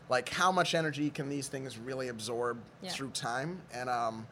like 0.10 0.30
how 0.30 0.52
much 0.52 0.76
energy 0.76 1.10
can 1.10 1.30
these 1.30 1.48
things 1.48 1.78
really 1.80 2.10
absorb 2.10 2.60
Yeah. 2.84 2.92
through 2.92 3.10
time 3.12 3.60
and 3.74 3.90
um. 3.90 4.28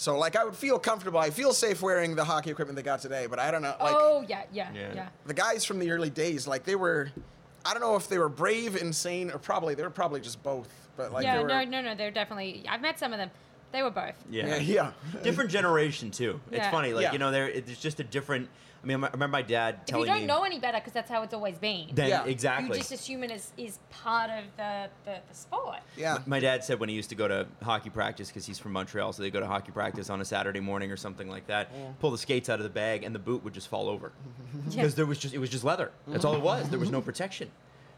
So 0.00 0.16
like 0.16 0.34
I 0.34 0.44
would 0.46 0.56
feel 0.56 0.78
comfortable. 0.78 1.20
I 1.20 1.28
feel 1.28 1.52
safe 1.52 1.82
wearing 1.82 2.14
the 2.16 2.24
hockey 2.24 2.50
equipment 2.50 2.74
they 2.74 2.82
got 2.82 3.00
today, 3.02 3.26
but 3.28 3.38
I 3.38 3.50
don't 3.50 3.60
know. 3.60 3.74
Like 3.78 3.94
oh 3.94 4.24
yeah, 4.26 4.44
yeah, 4.50 4.70
Yeah. 4.72 4.92
yeah. 4.94 5.08
the 5.26 5.34
guys 5.34 5.66
from 5.66 5.78
the 5.78 5.90
early 5.90 6.08
days, 6.08 6.46
like 6.48 6.64
they 6.64 6.74
were, 6.74 7.10
I 7.66 7.72
don't 7.74 7.82
know 7.82 7.96
if 7.96 8.08
they 8.08 8.16
were 8.16 8.30
brave, 8.30 8.76
insane, 8.76 9.30
or 9.30 9.38
probably 9.38 9.74
they 9.74 9.82
were 9.82 9.90
probably 9.90 10.20
just 10.22 10.42
both. 10.42 10.70
But 10.96 11.12
like 11.12 11.24
yeah, 11.24 11.36
they 11.36 11.42
were, 11.42 11.48
no, 11.50 11.64
no, 11.64 11.82
no. 11.82 11.94
They're 11.94 12.10
definitely. 12.10 12.64
I've 12.66 12.80
met 12.80 12.98
some 12.98 13.12
of 13.12 13.18
them. 13.18 13.30
They 13.72 13.82
were 13.82 13.90
both. 13.90 14.14
Yeah. 14.30 14.56
yeah, 14.56 14.92
yeah. 15.12 15.22
Different 15.22 15.50
generation 15.50 16.10
too. 16.10 16.40
It's 16.50 16.60
Yeah. 16.60 16.70
funny, 16.70 16.94
like 16.94 17.02
Yeah. 17.02 17.12
you 17.12 17.18
know, 17.18 17.30
there 17.30 17.46
it's 17.50 17.78
just 17.78 18.00
a 18.00 18.04
different. 18.04 18.48
I 18.82 18.86
mean, 18.86 19.04
I 19.04 19.08
remember 19.10 19.28
my 19.28 19.42
dad 19.42 19.74
If 19.74 19.80
you 19.80 19.92
telling 19.92 20.06
don't 20.06 20.20
me. 20.22 20.26
know 20.26 20.42
any 20.44 20.58
better, 20.58 20.78
because 20.78 20.92
that's 20.94 21.10
how 21.10 21.22
it's 21.22 21.34
always 21.34 21.58
been. 21.58 21.88
then 21.92 22.08
Yeah. 22.08 22.24
exactly. 22.24 22.68
You 22.68 22.74
just 22.82 22.92
assume 22.92 23.22
it 23.24 23.30
is, 23.30 23.52
is 23.58 23.78
part 23.90 24.30
of 24.30 24.44
the, 24.56 24.88
the, 25.04 25.18
the 25.28 25.34
sport. 25.34 25.80
yeah. 25.96 26.18
My 26.26 26.40
dad 26.40 26.64
said 26.64 26.80
when 26.80 26.88
he 26.88 26.94
used 26.94 27.10
to 27.10 27.14
go 27.14 27.28
to 27.28 27.46
hockey 27.62 27.90
practice 27.90 28.28
because 28.28 28.46
he's 28.46 28.58
from 28.58 28.72
Montreal, 28.72 29.12
so 29.12 29.22
they 29.22 29.30
go 29.30 29.40
to 29.40 29.46
hockey 29.46 29.70
practice 29.72 30.08
on 30.08 30.20
a 30.20 30.24
Saturday 30.24 30.60
morning 30.60 30.90
or 30.90 30.96
something 30.96 31.28
like 31.28 31.46
that. 31.48 31.68
Pull 32.00 32.10
the 32.10 32.18
skates 32.18 32.48
out 32.48 32.58
of 32.58 32.64
the 32.64 32.70
bag, 32.70 33.04
and 33.04 33.14
the 33.14 33.18
boot 33.18 33.44
would 33.44 33.52
just 33.52 33.68
fall 33.68 33.88
over 33.88 34.12
because 34.70 34.94
there 34.94 35.06
was 35.06 35.18
just 35.18 35.34
it 35.34 35.38
was 35.38 35.50
just 35.50 35.62
leather. 35.64 35.90
That's 36.08 36.24
all 36.24 36.34
it 36.34 36.42
was. 36.42 36.68
There 36.70 36.78
was 36.78 36.90
no 36.90 37.02
protection, 37.02 37.50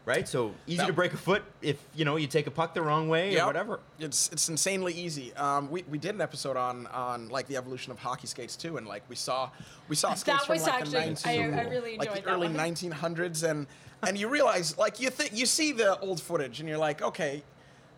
right? 0.05 0.27
So 0.27 0.53
easy 0.67 0.77
That- 0.77 0.87
to 0.87 0.93
break 0.93 1.13
a 1.13 1.17
foot 1.17 1.43
if 1.61 1.81
you 1.95 2.05
know 2.05 2.15
you 2.17 2.27
take 2.27 2.47
a 2.47 2.51
puck 2.51 2.73
the 2.73 2.81
wrong 2.81 3.07
way 3.09 3.31
Yep. 3.33 3.43
or 3.43 3.45
whatever. 3.47 3.79
It's 3.99 4.29
it's 4.31 4.49
insanely 4.49 4.93
easy. 4.93 5.33
Um, 5.35 5.69
we, 5.71 5.83
we 5.89 5.97
did 5.97 6.15
an 6.15 6.21
episode 6.21 6.57
on 6.57 6.87
on 6.87 7.29
like 7.29 7.47
the 7.47 7.57
evolution 7.57 7.91
of 7.91 7.99
hockey 7.99 8.27
skates 8.27 8.55
too, 8.55 8.77
and 8.77 8.87
like 8.87 9.03
we 9.09 9.15
saw 9.15 9.49
we 9.87 9.95
saw 9.95 10.13
skates 10.13 10.45
from 10.45 10.57
like 10.57 10.67
actually- 10.67 10.91
the 10.91 10.99
19, 10.99 11.53
I- 11.53 11.59
I 11.61 11.63
really 11.69 11.97
like 11.97 12.13
the 12.13 12.21
that 12.21 12.27
early 12.29 12.47
one. 12.47 12.55
1900s, 12.57 13.43
and 13.49 13.67
and 14.05 14.17
you 14.17 14.27
realize 14.27 14.77
like 14.77 14.99
you 14.99 15.09
think 15.09 15.31
you 15.33 15.45
see 15.45 15.71
the 15.71 15.97
old 15.99 16.21
footage 16.21 16.59
and 16.59 16.67
you're 16.67 16.77
like, 16.77 17.01
okay, 17.01 17.43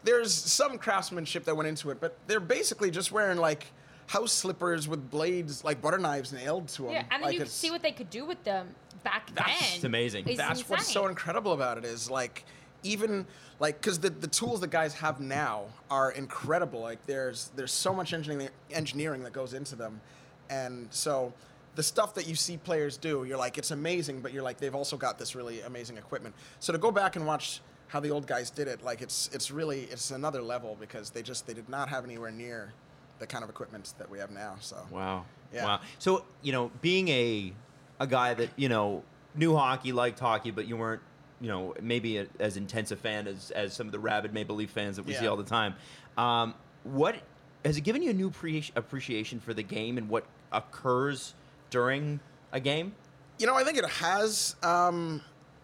there's 0.03 0.33
some 0.33 0.77
craftsmanship 0.77 1.45
that 1.45 1.55
went 1.57 1.67
into 1.67 1.89
it, 1.89 1.99
but 1.99 2.17
they're 2.27 2.39
basically 2.39 2.91
just 2.91 3.11
wearing 3.11 3.37
like 3.39 3.65
house 4.07 4.31
slippers 4.31 4.87
with 4.87 5.09
blades 5.09 5.63
like 5.63 5.81
butter 5.81 5.97
knives 5.97 6.31
nailed 6.31 6.67
to 6.67 6.83
them. 6.83 6.91
Yeah, 6.91 6.99
and 6.99 7.11
then 7.13 7.21
like 7.23 7.33
you 7.33 7.39
could 7.39 7.49
see 7.49 7.71
what 7.71 7.81
they 7.81 7.91
could 7.91 8.11
do 8.11 8.23
with 8.23 8.43
them 8.43 8.75
back 9.05 9.33
That's- 9.33 9.59
then. 9.61 9.75
It's 9.75 9.83
amazing. 9.85 10.27
It's 10.27 10.37
that's 10.37 10.67
what's 10.67 10.91
so 10.91 11.07
incredible 11.07 11.53
about 11.53 11.77
it 11.77 11.85
is 11.85 12.09
like 12.09 12.43
even 12.83 13.25
like 13.59 13.79
because 13.79 13.99
the, 13.99 14.09
the 14.09 14.27
tools 14.27 14.59
that 14.59 14.69
guys 14.69 14.93
have 14.95 15.21
now 15.21 15.63
are 15.89 16.11
incredible 16.11 16.81
like 16.81 17.03
there's 17.05 17.51
there's 17.55 17.71
so 17.71 17.93
much 17.93 18.13
engineering 18.13 18.49
engineering 18.71 19.23
that 19.23 19.33
goes 19.33 19.53
into 19.53 19.75
them 19.75 20.01
and 20.49 20.87
so 20.91 21.33
the 21.75 21.81
stuff 21.81 22.13
that 22.13 22.27
you 22.27 22.35
see 22.35 22.57
players 22.57 22.95
do 22.97 23.23
you're 23.23 23.37
like 23.39 23.57
it's 23.57 23.71
amazing 23.71 24.21
but 24.21 24.31
you're 24.33 24.43
like 24.43 24.57
they've 24.59 24.75
also 24.75 24.97
got 24.97 25.17
this 25.17 25.33
really 25.33 25.61
amazing 25.61 25.97
equipment 25.97 26.35
so 26.59 26.71
to 26.73 26.77
go 26.77 26.91
back 26.91 27.15
and 27.15 27.25
watch 27.25 27.61
how 27.87 27.99
the 27.99 28.11
old 28.11 28.27
guys 28.27 28.51
did 28.51 28.67
it 28.67 28.83
like 28.83 29.01
it's 29.01 29.29
it's 29.33 29.49
really 29.49 29.83
it's 29.91 30.11
another 30.11 30.41
level 30.43 30.77
because 30.79 31.09
they 31.09 31.23
just 31.23 31.47
they 31.47 31.53
did 31.53 31.67
not 31.69 31.89
have 31.89 32.03
anywhere 32.03 32.31
near 32.31 32.71
the 33.17 33.25
kind 33.25 33.43
of 33.43 33.49
equipment 33.49 33.93
that 33.97 34.07
we 34.11 34.19
have 34.19 34.29
now 34.29 34.55
so 34.59 34.77
Wow. 34.91 35.25
Yeah. 35.53 35.65
Wow. 35.65 35.79
So, 35.99 36.25
you 36.41 36.51
know, 36.51 36.69
being 36.81 37.07
a 37.07 37.53
a 37.99 38.07
guy 38.07 38.33
that, 38.33 38.49
you 38.55 38.69
know, 38.69 39.03
knew 39.35 39.55
hockey, 39.55 39.91
liked 39.91 40.19
hockey, 40.19 40.51
but 40.51 40.67
you 40.67 40.77
weren't, 40.77 41.01
you 41.41 41.47
know, 41.47 41.73
maybe 41.81 42.17
a, 42.17 42.27
as 42.39 42.57
intense 42.57 42.91
a 42.91 42.95
fan 42.95 43.27
as, 43.27 43.51
as 43.51 43.73
some 43.73 43.87
of 43.87 43.91
the 43.91 43.99
rabid 43.99 44.33
Maple 44.33 44.55
Leaf 44.55 44.69
fans 44.71 44.95
that 44.95 45.05
we 45.05 45.13
see 45.13 45.27
all 45.27 45.37
the 45.37 45.43
time. 45.43 45.75
Um, 46.17 46.53
what 46.83 47.15
has 47.63 47.77
it 47.77 47.81
given 47.81 48.01
you 48.01 48.11
a 48.11 48.13
new 48.13 48.29
appreci- 48.29 48.71
appreciation 48.75 49.39
for 49.39 49.53
the 49.53 49.63
game 49.63 49.97
and 49.97 50.07
what 50.09 50.25
occurs 50.51 51.33
during 51.69 52.19
a 52.51 52.59
game? 52.59 52.93
You 53.39 53.47
know, 53.47 53.55
I 53.55 53.63
think 53.63 53.77
it 53.77 53.85
has. 53.85 54.55
Um, 54.63 55.21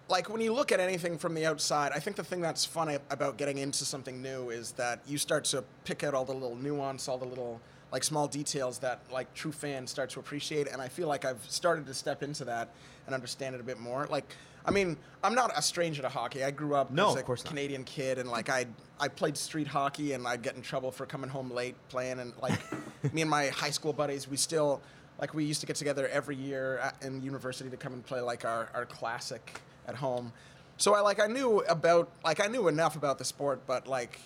like 0.09 0.29
when 0.29 0.41
you 0.41 0.51
look 0.51 0.73
at 0.73 0.81
anything 0.81 1.17
from 1.17 1.33
the 1.35 1.45
outside, 1.45 1.93
I 1.93 1.99
think 1.99 2.17
the 2.17 2.23
thing 2.23 2.41
that's 2.41 2.65
fun 2.65 2.89
a- 2.89 2.99
about 3.09 3.37
getting 3.37 3.59
into 3.59 3.85
something 3.85 4.21
new 4.21 4.49
is 4.49 4.73
that 4.73 4.99
you 5.07 5.17
start 5.17 5.45
to 5.45 5.63
pick 5.85 6.03
out 6.03 6.13
all 6.13 6.25
the 6.25 6.33
little 6.33 6.57
nuance, 6.57 7.07
all 7.07 7.17
the 7.17 7.25
little 7.25 7.61
like 7.91 8.03
small 8.03 8.27
details 8.27 8.79
that 8.79 9.01
like 9.11 9.33
true 9.33 9.51
fans 9.51 9.91
start 9.91 10.09
to 10.11 10.19
appreciate. 10.19 10.67
And 10.67 10.81
I 10.81 10.87
feel 10.87 11.07
like 11.07 11.25
I've 11.25 11.43
started 11.49 11.85
to 11.87 11.93
step 11.93 12.23
into 12.23 12.45
that 12.45 12.69
and 13.05 13.13
understand 13.13 13.55
it 13.55 13.61
a 13.61 13.63
bit 13.63 13.79
more. 13.79 14.07
Like, 14.09 14.33
I 14.65 14.71
mean, 14.71 14.95
I'm 15.23 15.35
not 15.35 15.51
a 15.57 15.61
stranger 15.61 16.01
to 16.01 16.09
hockey. 16.09 16.43
I 16.43 16.51
grew 16.51 16.75
up 16.75 16.91
No, 16.91 17.09
as 17.09 17.15
a 17.15 17.19
of 17.19 17.25
course 17.25 17.43
not. 17.43 17.49
Canadian 17.49 17.83
kid, 17.83 18.17
and 18.17 18.29
like 18.29 18.49
I 18.49 18.67
I 18.99 19.07
played 19.07 19.35
street 19.35 19.67
hockey, 19.67 20.13
and 20.13 20.27
I'd 20.27 20.41
get 20.41 20.55
in 20.55 20.61
trouble 20.61 20.91
for 20.91 21.05
coming 21.05 21.29
home 21.29 21.51
late 21.51 21.75
playing. 21.89 22.19
And 22.19 22.33
like 22.41 22.59
me 23.13 23.21
and 23.21 23.29
my 23.29 23.47
high 23.47 23.71
school 23.71 23.91
buddies, 23.91 24.27
we 24.27 24.37
still 24.37 24.81
like 25.19 25.33
we 25.33 25.43
used 25.43 25.61
to 25.61 25.67
get 25.67 25.75
together 25.75 26.07
every 26.07 26.35
year 26.35 26.91
in 27.01 27.21
university 27.21 27.69
to 27.69 27.77
come 27.77 27.93
and 27.93 28.05
play 28.05 28.21
like 28.21 28.45
our, 28.45 28.69
our 28.73 28.85
classic 28.85 29.59
at 29.87 29.95
home. 29.95 30.31
So 30.77 30.95
I 30.95 31.01
like 31.01 31.19
I 31.19 31.27
knew 31.27 31.59
about 31.61 32.09
like 32.23 32.39
I 32.39 32.47
knew 32.47 32.67
enough 32.67 32.95
about 32.95 33.17
the 33.17 33.25
sport, 33.25 33.61
but 33.67 33.87
like 33.87 34.19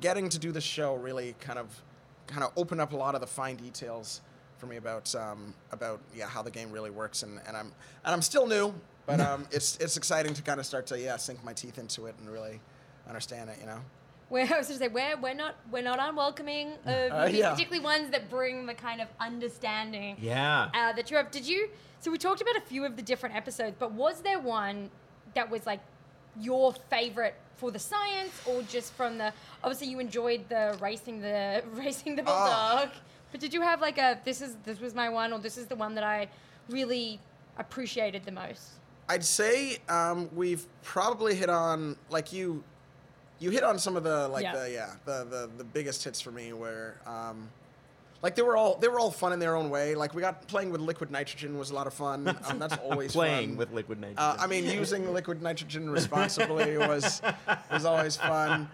getting 0.00 0.28
to 0.28 0.38
do 0.38 0.52
the 0.52 0.60
show 0.60 0.94
really 0.94 1.34
kind 1.40 1.58
of 1.58 1.68
kind 2.26 2.42
of 2.44 2.52
opened 2.56 2.80
up 2.80 2.92
a 2.92 2.96
lot 2.96 3.14
of 3.14 3.20
the 3.20 3.26
fine 3.26 3.56
details 3.56 4.20
for 4.58 4.66
me 4.66 4.76
about 4.76 5.14
um, 5.14 5.54
about 5.72 6.00
yeah 6.14 6.26
how 6.26 6.42
the 6.42 6.50
game 6.50 6.70
really 6.70 6.90
works, 6.90 7.22
and, 7.22 7.40
and 7.46 7.56
I'm 7.56 7.66
and 8.04 8.14
I'm 8.14 8.22
still 8.22 8.46
new, 8.46 8.74
but 9.06 9.20
um, 9.20 9.46
it's 9.50 9.76
it's 9.78 9.96
exciting 9.96 10.34
to 10.34 10.42
kind 10.42 10.58
of 10.60 10.66
start 10.66 10.86
to 10.88 10.98
yeah 10.98 11.16
sink 11.16 11.44
my 11.44 11.52
teeth 11.52 11.78
into 11.78 12.06
it 12.06 12.14
and 12.20 12.30
really 12.30 12.60
understand 13.08 13.50
it, 13.50 13.56
you 13.60 13.66
know. 13.66 13.78
We're, 14.28 14.40
I 14.52 14.58
was 14.58 14.66
going 14.66 14.78
to 14.80 14.84
say 14.86 14.88
we're, 14.88 15.16
we're 15.18 15.34
not 15.34 15.54
we're 15.70 15.82
not 15.84 15.98
unwelcoming 16.00 16.72
of 16.84 17.12
Uh, 17.12 17.20
movies, 17.26 17.38
yeah. 17.38 17.50
particularly 17.52 17.84
ones 17.84 18.10
that 18.10 18.28
bring 18.28 18.66
the 18.66 18.74
kind 18.74 19.00
of 19.00 19.08
understanding 19.20 20.16
Yeah. 20.20 20.68
uh, 20.74 20.92
that 20.94 21.10
you 21.10 21.16
have. 21.16 21.30
Did 21.30 21.46
you? 21.46 21.68
So 22.00 22.10
we 22.10 22.18
talked 22.18 22.40
about 22.40 22.56
a 22.56 22.60
few 22.60 22.84
of 22.84 22.96
the 22.96 23.02
different 23.02 23.34
episodes, 23.36 23.76
but 23.78 23.92
was 23.92 24.22
there 24.22 24.38
one 24.40 24.90
that 25.34 25.50
was 25.50 25.66
like 25.66 25.80
your 26.40 26.72
favorite 26.90 27.34
for 27.56 27.70
the 27.70 27.78
science, 27.78 28.32
or 28.46 28.62
just 28.62 28.92
from 28.94 29.18
the? 29.18 29.32
Obviously, 29.64 29.88
you 29.88 29.98
enjoyed 30.00 30.48
the 30.48 30.76
racing 30.80 31.20
the 31.20 31.62
racing 31.72 32.16
the 32.16 32.22
Ah. 32.26 32.74
bulldog, 32.86 32.94
but 33.32 33.40
did 33.40 33.52
you 33.54 33.62
have 33.62 33.80
like 33.80 33.98
a 33.98 34.18
this 34.24 34.40
is 34.40 34.56
this 34.64 34.80
was 34.80 34.94
my 34.94 35.08
one, 35.08 35.32
or 35.32 35.38
this 35.38 35.56
is 35.56 35.66
the 35.66 35.76
one 35.76 35.94
that 35.94 36.04
I 36.04 36.28
really 36.68 37.18
appreciated 37.58 38.24
the 38.24 38.32
most? 38.32 38.72
I'd 39.08 39.24
say 39.24 39.78
um, 39.88 40.28
we've 40.34 40.66
probably 40.82 41.34
hit 41.34 41.48
on 41.48 41.96
like 42.10 42.32
you, 42.32 42.62
you 43.38 43.50
hit 43.50 43.62
on 43.62 43.78
some 43.78 43.96
of 43.96 44.02
the 44.02 44.26
like 44.28 44.42
Yeah. 44.42 44.56
the 44.56 44.70
yeah 44.70 44.90
the, 45.04 45.24
the 45.24 45.50
the 45.58 45.64
biggest 45.64 46.02
hits 46.04 46.20
for 46.20 46.32
me 46.32 46.52
where 46.52 46.96
um, 47.06 47.48
like 48.26 48.34
they 48.34 48.42
were 48.42 48.56
all 48.56 48.74
they 48.74 48.88
were 48.88 48.98
all 48.98 49.12
fun 49.12 49.32
in 49.32 49.38
their 49.38 49.54
own 49.54 49.70
way. 49.70 49.94
Like 49.94 50.12
we 50.12 50.20
got 50.20 50.48
playing 50.48 50.70
with 50.70 50.80
liquid 50.80 51.12
nitrogen 51.12 51.56
was 51.56 51.70
a 51.70 51.74
lot 51.74 51.86
of 51.86 51.94
fun. 51.94 52.26
Um, 52.48 52.58
that's 52.58 52.76
always 52.78 53.12
Playing 53.12 53.50
fun. 53.50 53.56
with 53.56 53.72
liquid 53.72 54.00
nitrogen. 54.00 54.18
Uh, 54.18 54.36
I 54.38 54.48
mean, 54.48 54.64
using 54.64 55.12
liquid 55.18 55.42
nitrogen 55.42 55.88
responsibly 55.88 56.76
was 56.76 57.22
was 57.70 57.84
always 57.84 58.16
fun. 58.16 58.68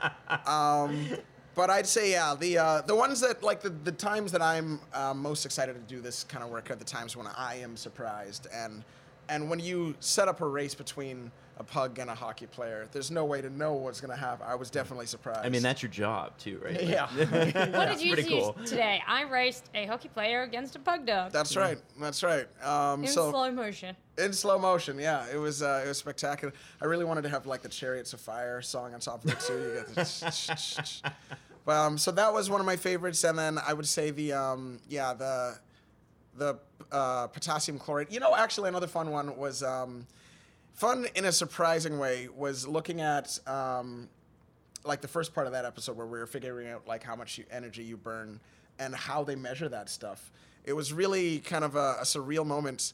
Um, 0.47 1.09
but 1.55 1.69
I'd 1.69 1.87
say 1.87 2.13
yeah, 2.13 2.35
the 2.35 2.57
uh, 2.59 2.81
the 2.83 2.97
ones 2.97 3.21
that 3.21 3.43
like 3.43 3.61
the, 3.61 3.69
the 3.71 3.93
times 3.93 4.33
that 4.33 4.41
I'm 4.41 4.81
uh, 4.95 5.13
most 5.13 5.45
excited 5.45 5.75
to 5.75 5.95
do 5.95 6.01
this 6.01 6.25
kind 6.25 6.43
of 6.43 6.49
work 6.49 6.71
are 6.71 6.77
the 6.77 6.85
times 6.85 7.15
when 7.15 7.27
I 7.27 7.57
am 7.57 7.77
surprised 7.77 8.47
and 8.55 8.85
and 9.33 9.49
when 9.49 9.61
you 9.61 9.95
set 10.01 10.29
up 10.29 10.41
a 10.43 10.47
race 10.47 10.75
between 10.75 11.31
a 11.59 11.65
pug 11.65 11.99
and 11.99 12.11
a 12.11 12.15
hockey 12.15 12.47
player, 12.47 12.89
there's 12.93 13.11
no 13.11 13.25
way 13.25 13.41
to 13.41 13.49
know 13.49 13.73
what's 13.75 14.01
gonna 14.01 14.17
happen. 14.17 14.47
I 14.49 14.55
was 14.55 14.71
definitely 14.71 15.07
surprised. 15.07 15.45
I 15.45 15.49
mean, 15.49 15.63
that's 15.63 15.83
your 15.83 15.91
job 15.91 16.37
too, 16.39 16.61
right? 16.63 16.75
Like- 16.75 16.89
yeah. 16.89 17.07
What 17.77 17.89
did 17.89 18.03
you 18.03 18.13
pretty 18.13 18.29
do 18.29 18.41
cool. 18.41 18.57
today? 18.67 19.03
I 19.07 19.23
raced 19.25 19.71
a 19.75 19.87
hockey 19.87 20.09
player 20.09 20.43
against 20.43 20.77
a 20.77 20.79
pug 20.79 21.07
dog 21.07 21.33
That's 21.33 21.57
right. 21.57 21.79
That's 21.99 22.23
right. 22.23 22.47
Um, 22.63 23.05
in 23.05 23.09
so 23.09 23.31
slow 23.31 23.51
motion. 23.51 23.97
In 24.19 24.33
slow 24.33 24.59
motion, 24.59 24.99
yeah, 24.99 25.27
it 25.33 25.39
was 25.39 25.63
uh, 25.63 25.83
it 25.85 25.89
was 25.89 25.99
spectacular. 25.99 26.53
I 26.81 26.85
really 26.85 27.05
wanted 27.05 27.23
to 27.23 27.31
have 27.31 27.47
like 27.47 27.63
the 27.63 27.69
Chariots 27.69 28.13
of 28.13 28.21
Fire 28.21 28.61
song 28.61 28.93
on 28.93 29.01
top 29.01 29.25
of 29.25 29.31
it 29.31 29.41
too. 29.41 29.55
You 29.55 29.75
get 29.75 29.95
the 29.95 31.13
but 31.65 31.77
um, 31.77 31.97
so 31.97 32.11
that 32.11 32.33
was 32.33 32.51
one 32.51 32.61
of 32.61 32.67
my 32.67 32.77
favorites, 32.77 33.23
and 33.25 33.39
then 33.39 33.59
I 33.59 33.73
would 33.73 33.87
say 33.87 34.11
the 34.11 34.33
um, 34.33 34.81
yeah 34.89 35.15
the 35.15 35.59
the 36.37 36.59
uh, 36.93 37.27
potassium 37.27 37.79
chlorate. 37.79 38.13
You 38.13 38.21
know, 38.21 38.37
actually 38.37 38.69
another 38.69 38.87
fun 38.87 39.11
one 39.11 39.37
was 39.37 39.63
um, 39.63 40.07
fun 40.75 41.07
in 41.15 41.25
a 41.25 41.33
surprising 41.33 41.99
way 41.99 42.29
was 42.35 42.67
looking 42.67 43.01
at 43.01 43.39
um, 43.47 44.09
like 44.85 45.01
the 45.01 45.09
first 45.09 45.35
part 45.35 45.47
of 45.47 45.53
that 45.53 45.65
episode 45.65 45.97
where 45.97 46.07
we 46.07 46.19
were 46.19 46.27
figuring 46.27 46.69
out 46.69 46.87
like 46.87 47.03
how 47.03 47.17
much 47.17 47.39
you, 47.39 47.45
energy 47.51 47.83
you 47.83 47.97
burn 47.97 48.39
and 48.79 48.95
how 48.95 49.25
they 49.25 49.37
measure 49.37 49.69
that 49.69 49.89
stuff. 49.89 50.31
It 50.65 50.75
was 50.75 50.93
really 50.93 51.41
kind 51.41 51.65
of 51.65 51.77
a, 51.77 51.97
a 52.01 52.05
surreal 52.05 52.47
moment 52.47 52.93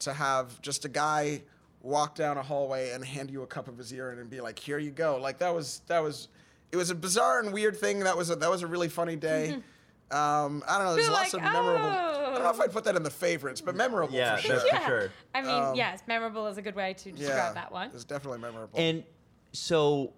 to 0.00 0.12
have 0.12 0.60
just 0.60 0.84
a 0.84 0.88
guy 0.88 1.42
walk 1.82 2.14
down 2.14 2.38
a 2.38 2.42
hallway 2.42 2.90
and 2.90 3.04
hand 3.04 3.30
you 3.30 3.42
a 3.42 3.46
cup 3.46 3.68
of 3.68 3.78
his 3.78 3.92
urine 3.92 4.18
and 4.18 4.28
be 4.28 4.40
like, 4.40 4.58
"Here 4.58 4.78
you 4.78 4.90
go." 4.90 5.18
Like 5.18 5.38
that 5.38 5.54
was 5.54 5.82
that 5.86 6.02
was 6.02 6.28
it 6.72 6.76
was 6.76 6.90
a 6.90 6.94
bizarre 6.94 7.40
and 7.40 7.52
weird 7.52 7.76
thing. 7.76 8.00
That 8.00 8.16
was 8.16 8.30
a, 8.30 8.36
that 8.36 8.50
was 8.50 8.62
a 8.62 8.66
really 8.66 8.88
funny 8.88 9.16
day. 9.16 9.58
Um, 10.10 10.62
I 10.68 10.76
don't 10.76 10.86
know. 10.86 10.94
There's 10.94 11.06
You're 11.06 11.14
lots 11.14 11.32
like, 11.32 11.42
of 11.42 11.52
memorable. 11.52 11.88
Don't 11.88 12.13
know 12.44 12.50
if. 12.50 12.60
I'd 12.60 12.72
put 12.72 12.84
that 12.84 12.96
in 12.96 13.02
the 13.02 13.10
favorites, 13.10 13.60
but 13.60 13.74
memorable 13.74 14.14
Yeah, 14.14 14.36
for 14.36 14.42
sure. 14.42 14.56
that's 14.56 14.68
for 14.68 14.86
sure. 14.86 15.10
I 15.34 15.42
mean, 15.42 15.50
Um, 15.50 15.74
yes, 15.74 16.02
memorable 16.06 16.46
is 16.46 16.56
a 16.58 16.62
good 16.62 16.74
way 16.76 16.94
to 16.94 17.12
describe 17.12 17.54
that 17.54 17.72
one. 17.72 17.90
It's 17.94 18.04
definitely 18.04 18.38
memorable. 18.40 18.78
And 18.78 19.04
so, 19.52 20.12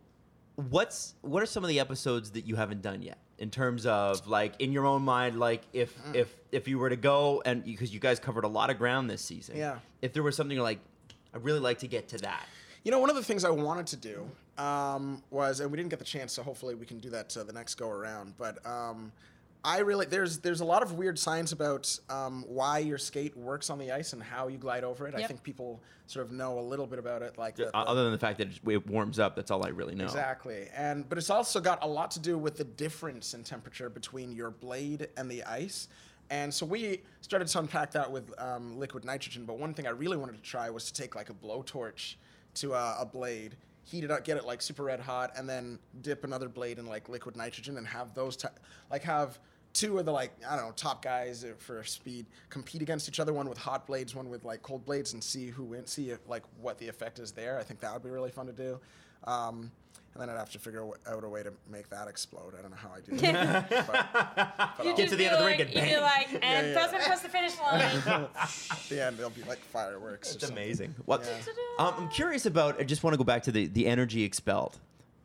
what's 0.57 1.15
what 1.23 1.43
are 1.43 1.47
some 1.47 1.63
of 1.65 1.69
the 1.69 1.81
episodes 1.81 2.31
that 2.33 2.47
you 2.47 2.57
haven't 2.57 2.83
done 2.83 3.03
yet? 3.03 3.19
In 3.39 3.51
terms 3.51 3.85
of 3.85 4.27
like 4.27 4.55
in 4.61 4.73
your 4.73 4.87
own 4.87 5.03
mind, 5.03 5.39
like 5.39 5.63
if 5.73 5.95
Mm. 6.05 6.15
if 6.15 6.35
if 6.53 6.67
you 6.69 6.79
were 6.79 6.89
to 6.89 6.97
go 6.97 7.43
and 7.45 7.63
because 7.65 7.93
you 7.93 8.01
guys 8.01 8.19
covered 8.19 8.45
a 8.45 8.49
lot 8.49 8.71
of 8.71 8.79
ground 8.79 9.11
this 9.11 9.21
season, 9.23 9.57
Yeah. 9.57 9.79
If 10.01 10.13
there 10.15 10.23
was 10.23 10.37
something 10.37 10.59
like, 10.59 10.79
I'd 11.35 11.45
really 11.45 11.61
like 11.61 11.79
to 11.81 11.87
get 11.89 12.09
to 12.09 12.19
that. 12.19 12.47
You 12.83 12.93
know, 12.93 12.99
one 12.99 13.11
of 13.11 13.17
the 13.17 13.23
things 13.25 13.45
I 13.45 13.51
wanted 13.51 13.87
to 13.89 13.97
do 13.97 14.31
um, 14.59 15.23
was, 15.31 15.61
and 15.61 15.71
we 15.71 15.77
didn't 15.77 15.91
get 15.91 15.99
the 15.99 16.05
chance, 16.05 16.33
so 16.33 16.43
hopefully 16.43 16.75
we 16.75 16.87
can 16.87 16.99
do 16.99 17.11
that 17.11 17.37
uh, 17.37 17.43
the 17.43 17.53
next 17.53 17.75
go 17.75 17.91
around. 17.91 18.35
But 18.39 18.65
um, 18.65 19.13
I 19.67 19.81
really 19.81 20.07
there's 20.07 20.39
there's 20.39 20.61
a 20.61 20.65
lot 20.65 20.83
of 20.85 20.93
weird 20.93 21.19
science 21.19 21.51
about 21.51 21.99
um, 22.09 22.45
why 22.47 22.79
your 22.79 22.99
skate 22.99 23.37
works 23.37 23.69
on 23.69 23.79
the 23.81 23.91
ice 23.91 24.13
and 24.13 24.23
how 24.23 24.47
you 24.47 24.59
glide 24.59 24.85
over 24.85 25.09
it. 25.09 25.15
I 25.17 25.19
think 25.27 25.43
people 25.43 25.83
sort 26.07 26.25
of 26.25 26.31
know 26.31 26.61
a 26.61 26.63
little 26.63 26.87
bit 26.87 27.01
about 27.01 27.23
it, 27.23 27.37
like 27.37 27.57
the, 27.57 27.65
the- 27.65 27.77
Other 27.77 28.05
than 28.05 28.13
the 28.13 28.19
fact 28.19 28.39
that 28.39 28.47
it- 28.47 28.61
it 28.65 28.87
warms 28.87 29.19
up, 29.19 29.35
that's 29.35 29.51
all 29.51 29.67
I 29.67 29.71
really 29.71 29.97
know. 29.97 30.05
Exactly, 30.05 30.69
and 30.75 31.09
but 31.09 31.19
it's 31.19 31.31
also 31.31 31.59
got 31.61 31.83
a 31.83 31.87
lot 31.87 32.13
to 32.13 32.21
do 32.21 32.39
with 32.39 32.57
the 32.57 32.63
difference 32.65 33.35
in 33.35 33.43
temperature 33.43 33.91
between 33.91 34.31
your 34.31 34.51
blade 34.53 35.09
and 35.17 35.29
the 35.29 35.43
ice. 35.43 35.89
And 36.31 36.55
so 36.55 36.65
we 36.65 37.03
started 37.21 37.49
to 37.49 37.59
unpack 37.59 37.91
that 37.93 38.11
with 38.11 38.33
um, 38.41 38.79
liquid 38.79 39.05
nitrogen. 39.05 39.47
But 39.47 39.59
one 39.59 39.75
thing 39.75 39.87
I 39.89 39.91
really 39.91 40.17
wanted 40.17 40.37
to 40.37 40.43
try 40.43 40.71
was 40.71 40.85
to 40.91 40.93
take 40.93 41.17
like 41.17 41.29
a 41.31 41.35
blowtorch 41.35 42.15
to 42.55 42.75
a, 42.75 42.99
a 43.01 43.07
blade, 43.07 43.57
heat 43.85 44.05
it 44.05 44.11
up, 44.13 44.25
get 44.25 44.37
it 44.37 44.45
like 44.45 44.63
super 44.63 44.85
red 44.85 45.01
hot, 45.01 45.33
and 45.37 45.49
then 45.49 45.79
dip 46.03 46.23
another 46.25 46.49
blade 46.49 46.79
in 46.79 46.87
like 46.87 47.09
liquid 47.09 47.37
nitrogen 47.37 47.77
and 47.79 47.87
have 47.89 48.15
those 48.15 48.37
ti 48.37 48.49
like 48.93 49.03
have 49.03 49.39
two 49.77 49.99
of 49.99 50.07
the 50.07 50.13
like 50.13 50.33
I 50.49 50.57
don't 50.57 50.67
know 50.67 50.73
top 50.75 51.03
guys 51.03 51.45
uh, 51.45 51.49
for 51.59 51.85
speed 51.85 52.27
compete 52.49 52.83
against 52.83 53.09
each 53.09 53.21
other, 53.21 53.33
one 53.33 53.49
with 53.49 53.59
hot 53.59 53.87
blades, 53.87 54.15
one 54.15 54.29
with 54.31 54.45
like 54.45 54.63
cold 54.63 54.85
blades, 54.85 55.13
and 55.13 55.23
see 55.23 55.49
who 55.49 55.63
wins, 55.65 55.91
see 55.93 56.11
if, 56.11 56.19
like 56.29 56.43
what 56.61 56.79
the 56.79 56.89
effect 56.89 57.19
is 57.19 57.33
there. 57.33 57.59
I 57.59 57.63
think 57.63 57.81
that 57.81 57.93
would 57.93 58.03
be 58.03 58.11
really 58.11 58.31
fun 58.31 58.47
to 58.47 58.53
do. 58.53 58.81
Um, 59.25 59.71
and 60.15 60.23
then 60.23 60.31
I'd 60.31 60.39
have 60.39 60.51
to 60.53 60.59
figure 60.59 60.83
out 61.07 61.25
a 61.25 61.29
way 61.29 61.43
to 61.43 61.53
make 61.71 61.91
that 61.91 62.09
explode. 62.09 62.55
I 62.59 62.63
don't 62.63 62.71
know 62.71 62.77
how 62.79 62.89
I 62.89 63.01
do 63.03 63.17
that. 63.19 63.69
but, 63.87 64.77
but 64.77 64.85
You 64.85 64.91
I'll- 64.93 64.97
Get 64.97 65.11
to 65.11 65.17
the 65.17 65.27
end 65.27 65.35
of 65.35 65.41
the 65.41 65.45
like, 65.45 65.59
ring 65.59 65.69
and 65.69 65.75
you'd 65.75 65.95
be 65.95 66.01
like, 66.01 66.29
and 66.43 66.69
yeah. 66.69 66.75
first 66.81 66.93
one 66.95 67.03
across 67.03 67.21
the 67.21 67.29
finish 67.29 67.59
line. 67.59 67.81
at 68.41 68.83
the 68.89 69.05
end, 69.05 69.19
there'll 69.19 69.29
be 69.31 69.43
like 69.43 69.59
fireworks. 69.59 70.35
It's 70.35 70.49
amazing. 70.49 70.95
Well, 71.05 71.21
Yeah. 71.23 71.85
um, 71.85 71.95
I'm 71.99 72.09
curious 72.09 72.47
about. 72.47 72.81
I 72.81 72.85
just 72.85 73.05
want 73.05 73.13
to 73.13 73.19
go 73.19 73.25
back 73.25 73.43
to 73.43 73.53
the 73.53 73.67
the 73.67 73.87
energy 73.87 74.23
expelled 74.25 74.79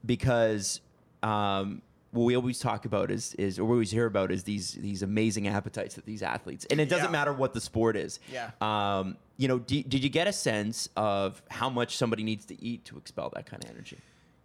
because 0.06 0.82
um, 1.24 1.82
what 2.12 2.24
we 2.26 2.36
always 2.36 2.60
talk 2.60 2.86
about 2.86 3.10
is 3.12 3.34
is 3.36 3.58
or 3.60 3.66
we 3.66 3.72
always 3.72 3.92
hear 3.92 4.06
about 4.06 4.32
is 4.32 4.44
these 4.44 4.74
these 4.74 5.02
amazing 5.02 5.48
appetites 5.48 5.96
that 5.96 6.06
these 6.06 6.22
athletes, 6.22 6.66
and 6.70 6.80
it 6.82 6.90
doesn't 6.90 7.06
Yeah. 7.06 7.12
matter 7.12 7.34
what 7.34 7.54
the 7.54 7.62
sport 7.62 7.96
is. 7.96 8.20
Yeah. 8.32 8.52
Um, 8.62 9.18
you 9.38 9.48
know, 9.48 9.60
did 9.60 10.04
you 10.04 10.10
get 10.10 10.28
a 10.28 10.34
sense 10.34 10.90
of 10.96 11.42
how 11.50 11.70
much 11.70 11.98
somebody 11.98 12.24
needs 12.24 12.46
to 12.46 12.62
eat 12.64 12.86
to 12.86 12.98
expel 12.98 13.30
that 13.36 13.46
kind 13.46 13.64
of 13.64 13.70
energy? 13.72 13.98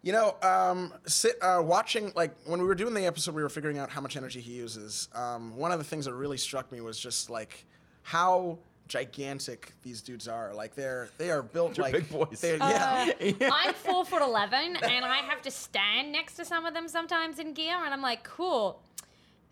You 0.02 0.12
know, 0.12 0.36
um, 0.42 0.94
sit, 1.06 1.36
uh, 1.42 1.60
watching 1.64 2.12
like 2.14 2.30
when 2.46 2.60
we 2.60 2.66
were 2.66 2.76
doing 2.76 2.94
the 2.94 3.04
episode, 3.06 3.34
we 3.34 3.42
were 3.42 3.48
figuring 3.48 3.78
out 3.78 3.90
how 3.90 4.00
much 4.00 4.16
energy 4.16 4.40
he 4.40 4.52
uses. 4.52 5.08
Um, 5.14 5.56
one 5.56 5.72
of 5.72 5.78
the 5.78 5.84
things 5.84 6.04
that 6.04 6.14
really 6.14 6.36
struck 6.38 6.70
me 6.70 6.80
was 6.80 6.98
just 6.98 7.28
like 7.28 7.66
how 8.02 8.58
gigantic 8.88 9.72
these 9.82 10.00
dudes 10.02 10.28
are. 10.28 10.54
Like 10.54 10.74
they're 10.74 11.08
they 11.18 11.30
are 11.30 11.42
built 11.42 11.74
They're 11.76 11.84
like 11.84 11.92
big 11.94 12.08
boys. 12.10 12.40
they're- 12.40 12.56
yeah. 12.58 13.10
Uh, 13.20 13.34
I'm 13.52 13.74
four 13.74 14.04
foot 14.04 14.22
eleven, 14.22 14.76
and 14.76 15.04
I 15.04 15.18
have 15.18 15.42
to 15.42 15.50
stand 15.50 16.12
next 16.12 16.34
to 16.36 16.44
some 16.44 16.66
of 16.66 16.74
them 16.74 16.88
sometimes 16.88 17.38
in 17.38 17.52
gear, 17.54 17.76
and 17.84 17.92
I'm 17.92 18.02
like, 18.02 18.24
cool. 18.24 18.80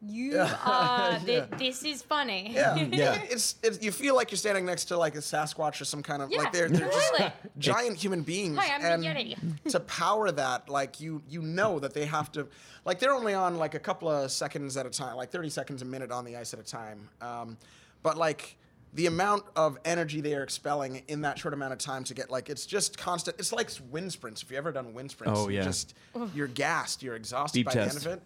You 0.06 0.38
are. 0.38 1.18
thi- 1.24 1.32
Yeah. 1.34 1.46
This 1.56 1.82
is 1.82 2.02
funny. 2.02 2.50
Yeah, 2.52 2.76
Yeah. 2.92 3.22
It's, 3.30 3.54
it's 3.62 3.82
you 3.82 3.90
feel 3.90 4.14
like 4.14 4.30
you're 4.30 4.36
standing 4.36 4.66
next 4.66 4.84
to 4.86 4.98
like 4.98 5.14
a 5.14 5.18
Sasquatch 5.18 5.80
or 5.80 5.86
some 5.86 6.02
kind 6.02 6.20
of 6.20 6.30
Yeah, 6.30 6.38
like 6.40 6.52
they're 6.52 6.68
they're 6.68 6.88
just 6.90 7.14
completely. 7.14 7.32
giant 7.58 7.96
human 7.96 8.20
beings. 8.22 8.58
Hi, 8.58 8.74
I'm 8.74 8.82
the 8.82 9.08
and 9.08 9.18
Yeti. 9.28 9.70
to 9.70 9.80
power 9.80 10.30
that, 10.30 10.68
like 10.68 11.00
you 11.00 11.22
you 11.28 11.40
know 11.40 11.78
that 11.78 11.94
they 11.94 12.04
have 12.04 12.30
to, 12.32 12.46
like 12.84 12.98
they're 12.98 13.14
only 13.14 13.32
on 13.32 13.56
like 13.56 13.74
a 13.74 13.78
couple 13.78 14.10
of 14.10 14.30
seconds 14.30 14.76
at 14.76 14.84
a 14.84 14.90
time, 14.90 15.16
like 15.16 15.30
30 15.30 15.48
seconds 15.48 15.80
a 15.80 15.86
minute 15.86 16.10
on 16.12 16.26
the 16.26 16.36
ice 16.36 16.52
at 16.52 16.60
a 16.60 16.64
time. 16.64 17.08
Um, 17.22 17.56
but 18.02 18.18
like 18.18 18.56
the 18.94 19.06
amount 19.06 19.42
of 19.56 19.76
energy 19.84 20.20
they 20.20 20.34
are 20.34 20.42
expelling 20.44 21.02
in 21.08 21.22
that 21.22 21.36
short 21.38 21.52
amount 21.52 21.72
of 21.72 21.78
time 21.78 22.04
to 22.04 22.14
get 22.14 22.30
like 22.30 22.48
it's 22.48 22.64
just 22.64 22.96
constant. 22.96 23.36
It's 23.40 23.52
like 23.52 23.68
wind 23.90 24.12
sprints. 24.12 24.42
If 24.42 24.50
you 24.50 24.56
ever 24.56 24.70
done 24.72 24.94
wind 24.94 25.10
sprints, 25.10 25.40
Oh, 25.40 25.48
you 25.48 25.56
yeah. 25.58 25.64
just 25.64 25.94
you're 26.34 26.46
gassed, 26.46 27.02
you're 27.02 27.16
exhausted 27.16 27.58
Beep 27.58 27.66
by 27.66 27.72
test. 27.72 28.04
the 28.04 28.10
end 28.12 28.20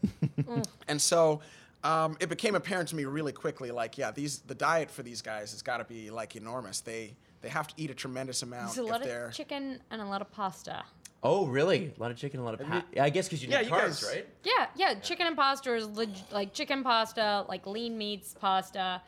of 0.47 0.49
it. 0.59 0.69
and 0.89 1.01
so 1.01 1.41
um, 1.85 2.17
it 2.21 2.29
became 2.29 2.55
apparent 2.55 2.89
to 2.91 2.97
me 2.97 3.05
really 3.05 3.33
quickly, 3.33 3.71
like, 3.71 3.97
yeah, 3.97 4.11
these 4.11 4.41
the 4.41 4.55
diet 4.55 4.91
for 4.91 5.03
these 5.03 5.23
guys 5.23 5.53
has 5.53 5.63
got 5.63 5.79
to 5.79 5.85
be 5.85 6.11
like 6.11 6.37
enormous. 6.37 6.81
They 6.81 7.15
they 7.41 7.49
have 7.49 7.69
to 7.69 7.75
eat 7.77 7.91
a 7.91 7.95
tremendous 7.95 8.43
amount 8.43 8.75
There's 8.75 8.79
a 8.87 8.91
lot 8.91 9.03
they're 9.03 9.29
of 9.29 9.33
chicken 9.35 9.81
and 9.91 10.03
a 10.03 10.05
lot 10.07 10.21
of 10.21 10.31
pasta. 10.33 10.85
Oh, 11.23 11.47
really? 11.47 11.93
A 11.97 12.01
lot 12.01 12.11
of 12.13 12.17
chicken, 12.17 12.39
a 12.41 12.45
lot 12.45 12.55
of 12.55 12.61
Have 12.61 12.85
pat. 12.93 13.03
I 13.03 13.11
guess 13.11 13.27
because 13.27 13.43
you 13.43 13.49
need 13.49 13.55
Yeah, 13.55 13.61
you 13.63 13.71
carbs, 13.71 14.03
guys- 14.03 14.05
right? 14.13 14.27
Yeah, 14.45 14.67
yeah. 14.77 14.95
Chicken 15.01 15.27
and 15.29 15.37
pasta 15.37 15.75
is 15.75 15.87
leg- 15.89 16.11
like 16.31 16.53
chicken 16.53 16.83
pasta, 16.85 17.45
like 17.49 17.67
lean 17.67 17.97
meats 17.99 18.35
pasta. 18.39 19.01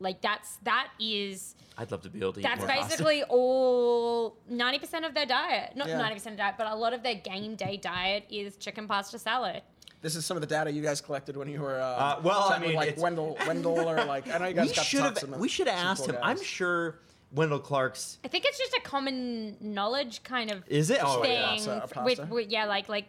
Like 0.00 0.20
that's 0.20 0.56
that 0.62 0.88
is 1.00 1.54
I'd 1.76 1.90
love 1.90 2.02
to 2.02 2.08
be 2.10 2.18
able 2.20 2.32
to 2.34 2.40
eat 2.40 2.42
that's 2.42 2.58
more 2.60 2.68
pasta. 2.68 2.88
basically 2.90 3.22
all 3.24 4.36
ninety 4.48 4.78
percent 4.78 5.04
of 5.04 5.14
their 5.14 5.26
diet. 5.26 5.74
Not 5.76 5.88
Yeah. 5.88 5.98
ninety 5.98 6.14
percent 6.14 6.34
of 6.34 6.38
diet, 6.38 6.54
but 6.58 6.66
a 6.66 6.74
lot 6.74 6.92
of 6.92 7.02
their 7.02 7.14
game 7.16 7.56
day 7.56 7.76
diet 7.76 8.24
is 8.30 8.56
chicken 8.56 8.86
pasta 8.86 9.18
salad. 9.18 9.62
This 10.00 10.14
is 10.14 10.24
some 10.24 10.36
of 10.36 10.40
the 10.42 10.46
data 10.46 10.70
you 10.70 10.80
guys 10.82 11.00
collected 11.00 11.36
when 11.36 11.48
you 11.48 11.60
were. 11.60 11.80
Uh, 11.80 11.84
Uh, 11.84 12.20
well, 12.22 12.52
I 12.52 12.60
mean, 12.60 12.74
like 12.74 12.96
Wendel, 12.98 13.36
Wendel, 13.48 13.80
or 13.80 14.04
like 14.14 14.28
I 14.32 14.38
know 14.38 14.46
you 14.46 14.54
guys 14.54 14.68
we 14.68 14.74
got 14.76 14.84
should 14.84 14.98
to 14.98 15.02
talk 15.04 15.14
to 15.16 15.26
have. 15.32 15.40
We 15.40 15.48
should 15.48 15.66
have 15.66 15.76
asked 15.78 16.04
cool 16.06 16.14
him. 16.14 16.20
guys. 16.20 16.38
I'm 16.38 16.44
sure 16.44 17.00
Wendel 17.32 17.58
Clark's. 17.58 18.18
I 18.24 18.28
think 18.28 18.44
it's 18.46 18.58
just 18.58 18.74
a 18.74 18.80
common 18.80 19.56
knowledge 19.60 20.22
kind 20.22 20.52
of 20.52 20.62
Is 20.68 20.90
it? 20.90 21.00
Oh, 21.02 21.22
thing 21.22 21.32
yeah. 21.32 21.56
Pasta- 21.56 22.02
with, 22.04 22.28
with 22.30 22.48
yeah, 22.48 22.66
like 22.66 22.88
like 22.88 23.08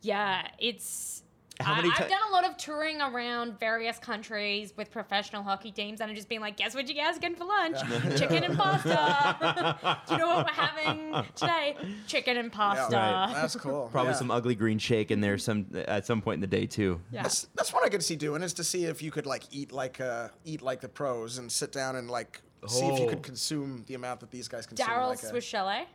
yeah, 0.00 0.48
it's. 0.58 1.22
How 1.60 1.74
I, 1.74 1.76
many 1.76 1.90
I've 1.90 1.96
ti- 1.98 2.08
done 2.08 2.20
a 2.28 2.32
lot 2.32 2.44
of 2.44 2.56
touring 2.56 3.00
around 3.00 3.58
various 3.60 3.98
countries 3.98 4.72
with 4.76 4.90
professional 4.90 5.42
hockey 5.42 5.70
teams, 5.70 6.00
and 6.00 6.10
I'm 6.10 6.16
just 6.16 6.28
being 6.28 6.40
like, 6.40 6.56
"Guess 6.56 6.74
what 6.74 6.88
you 6.88 6.94
guys 6.94 7.18
getting 7.18 7.36
for 7.36 7.44
lunch? 7.44 7.76
Chicken 8.18 8.44
and 8.44 8.56
pasta. 8.56 10.00
Do 10.08 10.14
you 10.14 10.20
know 10.20 10.26
what 10.28 10.46
we're 10.46 10.52
having 10.52 11.24
today? 11.34 11.76
Chicken 12.06 12.36
and 12.36 12.50
pasta." 12.52 12.94
Right. 12.96 13.32
That's 13.34 13.56
cool. 13.56 13.88
Probably 13.92 14.12
yeah. 14.12 14.18
some 14.18 14.30
ugly 14.30 14.54
green 14.54 14.78
shake 14.78 15.10
in 15.10 15.20
there 15.20 15.38
some 15.38 15.66
at 15.74 16.06
some 16.06 16.20
point 16.22 16.36
in 16.36 16.40
the 16.40 16.46
day 16.46 16.66
too. 16.66 17.00
Yeah. 17.12 17.22
That's 17.22 17.48
that's 17.54 17.72
what 17.72 17.84
I 17.84 17.88
could 17.88 18.02
see 18.02 18.16
doing 18.16 18.42
is 18.42 18.54
to 18.54 18.64
see 18.64 18.84
if 18.84 19.02
you 19.02 19.10
could 19.10 19.26
like 19.26 19.44
eat 19.50 19.72
like 19.72 20.00
uh 20.00 20.28
eat 20.44 20.62
like 20.62 20.80
the 20.80 20.88
pros 20.88 21.38
and 21.38 21.50
sit 21.50 21.72
down 21.72 21.96
and 21.96 22.10
like 22.10 22.40
see 22.68 22.86
if 22.86 22.98
you 22.98 23.06
Oh. 23.06 23.08
could 23.08 23.22
consume 23.22 23.84
the 23.86 23.94
amount 23.94 24.20
that 24.20 24.30
these 24.30 24.48
guys 24.48 24.66
consume. 24.66 24.86
Daryl 24.86 25.08
like 25.08 25.22
a- 25.22 25.26
Swiss 25.28 25.44
Chalet. 25.44 25.86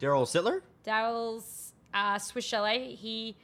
Daryl 0.00 0.24
Sittler. 0.26 0.60
Daryl's 0.86 1.72
uh, 1.94 2.18
Swiss 2.18 2.44
Chalet. 2.44 2.94
He 2.94 3.36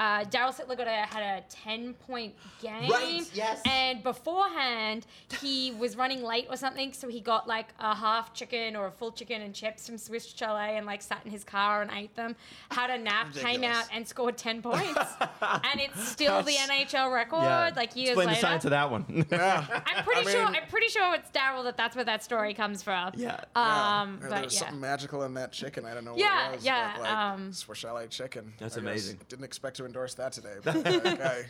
uh, 0.00 0.24
Daryl 0.24 0.52
Sittler 0.52 0.84
had 1.06 1.22
a 1.22 1.44
ten 1.48 1.94
point 1.94 2.34
game. 2.60 2.90
Right, 2.90 3.22
yes. 3.34 3.60
And 3.66 4.02
beforehand, 4.02 5.06
he 5.40 5.72
was 5.78 5.94
running 5.94 6.22
late 6.24 6.46
or 6.50 6.56
something, 6.56 6.92
so 6.92 7.06
he 7.08 7.20
got 7.20 7.46
like 7.46 7.68
a 7.78 7.94
half 7.94 8.32
chicken 8.34 8.74
or 8.76 8.86
a 8.86 8.90
full 8.90 9.12
chicken 9.12 9.42
and 9.42 9.54
chips 9.54 9.86
from 9.86 9.98
Swiss 9.98 10.26
Chalet 10.26 10.76
and 10.78 10.86
like 10.86 11.02
sat 11.02 11.20
in 11.24 11.30
his 11.30 11.44
car 11.44 11.82
and 11.82 11.90
ate 11.92 12.16
them. 12.16 12.34
Had 12.70 12.90
a 12.90 12.98
nap, 12.98 13.32
came 13.34 13.62
out 13.62 13.84
and 13.92 14.08
scored 14.08 14.36
ten 14.38 14.62
points, 14.70 14.98
and 15.40 15.80
it's 15.80 16.08
still 16.08 16.42
the 16.42 16.54
NHL 16.54 17.12
record. 17.12 17.76
Like 17.76 17.94
years 17.94 18.10
Explain 18.10 18.28
later. 18.28 18.36
the 18.36 18.40
science 18.40 18.64
of 18.64 18.70
that 18.70 18.90
one. 18.90 19.04
Yeah. 19.30 19.64
I'm 19.86 20.02
pretty 20.04 20.26
I 20.28 20.32
sure. 20.32 20.44
I'm 20.44 20.66
pretty 20.68 20.88
sure 20.88 21.14
it's 21.14 21.30
Daryl 21.30 21.62
that 21.64 21.76
that's 21.76 21.94
where 21.94 22.04
that 22.06 22.24
story 22.24 22.52
comes 22.54 22.82
from. 22.82 23.12
Yeah. 23.16 23.40
Yeah. 23.54 24.00
Um, 24.00 24.18
There- 24.20 24.42
was 24.42 24.54
yeah. 24.54 24.60
something 24.60 24.80
magical 24.80 25.22
in 25.24 25.34
that 25.34 25.52
chicken. 25.52 25.84
I 25.84 25.92
don't 25.94 26.04
know 26.04 26.14
Yeah, 26.16 26.46
what 26.46 26.52
it 26.54 26.56
was. 26.56 26.64
yeah, 26.64 26.92
But, 26.94 27.02
like, 27.02 27.12
um, 27.12 27.52
Swiss 27.52 27.78
Chalet 27.78 28.06
chicken. 28.08 28.52
That's 28.58 28.76
I 28.76 28.80
guess. 28.80 28.88
amazing. 28.88 29.18
Didn't 29.28 29.44
expect 29.44 29.76
to 29.76 29.84
endorse 29.90 30.14
that 30.14 30.32
today. 30.32 30.54
But, 30.62 30.76
okay. 30.86 31.44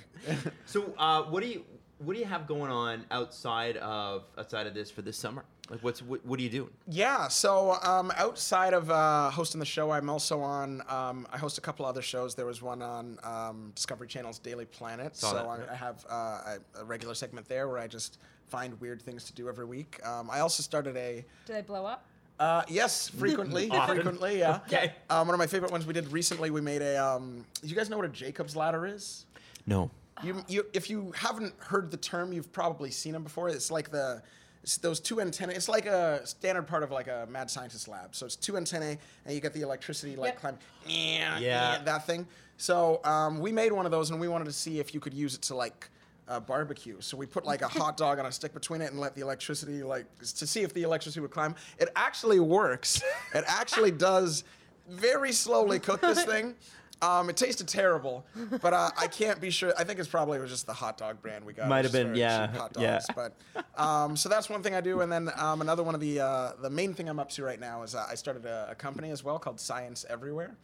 so, 0.64 0.94
uh, 0.98 1.24
what 1.24 1.42
do 1.42 1.48
you 1.48 1.64
what 1.98 2.14
do 2.14 2.18
you 2.18 2.26
have 2.26 2.46
going 2.46 2.70
on 2.70 3.04
outside 3.10 3.76
of 3.76 4.24
outside 4.38 4.66
of 4.66 4.74
this 4.74 4.90
for 4.90 5.02
this 5.02 5.16
summer? 5.16 5.44
Like, 5.68 5.84
what's 5.84 6.02
what, 6.02 6.24
what 6.24 6.40
are 6.40 6.42
you 6.42 6.48
doing? 6.48 6.70
Yeah, 6.88 7.28
so 7.28 7.78
um, 7.82 8.10
outside 8.16 8.72
of 8.72 8.90
uh, 8.90 9.30
hosting 9.30 9.60
the 9.60 9.66
show, 9.66 9.90
I'm 9.90 10.08
also 10.08 10.40
on. 10.40 10.82
Um, 10.88 11.26
I 11.32 11.38
host 11.38 11.58
a 11.58 11.60
couple 11.60 11.84
other 11.84 12.02
shows. 12.02 12.34
There 12.34 12.46
was 12.46 12.62
one 12.62 12.82
on 12.82 13.18
um, 13.22 13.72
Discovery 13.74 14.08
Channel's 14.08 14.38
Daily 14.38 14.64
Planet. 14.64 15.14
Saw 15.14 15.30
so 15.30 15.36
that, 15.36 15.46
I, 15.46 15.58
yeah. 15.58 15.64
I 15.70 15.74
have 15.74 16.06
uh, 16.08 16.14
I- 16.14 16.56
a 16.80 16.84
regular 16.84 17.14
segment 17.14 17.46
there 17.48 17.68
where 17.68 17.78
I 17.78 17.86
just 17.86 18.18
find 18.48 18.80
weird 18.80 19.00
things 19.00 19.24
to 19.24 19.32
do 19.32 19.48
every 19.48 19.64
week. 19.66 20.04
Um, 20.04 20.28
I 20.30 20.40
also 20.40 20.62
started 20.62 20.96
a. 20.96 21.24
Do 21.46 21.52
they 21.52 21.62
blow 21.62 21.84
up? 21.84 22.04
Uh, 22.40 22.62
yes, 22.68 23.08
frequently, 23.10 23.68
Often. 23.70 23.94
frequently, 23.96 24.38
yeah. 24.38 24.60
Okay. 24.66 24.94
Um, 25.10 25.28
one 25.28 25.34
of 25.34 25.38
my 25.38 25.46
favorite 25.46 25.70
ones 25.70 25.84
we 25.86 25.92
did 25.92 26.10
recently. 26.10 26.50
We 26.50 26.62
made 26.62 26.80
a. 26.80 26.96
Um, 26.96 27.44
you 27.62 27.76
guys 27.76 27.90
know 27.90 27.98
what 27.98 28.06
a 28.06 28.08
Jacob's 28.08 28.56
ladder 28.56 28.86
is? 28.86 29.26
No. 29.66 29.90
You, 30.24 30.42
you, 30.48 30.66
if 30.72 30.88
you 30.90 31.12
haven't 31.14 31.52
heard 31.58 31.90
the 31.90 31.96
term, 31.98 32.32
you've 32.32 32.50
probably 32.52 32.90
seen 32.90 33.12
them 33.12 33.22
before. 33.22 33.48
It's 33.50 33.70
like 33.70 33.90
the, 33.90 34.22
it's 34.62 34.78
those 34.78 35.00
two 35.00 35.20
antennae. 35.20 35.54
It's 35.54 35.68
like 35.68 35.84
a 35.86 36.26
standard 36.26 36.66
part 36.66 36.82
of 36.82 36.90
like 36.90 37.08
a 37.08 37.26
mad 37.30 37.50
scientist 37.50 37.88
lab. 37.88 38.14
So 38.14 38.24
it's 38.26 38.36
two 38.36 38.56
antennae, 38.56 38.98
and 39.26 39.34
you 39.34 39.40
get 39.42 39.52
the 39.52 39.60
electricity 39.62 40.16
like 40.16 40.32
Yep. 40.34 40.40
climb, 40.40 40.58
yeah, 40.86 41.38
Yeah. 41.38 41.78
that 41.84 42.06
thing. 42.06 42.26
So 42.56 43.00
um, 43.04 43.38
we 43.40 43.52
made 43.52 43.72
one 43.72 43.84
of 43.86 43.92
those, 43.92 44.10
and 44.10 44.18
we 44.20 44.28
wanted 44.28 44.46
to 44.46 44.52
see 44.52 44.78
if 44.78 44.92
you 44.94 45.00
could 45.00 45.14
use 45.14 45.34
it 45.34 45.42
to 45.42 45.54
like 45.54 45.88
uh, 46.30 46.40
barbecue. 46.40 46.96
So 47.00 47.16
we 47.16 47.26
put 47.26 47.44
like 47.44 47.60
a 47.62 47.68
hot 47.68 47.96
dog 47.96 48.18
on 48.18 48.26
a 48.26 48.32
stick 48.32 48.54
between 48.54 48.80
it 48.80 48.90
and 48.90 49.00
let 49.00 49.14
the 49.14 49.20
electricity 49.20 49.82
like 49.82 50.06
to 50.18 50.46
see 50.46 50.62
if 50.62 50.72
the 50.72 50.84
electricity 50.84 51.20
would 51.20 51.32
climb. 51.32 51.56
It 51.78 51.90
actually 51.96 52.40
works. 52.40 53.02
It 53.32 53.44
actually 53.46 53.92
does 53.92 54.42
very 54.88 55.30
slowly 55.30 55.78
cook 55.78 56.00
this 56.00 56.24
thing. 56.24 56.56
Um, 57.00 57.30
it 57.30 57.36
tasted 57.36 57.68
terrible, 57.68 58.26
but 58.60 58.74
uh, 58.74 58.90
I 58.98 59.06
can't 59.06 59.40
be 59.40 59.50
sure. 59.50 59.72
I 59.78 59.84
think 59.84 60.00
it's 60.00 60.08
probably 60.08 60.38
it 60.38 60.40
was 60.42 60.50
just 60.50 60.66
the 60.66 60.72
hot 60.72 60.98
dog 60.98 61.22
brand 61.22 61.44
we 61.44 61.52
got. 61.52 61.68
Might 61.68 61.84
have 61.84 61.92
been, 61.92 62.14
yeah, 62.14 62.48
hot 62.48 62.72
yeah. 62.76 62.92
dogs. 62.92 63.06
But 63.14 63.80
um, 63.80 64.16
so 64.16 64.28
that's 64.28 64.50
one 64.50 64.62
thing 64.62 64.74
I 64.74 64.80
do, 64.80 65.00
and 65.00 65.10
then 65.10 65.30
um, 65.36 65.60
another 65.60 65.82
one 65.82 65.94
of 65.94 66.00
the 66.00 66.20
uh, 66.20 66.52
the 66.60 66.70
main 66.70 66.92
thing 66.92 67.08
I'm 67.08 67.20
up 67.20 67.30
to 67.30 67.44
right 67.44 67.60
now 67.60 67.82
is 67.84 67.94
uh, 67.94 68.06
I 68.10 68.16
started 68.16 68.44
a, 68.44 68.68
a 68.70 68.74
company 68.74 69.10
as 69.10 69.22
well 69.22 69.38
called 69.38 69.60
Science 69.60 70.04
Everywhere, 70.10 70.56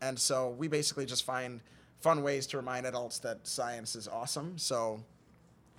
and 0.00 0.18
so 0.18 0.50
we 0.50 0.68
basically 0.68 1.06
just 1.06 1.24
find 1.24 1.60
fun 2.00 2.22
ways 2.22 2.46
to 2.48 2.56
remind 2.56 2.86
adults 2.86 3.18
that 3.20 3.46
science 3.46 3.94
is 3.94 4.08
awesome. 4.08 4.56
So 4.58 5.00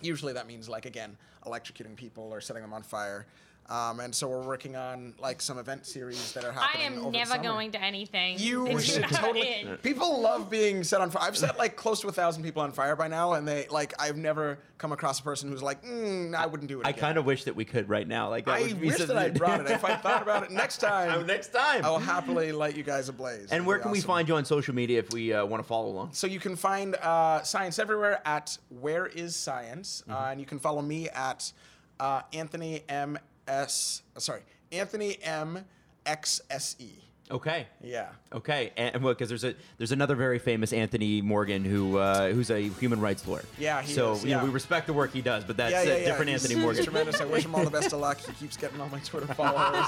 usually 0.02 0.34
that 0.34 0.48
means 0.48 0.70
like 0.70 0.86
again 0.86 1.18
electrocuting 1.46 1.96
people 1.96 2.32
or 2.32 2.42
setting 2.42 2.62
them 2.62 2.74
on 2.74 2.84
fire. 2.84 3.26
Um, 3.70 4.02
and 4.02 4.14
so 4.14 4.28
we're 4.28 4.42
working 4.46 4.76
on 4.76 5.14
like 5.18 5.42
some 5.42 5.58
event 5.58 5.86
series 5.86 6.34
that 6.34 6.44
are 6.44 6.52
happening. 6.52 6.62
I 6.62 6.84
happening. 6.84 6.98
am 7.00 7.06
over 7.06 7.12
the 7.12 7.18
never 7.20 7.30
summer. 7.32 7.44
going 7.44 7.72
to 7.72 7.82
anything. 7.82 8.38
You 8.38 8.80
should 8.82 9.04
totally. 9.10 9.66
People 9.82 10.20
love 10.22 10.50
being 10.50 10.84
set 10.84 11.00
on 11.00 11.10
fire. 11.10 11.24
I've 11.26 11.38
set 11.38 11.58
like 11.58 11.78
close 11.78 12.02
to 12.02 12.10
a 12.10 12.12
thousand 12.12 12.44
people 12.44 12.62
on 12.64 12.74
fire 12.74 12.98
by 12.98 13.08
now, 13.08 13.34
and 13.34 13.48
they 13.48 13.68
like 13.70 13.94
I've 13.98 14.18
never 14.18 14.60
come 14.78 14.92
across 14.92 15.22
a 15.22 15.24
person 15.24 15.50
who's 15.50 15.64
like, 15.64 15.86
mm, 15.86 16.36
I 16.36 16.48
wouldn't 16.48 16.68
do 16.68 16.82
it. 16.82 16.88
I 16.88 16.92
kind 16.92 17.18
of 17.18 17.26
wish 17.26 17.46
that 17.46 17.56
we 17.56 17.64
could 17.64 17.88
right 17.88 18.06
now. 18.08 18.30
Like, 18.30 18.46
that 18.46 18.56
I 18.56 18.62
would 18.64 18.82
be 18.82 18.88
wish 18.88 18.98
so- 18.98 19.06
that 19.06 19.18
I 19.18 19.30
brought 19.30 19.62
it. 19.62 19.68
If 19.70 19.86
I 19.86 19.96
thought 19.96 20.22
about 20.22 20.44
it 20.44 20.52
next 20.52 20.80
time, 20.80 21.26
next 21.26 21.54
time. 21.54 21.86
I'll 21.86 22.00
happily 22.00 22.52
light 22.52 22.76
you 22.76 22.84
guys 22.84 23.08
ablaze. 23.08 23.44
and 23.44 23.54
It'd 23.54 23.66
where 23.68 23.78
be 23.78 23.84
can 23.84 23.92
we 23.92 24.02
find 24.02 24.28
you 24.28 24.36
on 24.36 24.44
social 24.44 24.76
media 24.76 25.00
if 25.00 25.14
we 25.14 25.32
uh, 25.34 25.46
want 25.46 25.64
to 25.64 25.68
follow 25.68 25.88
along? 25.88 26.10
So 26.14 26.28
you 26.28 26.40
can 26.42 26.56
find 26.58 26.96
uh, 26.96 27.42
science 27.44 27.80
everywhere 27.80 28.22
at 28.26 28.58
Where 28.82 29.06
Is 29.06 29.36
Science, 29.36 30.04
Mm-hmm. 30.10 30.12
uh, 30.12 30.32
and 30.32 30.40
you 30.42 30.46
can 30.46 30.60
follow 30.60 30.82
me 30.82 31.08
at 31.10 31.54
uh, 32.00 32.22
Anthony 32.34 32.82
M 32.90 33.18
S. 33.48 34.02
Sorry, 34.18 34.42
Anthony 34.72 35.18
M 35.24 35.66
X 36.06 36.42
S 36.50 36.76
E. 36.80 36.90
Okay. 37.30 37.66
Yeah. 37.82 38.10
Okay, 38.34 38.74
and 38.76 39.02
well, 39.02 39.14
because 39.14 39.30
there's 39.30 39.46
a 39.46 39.56
there's 39.78 39.94
another 39.94 40.16
very 40.16 40.38
famous 40.38 40.74
Anthony 40.74 41.22
Morgan 41.22 41.64
who 41.64 41.98
uh, 41.98 42.30
who's 42.32 42.50
a 42.52 42.60
human 42.60 43.00
rights 43.00 43.26
lawyer. 43.26 43.46
Yeah, 43.58 43.82
he 43.82 43.94
so 43.94 44.14
is, 44.14 44.26
you 44.26 44.32
know 44.32 44.44
we 44.44 44.50
respect 44.50 44.86
the 44.88 44.92
work 44.94 45.14
he 45.14 45.22
does, 45.22 45.46
but 45.46 45.56
that's 45.56 45.72
yeah, 45.72 45.84
yeah, 45.84 45.92
a 45.94 46.06
different 46.06 46.30
He's- 46.30 46.44
Anthony 46.44 46.62
Morgan. 46.62 46.84
tremendous. 46.84 47.22
I 47.22 47.26
wish 47.26 47.46
him 47.46 47.56
all 47.56 47.64
the 47.64 47.70
best 47.72 47.94
of 47.94 48.00
luck. 48.02 48.20
He 48.20 48.34
keeps 48.34 48.58
getting 48.58 48.82
all 48.82 48.90
my 48.90 49.00
Twitter 49.00 49.28
followers. 49.34 49.88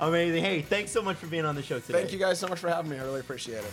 Amazing. 0.00 0.42
Hey, 0.42 0.62
thanks 0.62 0.90
so 0.90 1.02
much 1.02 1.18
for 1.18 1.26
being 1.26 1.44
on 1.44 1.54
the 1.54 1.62
show 1.62 1.78
today. 1.80 2.00
Thank 2.00 2.12
you 2.12 2.18
guys 2.18 2.38
so 2.38 2.48
much 2.48 2.58
for 2.58 2.70
having 2.70 2.90
me. 2.90 2.98
I 2.98 3.02
really 3.02 3.20
appreciate 3.20 3.58
it. 3.62 3.72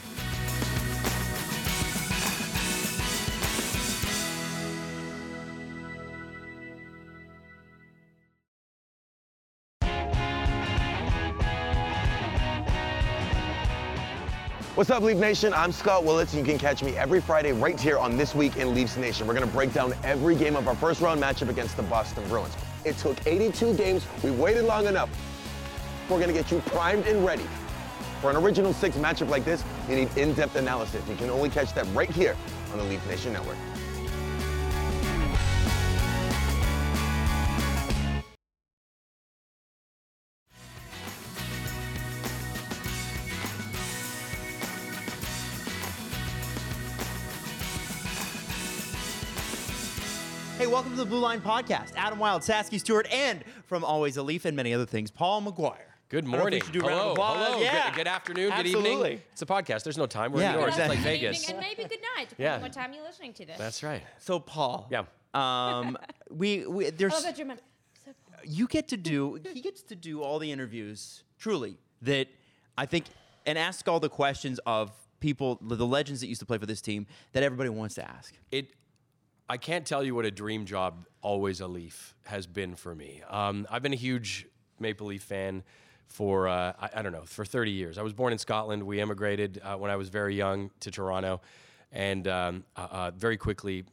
What's 14.78 14.92
up, 14.92 15.02
Leaf 15.02 15.18
Nation? 15.18 15.54
I'm 15.56 15.72
Scott 15.72 16.04
Willits, 16.04 16.36
and 16.36 16.46
you 16.46 16.54
can 16.54 16.60
catch 16.60 16.84
me 16.84 16.96
every 16.96 17.20
Friday 17.20 17.52
right 17.52 17.80
here 17.80 17.98
on 17.98 18.16
This 18.16 18.36
Week 18.36 18.58
in 18.58 18.76
Leafs 18.76 18.96
Nation. 18.96 19.26
We're 19.26 19.34
going 19.34 19.48
to 19.48 19.52
break 19.52 19.74
down 19.74 19.96
every 20.04 20.36
game 20.36 20.56
of 20.56 20.68
our 20.68 20.76
first 20.76 21.02
round 21.02 21.20
matchup 21.20 21.50
against 21.50 21.78
the 21.78 21.82
Boston 21.82 22.24
Bruins. 22.28 22.56
It 22.86 22.96
took 23.00 23.18
82 23.26 23.74
games. 23.74 24.06
We 24.24 24.30
waited 24.30 24.66
long 24.66 24.86
enough. 24.86 25.10
We're 26.08 26.20
going 26.20 26.28
to 26.28 26.34
get 26.34 26.52
you 26.52 26.60
primed 26.68 27.08
and 27.08 27.26
ready. 27.26 27.48
For 28.22 28.30
an 28.30 28.36
original 28.36 28.72
six 28.72 28.96
matchup 28.98 29.30
like 29.30 29.46
this, 29.46 29.64
you 29.90 29.96
need 29.96 30.16
in-depth 30.16 30.56
analysis. 30.56 31.02
You 31.10 31.16
can 31.16 31.32
only 31.32 31.50
catch 31.50 31.74
that 31.74 31.88
right 31.96 32.12
here 32.12 32.38
on 32.72 32.78
the 32.78 32.84
Leaf 32.84 33.04
Nation 33.08 33.34
Network. 33.34 33.58
Hey, 50.98 51.04
the 51.04 51.10
Blue 51.10 51.20
Line 51.20 51.42
Podcast. 51.42 51.92
Adam 51.96 52.18
Wild, 52.18 52.42
Sasky 52.42 52.80
Stewart, 52.80 53.06
and 53.14 53.44
from 53.68 53.84
Always 53.86 54.18
a 54.18 54.24
Leaf 54.24 54.46
and 54.46 54.58
many 54.58 54.74
other 54.74 54.88
things, 54.88 55.12
Paul 55.12 55.44
McGuire. 55.44 55.76
Good 56.10 56.28
I 56.28 56.32
don't 56.32 56.32
know 56.32 56.38
if 56.48 56.54
we 56.54 56.60
morning. 56.60 56.62
do 56.72 56.80
a 56.80 56.88
round 56.88 57.00
of 57.12 57.18
hello. 57.18 57.46
hello. 57.52 57.62
Yeah. 57.62 57.90
Good, 57.92 57.98
good 57.98 58.08
afternoon. 58.08 58.52
Good 58.58 58.66
evening. 58.66 59.22
It's 59.32 59.44
a 59.44 59.46
podcast. 59.46 59.84
There's 59.84 60.00
no 60.00 60.08
time. 60.08 60.32
We're 60.32 60.42
Yeah, 60.42 60.54
indoors. 60.54 60.70
exactly. 60.70 60.96
It's 60.98 61.06
like 61.06 61.14
Good 61.14 61.22
Vegas. 61.22 61.44
evening 61.44 61.56
and 61.58 61.78
maybe 61.78 61.88
good 61.88 62.00
night, 62.18 62.30
depending 62.30 62.46
Yeah. 62.46 62.56
on 62.56 62.62
what 62.64 62.74
time 62.74 62.94
you're 62.94 63.04
listening 63.04 63.34
to 63.34 63.46
this. 63.46 63.60
That's 63.60 63.84
right. 63.84 64.02
So, 64.18 64.40
Paul. 64.40 64.90
Yeah. 64.90 65.04
Um, 65.36 66.00
we, 66.32 66.66
we 66.66 66.90
there's 66.90 67.14
Oh, 67.14 67.22
but 67.24 67.38
you're 67.38 67.48
so- 68.04 68.12
you 68.44 68.68
get 68.68 68.88
to 68.88 68.98
do 68.98 69.40
he 69.54 69.62
gets 69.62 69.84
to 69.84 69.96
do 69.96 70.24
all 70.24 70.40
the 70.40 70.52
interviews 70.52 71.24
truly 71.38 71.78
that 72.02 72.28
I 72.76 72.88
think 72.88 73.06
and 73.46 73.56
ask 73.56 73.88
all 73.88 74.00
the 74.00 74.10
questions 74.10 74.60
of 74.66 74.92
people 75.20 75.60
the 75.62 75.86
legends 75.86 76.22
that 76.22 76.28
used 76.28 76.40
to 76.40 76.48
play 76.48 76.58
for 76.58 76.66
this 76.66 76.82
team 76.82 77.06
that 77.34 77.44
everybody 77.44 77.70
wants 77.70 77.94
to 77.96 78.10
ask. 78.10 78.34
It. 78.52 78.72
I 79.50 79.56
can't 79.56 79.86
tell 79.86 80.04
you 80.04 80.14
what 80.14 80.26
a 80.26 80.32
dream 80.32 80.66
job 80.66 81.06
always 81.22 81.62
a 81.62 81.68
Leaf 81.68 82.16
has 82.26 82.46
been 82.46 82.76
for 82.76 82.94
me. 82.94 83.22
Um, 83.30 83.66
I've 83.72 83.82
been 83.82 83.94
a 83.94 83.98
huge 83.98 84.46
Maple 84.78 85.08
Leaf 85.08 85.24
fan 85.24 85.64
for 86.06 86.50
uh, 86.50 86.74
I, 86.80 86.90
I 86.96 87.02
don't 87.02 87.14
know 87.14 87.24
for 87.24 87.46
30 87.46 87.72
years. 87.72 87.98
I 87.98 88.02
was 88.02 88.12
born 88.12 88.34
in 88.34 88.40
Scotland. 88.40 88.84
We 88.84 89.00
emigrated 89.00 89.62
uh, 89.64 89.78
when 89.78 89.90
I 89.90 89.96
was 89.96 90.10
very 90.10 90.36
young 90.36 90.72
to 90.82 90.92
Toronto, 90.92 91.40
and 91.94 92.28
um, 92.28 92.66
uh, 92.76 92.88
uh, 92.92 93.12
very 93.12 93.38
quickly 93.38 93.86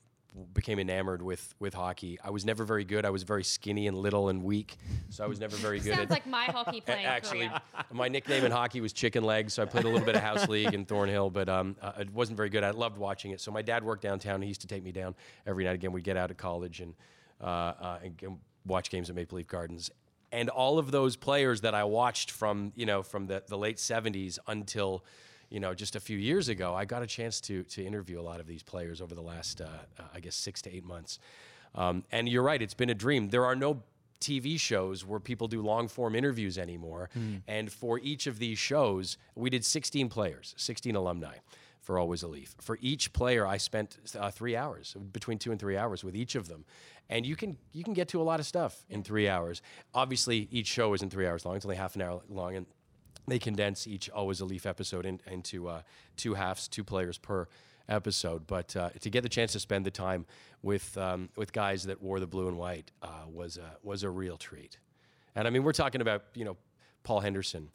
became 0.53 0.79
enamored 0.79 1.23
with 1.23 1.55
with 1.61 1.75
hockey. 1.75 2.19
I 2.23 2.31
was 2.31 2.45
never 2.45 2.65
very 2.65 2.85
good. 2.85 3.05
I 3.05 3.11
was 3.11 3.23
very 3.23 3.45
skinny 3.45 3.87
and 3.87 3.97
little 3.97 4.29
and 4.29 4.43
weak, 4.43 4.77
so 5.11 5.23
I 5.25 5.27
was 5.27 5.39
never 5.39 5.55
very 5.57 5.79
good. 5.79 5.95
Sounds 5.95 6.11
like 6.11 6.27
my 6.27 6.45
hockey 6.45 6.81
playing 6.87 7.07
Actually, 7.07 7.51
my 7.93 8.09
nickname 8.09 8.45
in 8.45 8.51
hockey 8.51 8.81
was 8.81 8.93
Chicken 8.93 9.23
Legs, 9.25 9.55
so 9.55 9.63
I 9.63 9.67
played 9.67 9.85
a 9.85 9.89
little 9.89 10.05
bit 10.05 10.17
of 10.17 10.23
house 10.23 10.49
league 10.49 10.75
in 10.75 10.85
Thornhill, 10.85 11.31
but 11.31 11.49
um, 11.49 11.77
uh, 11.81 11.93
it 12.01 12.13
wasn't 12.13 12.37
very 12.37 12.49
good. 12.49 12.65
I 12.65 12.71
loved 12.71 12.99
watching 12.99 13.31
it. 13.31 13.41
So 13.41 13.53
my 13.53 13.63
dad 13.63 13.85
worked 13.85 14.03
downtown. 14.03 14.43
He 14.43 14.49
used 14.49 14.63
to 14.63 14.67
take 14.67 14.83
me 14.83 14.93
down 14.93 15.15
every 15.47 15.65
night. 15.65 15.75
Again, 15.75 15.93
we'd 15.93 16.05
get 16.05 16.17
out 16.17 16.31
of 16.31 16.37
college 16.37 16.81
and, 16.81 16.95
uh, 17.41 17.45
uh, 17.45 17.99
and 18.03 18.39
watch 18.67 18.91
games 18.91 19.11
at 19.11 19.17
Maple 19.17 19.37
Leaf 19.37 19.47
Gardens. 19.47 19.91
And 20.33 20.49
all 20.49 20.79
of 20.79 20.91
those 20.91 21.15
players 21.15 21.61
that 21.61 21.75
I 21.75 21.85
watched 21.85 22.33
from 22.33 22.73
you 22.75 22.87
know 22.87 23.05
from 23.05 23.29
the, 23.29 23.45
the 23.47 23.57
late 23.57 23.77
'70s 23.77 24.39
until 24.49 25.05
you 25.55 25.61
know 25.61 25.73
just 25.73 25.95
a 25.95 26.01
few 26.01 26.19
years 26.19 26.49
ago, 26.49 26.75
I 26.75 26.85
got 26.85 27.03
a 27.03 27.07
chance 27.07 27.41
to 27.43 27.63
to 27.63 27.85
interview 27.85 28.21
a 28.21 28.27
lot 28.31 28.41
of 28.41 28.47
these 28.47 28.65
players 28.65 29.01
over 29.01 29.15
the 29.15 29.23
last 29.23 29.61
uh, 29.61 29.69
I 30.13 30.19
guess 30.19 30.35
six 30.35 30.61
to 30.63 30.75
eight 30.75 30.85
months. 30.85 31.21
Um, 31.77 32.03
and 32.11 32.29
you're 32.29 32.43
right, 32.43 32.61
it's 32.61 32.75
been 32.75 32.91
a 32.91 32.95
dream. 32.95 33.29
There 33.31 33.45
are 33.45 33.55
no 33.55 33.83
TV 34.21 34.59
shows 34.59 35.05
where 35.05 35.21
people 35.21 35.47
do 35.47 35.63
long 35.63 35.87
form 35.87 36.15
interviews 36.17 36.59
anymore. 36.59 37.09
And 37.47 37.71
for 37.71 38.01
each 38.01 38.27
of 38.27 38.39
these 38.39 38.59
shows, 38.59 39.17
we 39.35 39.51
did 39.51 39.65
16 39.65 40.09
players, 40.09 40.55
16 40.57 40.97
alumni 40.97 41.37
for 41.81 41.99
Always 41.99 42.23
a 42.23 42.29
Leaf. 42.29 42.55
For 42.61 42.79
each 42.81 43.13
player, 43.13 43.47
I 43.47 43.59
spent 43.59 43.99
uh, 44.19 44.31
three 44.31 44.57
hours, 44.57 44.97
between 45.13 45.39
two 45.39 45.51
and 45.51 45.61
three 45.61 45.77
hours 45.77 46.03
with 46.03 46.17
each 46.17 46.35
of 46.35 46.49
them. 46.49 46.65
And 47.11 47.27
you 47.27 47.37
can 47.37 47.59
you 47.73 47.85
can 47.85 47.93
get 47.93 48.09
to 48.09 48.21
a 48.21 48.25
lot 48.25 48.41
of 48.41 48.47
stuff 48.47 48.85
in 48.89 49.03
three 49.03 49.29
hours. 49.29 49.63
Obviously, 49.93 50.49
each 50.51 50.67
show 50.67 50.95
isn't 50.95 51.11
three 51.11 51.27
hours 51.27 51.45
long; 51.45 51.57
it's 51.57 51.67
only 51.67 51.77
half 51.77 51.95
an 51.97 52.03
hour 52.03 52.23
long, 52.29 52.57
and 52.57 52.67
they 53.27 53.39
condense 53.39 53.87
each 53.87 54.11
always 54.11 54.41
a 54.41 54.45
leaf 54.45 54.67
episode 54.67 55.07
in, 55.07 55.21
into 55.31 55.69
uh, 55.69 55.83
two 56.17 56.35
halves, 56.35 56.69
two 56.69 56.85
players 56.85 57.19
per 57.19 57.49
episode. 57.89 58.47
But 58.47 58.77
uh, 58.77 58.91
to 59.01 59.11
get 59.11 59.23
the 59.23 59.29
chance 59.29 59.53
to 59.53 59.61
spend 59.61 59.85
the 59.87 59.91
time 59.91 60.27
with 60.63 60.97
um, 60.99 61.29
with 61.37 61.53
guys 61.53 61.85
that 61.85 62.03
wore 62.03 62.21
the 62.21 62.27
blue 62.27 62.49
and 62.49 62.59
white 62.59 62.91
uh, 63.03 63.09
was 63.33 63.57
a, 63.57 63.77
was 63.83 64.03
a 64.03 64.11
real 64.11 64.37
treat. 64.37 64.79
And 65.35 65.47
I 65.47 65.51
mean, 65.51 65.63
we're 65.63 65.73
talking 65.73 66.01
about 66.01 66.25
you 66.35 66.45
know 66.45 66.57
Paul 67.03 67.21
Henderson, 67.21 67.71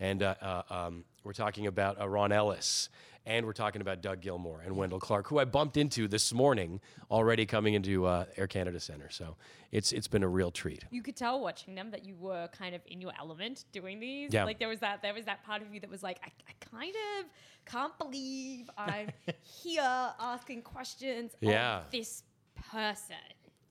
and 0.00 0.22
uh, 0.22 0.34
uh, 0.40 0.62
um, 0.70 1.04
we're 1.24 1.32
talking 1.32 1.66
about 1.66 2.00
uh, 2.00 2.08
Ron 2.08 2.32
Ellis, 2.32 2.88
and 3.26 3.46
we're 3.46 3.52
talking 3.52 3.80
about 3.80 4.02
Doug 4.02 4.20
Gilmour 4.20 4.60
and 4.64 4.76
Wendel 4.76 4.98
Clark, 4.98 5.28
who 5.28 5.38
I 5.38 5.44
bumped 5.44 5.76
into 5.76 6.08
this 6.08 6.32
morning 6.32 6.80
already 7.10 7.46
coming 7.46 7.74
into 7.74 8.06
uh, 8.06 8.24
Air 8.36 8.46
Canada 8.46 8.80
Center. 8.80 9.08
So 9.10 9.36
it's 9.70 9.92
it's 9.92 10.08
been 10.08 10.22
a 10.22 10.28
real 10.28 10.50
treat. 10.50 10.84
You 10.90 11.02
could 11.02 11.16
tell 11.16 11.40
watching 11.40 11.74
them 11.74 11.90
that 11.92 12.04
you 12.04 12.16
were 12.16 12.48
kind 12.48 12.74
of 12.74 12.80
in 12.86 13.00
your 13.00 13.12
element 13.18 13.64
doing 13.72 14.00
these. 14.00 14.32
Yeah. 14.32 14.44
Like 14.44 14.58
there 14.58 14.68
was 14.68 14.80
that 14.80 15.02
there 15.02 15.14
was 15.14 15.24
that 15.26 15.44
part 15.44 15.62
of 15.62 15.72
you 15.72 15.80
that 15.80 15.90
was 15.90 16.02
like, 16.02 16.18
I, 16.24 16.30
I 16.48 16.78
kind 16.78 16.94
of 17.20 17.26
can't 17.64 17.96
believe 17.98 18.68
I'm 18.76 19.10
here 19.62 19.82
asking 20.20 20.62
questions 20.62 21.32
Yeah. 21.40 21.78
of 21.78 21.90
this 21.90 22.24
person. 22.70 23.16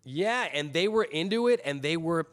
Yeah, 0.03 0.47
and 0.53 0.73
they 0.73 0.87
were 0.87 1.03
into 1.03 1.47
it, 1.47 1.61
and 1.63 1.81
they 1.81 1.97
were. 1.97 2.27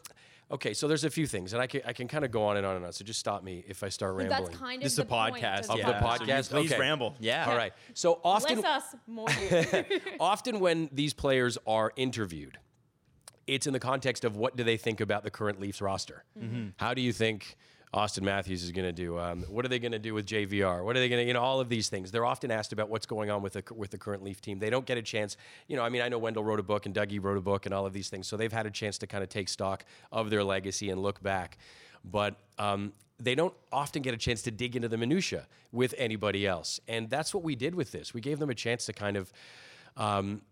Okay, 0.51 0.73
so 0.73 0.89
there's 0.89 1.05
a 1.05 1.11
few 1.11 1.27
things, 1.27 1.53
and 1.53 1.61
I 1.61 1.67
can 1.67 1.83
I 1.85 1.93
can 1.93 2.09
kind 2.09 2.25
of 2.25 2.31
go 2.31 2.45
on 2.45 2.57
and 2.57 2.65
on 2.65 2.77
and 2.77 2.85
on. 2.85 2.93
So 2.93 3.05
just 3.05 3.21
stop 3.21 3.43
me 3.43 3.63
if 3.69 3.83
I 3.83 3.91
start 3.91 4.15
rambling. 4.15 4.45
that's 4.47 4.57
kind 4.59 4.77
of 4.79 4.83
This 4.85 4.93
is 4.93 4.97
the 4.97 5.03
a 5.03 5.05
point 5.05 5.37
podcast. 5.37 5.69
Of 5.69 5.79
yeah. 5.79 5.87
the 5.93 6.01
So 6.01 6.25
podcast? 6.25 6.51
please 6.51 6.73
Okay. 6.73 6.81
ramble. 6.81 7.15
Yeah. 7.21 7.45
All 7.51 7.57
right. 7.57 7.73
So 7.93 8.19
often, 8.25 8.63
Less 8.63 8.65
us, 8.65 8.95
more 9.07 9.29
often 10.21 10.61
when 10.61 10.89
these 10.91 11.13
players 11.13 11.59
are 11.67 11.93
interviewed, 11.97 12.59
it's 13.47 13.67
in 13.67 13.73
the 13.75 13.81
context 13.81 14.25
of 14.25 14.37
what 14.37 14.57
do 14.57 14.65
they 14.65 14.79
think 14.79 15.01
about 15.01 15.23
the 15.23 15.31
current 15.31 15.61
Leafs 15.61 15.83
roster? 15.83 16.25
Mm-hmm. 16.39 16.69
How 16.79 16.95
do 16.95 17.03
you 17.03 17.13
think 17.13 17.57
Auston 17.95 18.23
Matthews 18.23 18.63
is 18.63 18.71
going 18.71 18.87
to 18.87 18.93
do? 18.93 19.19
Um, 19.19 19.45
what 19.49 19.65
are 19.65 19.69
they 19.69 19.79
going 19.79 19.93
to 19.93 19.99
do 19.99 20.13
with 20.13 20.27
JVR? 20.27 20.85
What 20.85 20.97
are 20.97 21.01
they 21.01 21.09
going 21.09 21.23
to, 21.23 21.27
you 21.27 21.33
know, 21.33 21.41
all 21.41 21.61
of 21.61 21.69
these 21.69 21.89
things. 21.89 22.11
They're 22.11 22.27
often 22.27 22.51
asked 22.51 22.73
about 22.73 22.89
what's 22.91 23.07
going 23.07 23.31
on 23.31 23.43
with 23.43 23.55
the 23.55 23.63
with 23.75 23.91
the 23.91 23.99
current 23.99 24.23
Leaf 24.23 24.41
team. 24.41 24.59
They 24.59 24.71
don't 24.71 24.85
get 24.85 24.99
a 24.99 25.03
chance. 25.03 25.37
You 25.69 25.77
know, 25.77 25.83
I 25.83 25.89
mean, 25.89 26.03
I 26.03 26.09
know 26.09 26.19
Wendel 26.19 26.45
wrote 26.45 26.61
a 26.61 26.63
book 26.63 26.87
and 26.87 26.95
Dougie 26.95 27.23
wrote 27.23 27.39
a 27.39 27.43
book 27.43 27.65
and 27.67 27.75
all 27.75 27.87
of 27.87 27.93
these 27.93 28.09
things, 28.09 28.27
so 28.27 28.37
they've 28.37 28.53
had 28.53 28.67
a 28.67 28.71
chance 28.71 28.99
to 28.99 29.07
kind 29.07 29.25
of 29.25 29.31
take 29.31 29.49
stock 29.49 29.85
of 30.13 30.31
their 30.31 30.45
legacy 30.45 30.91
and 30.91 31.03
look 31.03 31.23
back, 31.23 31.59
but. 32.05 32.37
Um, 32.59 32.93
they 33.21 33.35
don't 33.35 33.55
often 33.73 34.01
get 34.03 34.15
a 34.15 34.17
chance 34.17 34.43
to 34.43 34.53
dig 34.53 34.77
into 34.77 34.87
the 34.87 34.97
minutia 34.97 35.49
with 35.73 35.93
anybody 35.99 36.47
else, 36.47 36.79
and 36.87 37.11
that's 37.11 37.35
what 37.35 37.43
we 37.43 37.57
did 37.57 37.75
with 37.75 37.91
this. 37.91 38.15
We 38.15 38.21
gave 38.21 38.39
them 38.39 38.49
a 38.49 38.55
chance 38.55 38.87
to 38.87 38.93
kind 38.93 39.17
of 39.17 39.33
um, 39.97 40.43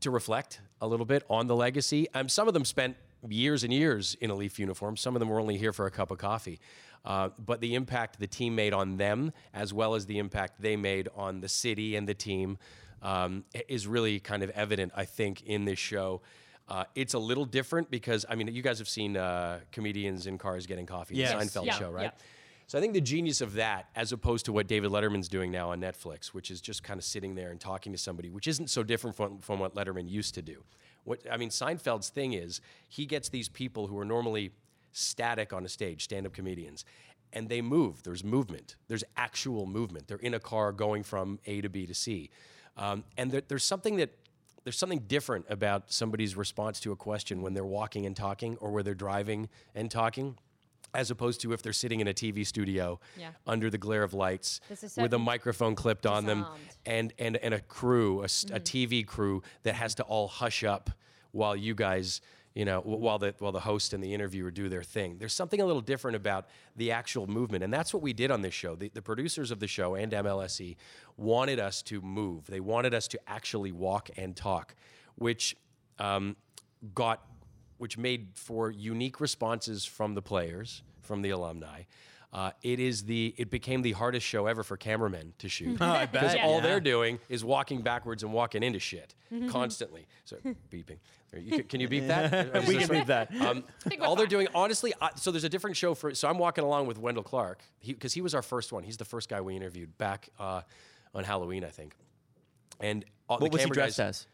to 0.00 0.10
reflect 0.10 0.60
a 0.80 0.86
little 0.86 1.06
bit 1.06 1.24
on 1.28 1.46
the 1.46 1.56
legacy. 1.56 2.06
Um, 2.14 2.28
some 2.28 2.46
of 2.46 2.54
them 2.54 2.64
spent 2.64 2.96
years 3.28 3.64
and 3.64 3.72
years 3.72 4.16
in 4.20 4.30
a 4.30 4.34
Leaf 4.34 4.58
uniform. 4.58 4.96
Some 4.96 5.16
of 5.16 5.20
them 5.20 5.28
were 5.28 5.40
only 5.40 5.56
here 5.56 5.72
for 5.72 5.86
a 5.86 5.90
cup 5.90 6.10
of 6.10 6.18
coffee. 6.18 6.60
Uh, 7.04 7.30
but 7.38 7.60
the 7.60 7.74
impact 7.74 8.18
the 8.18 8.26
team 8.26 8.54
made 8.54 8.72
on 8.72 8.96
them, 8.96 9.32
as 9.54 9.72
well 9.72 9.94
as 9.94 10.06
the 10.06 10.18
impact 10.18 10.60
they 10.60 10.76
made 10.76 11.08
on 11.16 11.40
the 11.40 11.48
city 11.48 11.96
and 11.96 12.08
the 12.08 12.14
team, 12.14 12.58
um, 13.02 13.44
is 13.68 13.86
really 13.86 14.18
kind 14.18 14.42
of 14.42 14.50
evident, 14.50 14.92
I 14.96 15.04
think, 15.04 15.42
in 15.42 15.64
this 15.64 15.78
show. 15.78 16.20
Uh, 16.68 16.84
it's 16.94 17.14
a 17.14 17.18
little 17.18 17.44
different 17.46 17.90
because, 17.90 18.26
I 18.28 18.34
mean, 18.34 18.48
you 18.48 18.62
guys 18.62 18.78
have 18.78 18.88
seen 18.88 19.16
uh, 19.16 19.60
comedians 19.72 20.26
in 20.26 20.36
cars 20.36 20.66
getting 20.66 20.86
coffee, 20.86 21.14
Yes. 21.14 21.32
the 21.32 21.38
Seinfeld 21.60 21.66
Yeah, 21.66 21.78
show, 21.78 21.90
right? 21.90 22.02
yeah. 22.02 22.10
So 22.66 22.76
I 22.76 22.82
think 22.82 22.92
the 22.92 23.00
genius 23.00 23.40
of 23.40 23.54
that, 23.54 23.86
as 23.96 24.12
opposed 24.12 24.44
to 24.44 24.52
what 24.52 24.66
David 24.66 24.90
Letterman's 24.90 25.28
doing 25.28 25.50
now 25.50 25.70
on 25.70 25.80
Netflix, 25.80 26.26
which 26.28 26.50
is 26.50 26.60
just 26.60 26.82
kind 26.82 26.98
of 26.98 27.04
sitting 27.04 27.34
there 27.34 27.50
and 27.50 27.58
talking 27.58 27.92
to 27.92 27.98
somebody, 27.98 28.28
which 28.28 28.46
isn't 28.46 28.68
so 28.68 28.82
different 28.82 29.16
from, 29.16 29.38
from 29.38 29.58
what 29.58 29.74
Letterman 29.74 30.10
used 30.10 30.34
to 30.34 30.42
do. 30.42 30.62
What 31.04 31.20
I 31.30 31.36
mean, 31.36 31.50
Seinfeld's 31.50 32.08
thing 32.08 32.32
is 32.32 32.60
he 32.88 33.06
gets 33.06 33.28
these 33.28 33.48
people 33.48 33.86
who 33.86 33.98
are 33.98 34.04
normally 34.04 34.52
static 34.92 35.52
on 35.52 35.64
a 35.64 35.68
stage, 35.68 36.04
stand-up 36.04 36.32
comedians, 36.32 36.84
and 37.32 37.48
they 37.48 37.60
move. 37.60 38.02
There's 38.02 38.24
movement. 38.24 38.76
There's 38.88 39.04
actual 39.16 39.66
movement. 39.66 40.08
They're 40.08 40.18
in 40.18 40.34
a 40.34 40.40
car 40.40 40.72
going 40.72 41.02
from 41.02 41.38
A 41.46 41.60
to 41.60 41.68
B 41.68 41.86
to 41.86 41.94
C, 41.94 42.30
um, 42.76 43.04
and 43.16 43.30
there, 43.30 43.42
there's 43.46 43.64
something 43.64 43.96
that 43.96 44.10
there's 44.64 44.78
something 44.78 45.04
different 45.06 45.46
about 45.48 45.90
somebody's 45.92 46.36
response 46.36 46.80
to 46.80 46.92
a 46.92 46.96
question 46.96 47.40
when 47.40 47.54
they're 47.54 47.64
walking 47.64 48.04
and 48.04 48.14
talking, 48.14 48.56
or 48.58 48.70
where 48.70 48.82
they're 48.82 48.94
driving 48.94 49.48
and 49.74 49.90
talking 49.90 50.36
as 50.98 51.12
opposed 51.12 51.40
to 51.40 51.52
if 51.52 51.62
they're 51.62 51.72
sitting 51.72 52.00
in 52.00 52.08
a 52.08 52.12
TV 52.12 52.44
studio 52.44 52.98
Yeah. 53.16 53.30
under 53.46 53.70
the 53.70 53.78
glare 53.78 54.02
of 54.02 54.14
lights 54.14 54.60
a 54.98 55.02
with 55.02 55.14
a 55.14 55.18
microphone 55.18 55.76
clipped 55.76 56.06
on 56.06 56.26
them 56.26 56.44
and, 56.84 57.12
and, 57.20 57.36
and 57.36 57.54
a 57.54 57.60
crew, 57.60 58.22
a 58.22 58.26
TV 58.26 59.06
crew 59.06 59.42
that 59.62 59.76
has 59.76 59.94
to 59.96 60.02
all 60.02 60.26
hush 60.26 60.64
up 60.64 60.90
while 61.30 61.54
you 61.54 61.72
guys, 61.74 62.20
you 62.52 62.64
know, 62.64 62.80
while 62.80 63.18
the, 63.20 63.32
while 63.38 63.52
the 63.52 63.60
host 63.60 63.92
and 63.92 64.02
the 64.02 64.12
interviewer 64.12 64.50
do 64.50 64.68
their 64.68 64.82
thing. 64.82 65.18
There's 65.18 65.32
something 65.34 65.60
a 65.60 65.64
little 65.64 65.82
different 65.82 66.16
about 66.16 66.48
the 66.74 66.90
actual 66.90 67.28
movement. 67.28 67.62
And 67.62 67.72
that's 67.72 67.94
what 67.94 68.02
we 68.02 68.12
did 68.12 68.32
on 68.32 68.42
this 68.42 68.54
show. 68.54 68.74
The, 68.74 68.90
the 68.92 69.02
producers 69.02 69.52
of 69.52 69.60
the 69.60 69.68
show 69.68 69.94
and 69.94 70.10
MLSE 70.10 70.74
wanted 71.16 71.60
us 71.60 71.80
to 71.82 72.00
move. 72.00 72.46
They 72.46 72.60
wanted 72.60 72.92
us 72.92 73.06
to 73.08 73.20
actually 73.28 73.70
walk 73.70 74.10
and 74.16 74.34
talk, 74.34 74.74
which 75.14 75.56
um, 76.00 76.34
got 76.92 77.27
which 77.78 77.96
made 77.98 78.28
for 78.34 78.70
unique 78.70 79.20
responses 79.20 79.84
from 79.84 80.14
the 80.14 80.22
players, 80.22 80.82
from 81.02 81.22
the 81.22 81.30
alumni, 81.30 81.82
Uh, 82.30 82.50
it 82.62 82.78
is 82.78 83.04
the 83.04 83.34
it 83.38 83.48
became 83.50 83.80
the 83.80 83.92
hardest 83.92 84.26
show 84.26 84.46
ever 84.46 84.62
for 84.62 84.76
cameramen 84.76 85.32
to 85.38 85.48
shoot. 85.48 85.72
Because 85.78 86.34
bet. 86.34 86.40
all 86.44 86.56
Yeah. 86.56 86.60
they're 86.60 86.80
doing 86.94 87.18
is 87.30 87.42
walking 87.42 87.80
backwards 87.80 88.22
and 88.22 88.34
walking 88.34 88.62
into 88.62 88.78
shit 88.78 89.14
constantly. 89.48 90.06
So 90.26 90.36
beeping. 90.70 90.98
You- 91.32 91.64
can 91.64 91.80
you 91.80 91.88
beep 91.88 92.06
that? 92.08 92.30
We 92.68 92.76
can 92.76 92.88
right? 92.88 92.90
beep 92.90 93.06
that. 93.06 93.34
Um, 93.40 93.64
all 94.02 94.14
they're 94.14 94.26
doing, 94.36 94.46
honestly, 94.54 94.92
I, 95.00 95.08
so 95.16 95.30
there's 95.30 95.44
a 95.44 95.48
different 95.48 95.76
show 95.78 95.94
for. 95.94 96.14
So 96.14 96.28
I'm 96.28 96.38
walking 96.38 96.64
along 96.64 96.86
with 96.86 96.98
Wendel 96.98 97.22
Clark 97.22 97.60
because 97.86 98.12
he, 98.12 98.20
was 98.20 98.34
our 98.34 98.42
first 98.42 98.72
one. 98.72 98.82
He's 98.84 98.98
the 98.98 99.04
first 99.06 99.30
guy 99.30 99.40
we 99.40 99.56
interviewed 99.56 99.96
back 99.96 100.28
uh, 100.38 100.60
on 101.14 101.24
Halloween, 101.24 101.64
I 101.64 101.70
think. 101.70 101.94
And 102.80 103.04
all, 103.28 103.38
What 103.38 103.50
the 103.50 103.56
was 103.56 103.62
he 103.62 103.64
camera 103.68 103.74
dressed 103.74 103.98
guys, 103.98 104.08
as? 104.08 104.26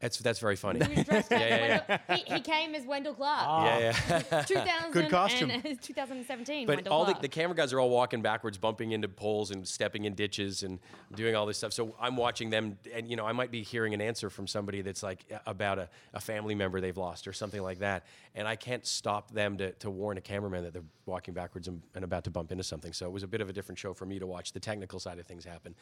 That's 0.00 0.18
that's 0.18 0.38
very 0.38 0.56
funny. 0.56 0.84
He 0.84 0.94
was 0.94 1.04
dressed 1.04 1.30
as 1.32 1.40
Yeah, 1.40 1.48
yeah, 1.48 1.98
Wendel- 2.08 2.16
He, 2.16 2.34
he 2.34 2.40
came 2.40 2.74
as 2.74 2.84
Wendel 2.86 3.14
Clark. 3.14 3.66
yeah, 3.80 3.92
yeah. 4.30 4.42
2000 4.46 4.92
Good 4.92 5.10
costume. 5.10 5.50
And, 5.50 5.62
2017. 5.82 6.66
But 6.66 6.76
Wendel 6.76 6.92
all 6.92 7.04
the, 7.04 7.14
the 7.20 7.28
camera 7.28 7.54
guys 7.54 7.72
are 7.74 7.80
all 7.80 7.90
walking 7.90 8.22
backwards, 8.22 8.56
bumping 8.56 8.92
into 8.92 9.08
poles 9.08 9.50
and 9.50 9.66
stepping 9.68 10.06
in 10.06 10.14
ditches 10.14 10.62
and 10.62 10.78
doing 11.14 11.36
all 11.36 11.44
this 11.44 11.58
stuff. 11.58 11.74
So 11.74 11.94
I'm 12.00 12.16
watching 12.16 12.48
them, 12.48 12.78
and 12.94 13.10
you 13.10 13.16
know, 13.16 13.26
I 13.26 13.32
might 13.32 13.50
be 13.50 13.62
hearing 13.62 13.92
an 13.92 14.00
answer 14.00 14.30
from 14.30 14.46
somebody 14.46 14.80
that's 14.80 15.02
like 15.02 15.24
about 15.46 15.78
a, 15.78 15.88
a 16.14 16.20
family 16.20 16.54
member 16.54 16.80
they've 16.80 16.96
lost 16.96 17.28
or 17.28 17.32
something 17.34 17.62
like 17.62 17.80
that, 17.80 18.06
and 18.34 18.48
I 18.48 18.56
can't 18.56 18.86
stop 18.86 19.30
them 19.32 19.58
to, 19.58 19.72
to 19.72 19.90
warn 19.90 20.16
a 20.16 20.22
cameraman 20.22 20.64
that 20.64 20.72
they're 20.72 20.82
walking 21.04 21.34
backwards 21.34 21.68
and, 21.68 21.82
and 21.94 22.04
about 22.04 22.24
to 22.24 22.30
bump 22.30 22.52
into 22.52 22.64
something. 22.64 22.92
So 22.92 23.04
it 23.06 23.12
was 23.12 23.22
a 23.22 23.28
bit 23.28 23.40
of 23.40 23.50
a 23.50 23.52
different 23.52 23.78
show 23.78 23.92
for 23.92 24.06
me 24.06 24.18
to 24.18 24.26
watch 24.26 24.52
the 24.52 24.60
technical 24.60 24.98
side 24.98 25.18
of 25.18 25.26
things 25.26 25.44
happen. 25.44 25.74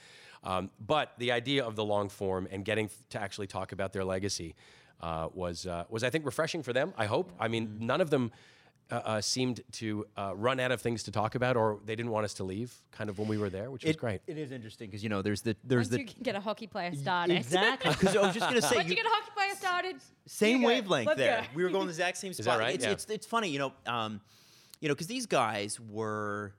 Um, 0.43 0.71
but 0.87 1.13
the 1.19 1.31
idea 1.33 1.65
of 1.65 1.77
the 1.77 1.85
long 1.85 2.09
form 2.09 2.49
and 2.51 2.65
getting 2.65 2.91
to 3.11 3.21
actually 3.21 3.47
talk 3.47 3.73
about 3.73 3.93
their 3.93 4.05
legacy 4.09 4.55
uh, 5.01 5.29
was 5.33 5.67
uh, 5.67 5.85
was 5.89 6.03
I 6.03 6.11
think 6.11 6.25
refreshing 6.27 6.63
for 6.65 6.73
them. 6.73 6.93
I 6.97 7.07
hope. 7.07 7.31
I 7.39 7.47
mean, 7.49 7.77
none 7.81 8.01
of 8.01 8.11
them 8.11 8.33
uh, 8.91 8.95
uh, 8.95 9.21
seemed 9.21 9.61
to 9.73 10.07
uh, 10.17 10.33
run 10.35 10.59
out 10.59 10.73
of 10.73 10.81
things 10.81 11.03
to 11.05 11.11
talk 11.13 11.35
about, 11.35 11.57
or 11.57 11.79
they 11.85 11.95
didn't 11.95 12.11
want 12.11 12.25
us 12.25 12.35
to 12.35 12.45
leave. 12.45 12.73
Kind 12.91 13.11
of 13.11 13.19
when 13.19 13.29
we 13.29 13.37
were 13.39 13.51
there, 13.51 13.71
which 13.71 13.85
was 13.85 13.97
great. 13.97 14.21
It 14.27 14.39
is 14.39 14.51
interesting 14.51 14.89
because 14.89 15.03
you 15.05 15.11
know 15.11 15.21
there's 15.23 15.43
the 15.43 15.55
there's 15.63 15.91
Once 15.91 16.11
the 16.11 16.19
you 16.19 16.23
get 16.25 16.35
a 16.35 16.41
hockey 16.41 16.67
player 16.67 16.93
started. 16.95 17.37
exactly 17.37 17.93
because 17.93 18.17
I 18.17 18.21
was 18.27 18.35
just 18.35 18.49
gonna 18.49 18.63
say 18.73 18.77
Once 18.77 18.89
you 18.89 18.97
you- 18.97 19.03
get 19.03 19.07
a 19.07 19.15
hockey 19.17 19.31
player 19.37 19.55
started, 19.57 19.97
same 20.27 20.63
wavelength 20.63 21.07
Let's 21.07 21.19
there. 21.19 21.41
go. 21.43 21.47
We 21.55 21.63
were 21.65 21.71
going 21.71 21.87
the 21.87 21.91
exact 21.93 22.17
same 22.17 22.33
spot. 22.39 22.47
that 22.47 22.59
right? 22.59 22.75
It's, 22.75 22.85
Yeah. 22.85 22.93
it's 22.93 23.05
it's 23.07 23.27
funny, 23.27 23.51
you 23.51 23.59
know, 23.61 23.73
um, 23.87 24.21
you 24.81 24.89
know, 24.89 24.95
because 24.95 25.07
these 25.07 25.27
guys 25.27 25.79
were 25.79 26.55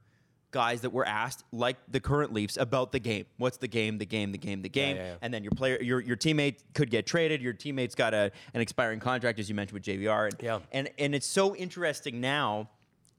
guys 0.51 0.81
that 0.81 0.91
were 0.91 1.05
asked, 1.05 1.43
like 1.51 1.77
the 1.87 1.99
current 1.99 2.33
Leafs, 2.33 2.57
about 2.57 2.91
the 2.91 2.99
game. 2.99 3.25
What's 3.37 3.57
the 3.57 3.67
game? 3.67 3.97
The 3.97 4.05
game? 4.05 4.31
The 4.31 4.37
game? 4.37 4.61
The 4.61 4.69
game? 4.69 4.97
yeah, 4.97 5.03
yeah. 5.03 5.15
And 5.21 5.33
then 5.33 5.43
your 5.43 5.51
player, 5.51 5.81
your 5.81 5.99
your 5.99 6.17
teammate 6.17 6.57
could 6.73 6.89
get 6.89 7.05
traded. 7.05 7.41
Your 7.41 7.53
teammate's 7.53 7.95
got 7.95 8.13
a 8.13 8.31
an 8.53 8.61
expiring 8.61 8.99
contract, 8.99 9.39
as 9.39 9.49
you 9.49 9.55
mentioned 9.55 9.73
with 9.73 9.83
JVR. 9.83 10.25
And, 10.25 10.35
Yeah. 10.41 10.59
And 10.71 10.89
and 10.97 11.15
it's 11.15 11.27
so 11.27 11.55
interesting 11.55 12.21
now. 12.21 12.69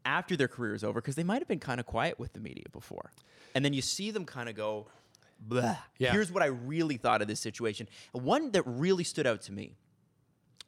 After 0.02 0.34
their 0.34 0.48
career 0.48 0.74
is 0.74 0.82
over, 0.82 0.98
because 0.98 1.14
they 1.14 1.24
might 1.24 1.40
have 1.40 1.46
been 1.48 1.58
kind 1.58 1.78
of 1.78 1.84
quiet 1.84 2.18
with 2.18 2.32
the 2.32 2.40
media 2.40 2.64
before, 2.72 3.10
and 3.54 3.62
then 3.62 3.74
you 3.74 3.82
see 3.82 4.10
them 4.10 4.24
kind 4.24 4.48
of 4.48 4.54
go, 4.54 4.86
Blah. 5.40 5.76
Yeah. 5.98 6.12
Here's 6.12 6.30
what 6.30 6.42
I 6.42 6.46
really 6.46 6.96
thought 6.96 7.22
of 7.22 7.28
this 7.28 7.40
situation. 7.40 7.88
One 8.12 8.50
that 8.52 8.62
really 8.66 9.04
stood 9.04 9.26
out 9.26 9.42
to 9.42 9.52
me 9.52 9.76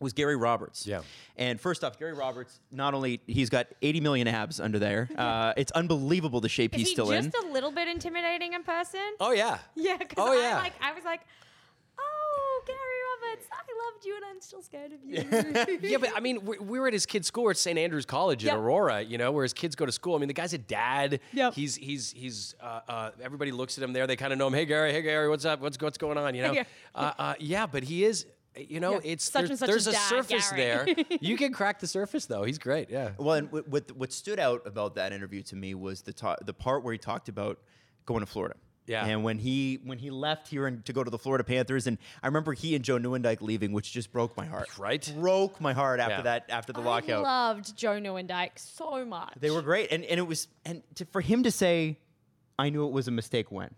was 0.02 0.12
Gary 0.12 0.36
Roberts. 0.36 0.86
Yeah. 0.86 1.00
And 1.36 1.60
first 1.60 1.82
off, 1.84 1.98
Gary 1.98 2.12
Roberts, 2.12 2.60
not 2.70 2.92
only 2.94 3.20
he's 3.26 3.48
got 3.48 3.68
80 3.80 4.00
million 4.00 4.28
abs 4.28 4.60
under 4.60 4.78
there, 4.78 5.08
uh, 5.16 5.54
it's 5.56 5.72
unbelievable 5.72 6.40
the 6.40 6.48
shape 6.48 6.74
is 6.74 6.80
he's 6.80 6.88
he 6.88 6.94
still 6.94 7.10
in. 7.10 7.30
just 7.30 7.44
a 7.44 7.48
little 7.52 7.70
bit 7.70 7.88
intimidating 7.88 8.52
in 8.52 8.62
person? 8.62 9.00
Oh 9.20 9.32
yeah. 9.32 9.58
Yeah, 9.76 9.96
because 9.96 10.16
Oh, 10.18 10.32
I 10.32 10.42
yeah. 10.42 10.56
like 10.58 10.72
I 10.82 10.92
was 10.92 11.04
like, 11.04 11.20
oh, 11.98 12.62
Gary 12.66 12.78
Roberts, 13.30 13.48
I 13.52 13.92
loved 13.92 14.04
you 14.04 14.16
and 14.16 14.24
I'm 14.24 14.40
still 14.40 14.62
scared 14.62 14.92
of 14.92 15.04
you. 15.04 15.78
yeah, 15.90 15.96
but 15.98 16.10
I 16.14 16.20
mean, 16.20 16.44
we, 16.44 16.58
we 16.58 16.80
were 16.80 16.86
at 16.88 16.92
his 16.92 17.06
kid's 17.06 17.26
school 17.28 17.50
at 17.50 17.56
St. 17.56 17.78
Andrews 17.78 18.06
College 18.06 18.42
in 18.44 18.48
Yep. 18.48 18.56
Aurora, 18.58 19.02
you 19.02 19.18
know, 19.18 19.32
where 19.32 19.42
his 19.42 19.52
kids 19.52 19.74
go 19.74 19.86
to 19.86 19.92
school. 19.92 20.14
I 20.14 20.18
mean, 20.18 20.28
the 20.28 20.34
guy's 20.34 20.52
a 20.52 20.58
dad. 20.58 21.20
Yeah. 21.32 21.50
He's 21.52 21.76
he's 21.76 22.12
he's. 22.12 22.54
Uh, 22.60 22.80
uh, 22.88 23.10
everybody 23.22 23.52
looks 23.52 23.78
at 23.78 23.84
him 23.84 23.92
there. 23.92 24.06
They 24.06 24.16
kind 24.16 24.32
of 24.32 24.38
know 24.38 24.46
him. 24.48 24.54
Hey, 24.54 24.64
Gary. 24.66 24.92
Hey, 24.92 25.02
Gary. 25.02 25.28
What's 25.28 25.44
up? 25.44 25.60
What's 25.60 25.78
what's 25.80 25.98
going 25.98 26.18
on? 26.18 26.34
You 26.34 26.42
know. 26.42 26.52
Yeah. 26.52 26.64
uh, 26.94 27.12
uh, 27.18 27.34
yeah, 27.38 27.66
but 27.66 27.82
he 27.84 28.04
is. 28.04 28.26
You 28.56 28.80
know, 28.80 28.94
Yeah. 28.94 29.12
it's 29.12 29.24
Such 29.24 29.40
there's, 29.40 29.50
and 29.50 29.58
such 29.58 29.68
there's 29.68 29.86
a 29.86 29.90
a 29.90 29.92
dad, 29.94 30.08
surface 30.08 30.50
Gary. 30.52 30.94
there. 30.94 31.04
You 31.20 31.36
can 31.36 31.52
crack 31.52 31.80
the 31.80 31.86
surface 31.86 32.26
though. 32.26 32.42
He's 32.44 32.58
great. 32.58 32.90
Yeah. 32.90 33.12
Well, 33.18 33.34
and 33.36 33.50
what, 33.52 33.66
what, 33.68 33.92
what 33.92 34.12
stood 34.12 34.38
out 34.38 34.66
about 34.66 34.96
that 34.96 35.12
interview 35.12 35.42
to 35.44 35.56
me 35.56 35.74
was 35.74 36.02
the 36.02 36.12
ta- 36.12 36.36
the 36.44 36.52
part 36.52 36.84
where 36.84 36.92
he 36.92 36.98
talked 36.98 37.28
about 37.28 37.58
going 38.04 38.20
to 38.20 38.26
Florida. 38.26 38.56
Yeah. 38.86 39.06
And 39.06 39.22
when 39.22 39.38
he 39.38 39.78
when 39.84 39.96
he 39.98 40.10
left 40.10 40.48
here 40.48 40.66
and 40.66 40.84
to 40.86 40.92
go 40.92 41.04
to 41.04 41.10
the 41.10 41.16
Florida 41.18 41.44
Panthers, 41.44 41.86
and 41.86 41.98
I 42.22 42.26
remember 42.26 42.52
he 42.52 42.74
and 42.74 42.84
Joe 42.84 42.98
Nieuwendyk 42.98 43.40
leaving, 43.40 43.72
which 43.72 43.92
just 43.92 44.12
broke 44.12 44.36
my 44.36 44.44
heart. 44.44 44.76
Right. 44.76 45.10
Broke 45.16 45.60
my 45.60 45.72
heart 45.72 46.00
after 46.00 46.16
Yeah. 46.16 46.22
that 46.22 46.46
after 46.50 46.72
the 46.72 46.80
I 46.80 46.84
lockout. 46.84 47.22
loved 47.22 47.76
Joe 47.76 47.92
Nieuwendyk 48.00 48.50
so 48.58 49.04
much. 49.04 49.34
They 49.38 49.50
were 49.52 49.62
great, 49.62 49.92
and 49.92 50.04
and 50.04 50.18
it 50.18 50.26
was 50.26 50.48
and 50.64 50.82
to, 50.96 51.04
for 51.06 51.20
him 51.20 51.44
to 51.44 51.52
say, 51.52 51.96
"I 52.58 52.70
knew 52.70 52.84
it 52.86 52.92
was 52.92 53.06
a 53.06 53.12
mistake." 53.12 53.52
When 53.52 53.70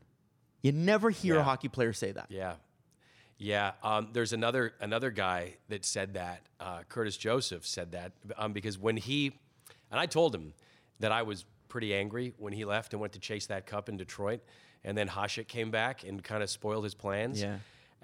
you 0.62 0.72
never 0.72 1.10
hear 1.10 1.36
a 1.36 1.42
hockey 1.44 1.68
player 1.68 1.92
say 1.92 2.12
that. 2.12 2.26
Yeah, 2.30 2.54
yeah. 3.38 3.72
Um, 3.82 4.08
there's 4.12 4.32
another 4.32 4.72
another 4.80 5.10
guy 5.10 5.54
that 5.68 5.84
said 5.84 6.14
that. 6.14 6.42
Uh, 6.60 6.80
Curtis 6.88 7.16
Joseph 7.16 7.66
said 7.66 7.92
that 7.92 8.12
um, 8.36 8.52
because 8.52 8.78
when 8.78 8.96
he 8.96 9.32
and 9.90 10.00
I 10.00 10.06
told 10.06 10.34
him 10.34 10.54
that 11.00 11.12
I 11.12 11.22
was 11.22 11.44
pretty 11.68 11.94
angry 11.94 12.32
when 12.38 12.52
he 12.52 12.64
left 12.64 12.92
and 12.92 13.00
went 13.00 13.12
to 13.14 13.18
chase 13.18 13.46
that 13.46 13.66
cup 13.66 13.88
in 13.88 13.96
Detroit, 13.96 14.40
and 14.84 14.96
then 14.96 15.08
Hasek 15.08 15.48
came 15.48 15.70
back 15.70 16.04
and 16.04 16.22
kind 16.22 16.42
of 16.42 16.48
spoiled 16.50 16.84
his 16.84 16.94
plans. 16.94 17.42
Yeah. 17.42 17.56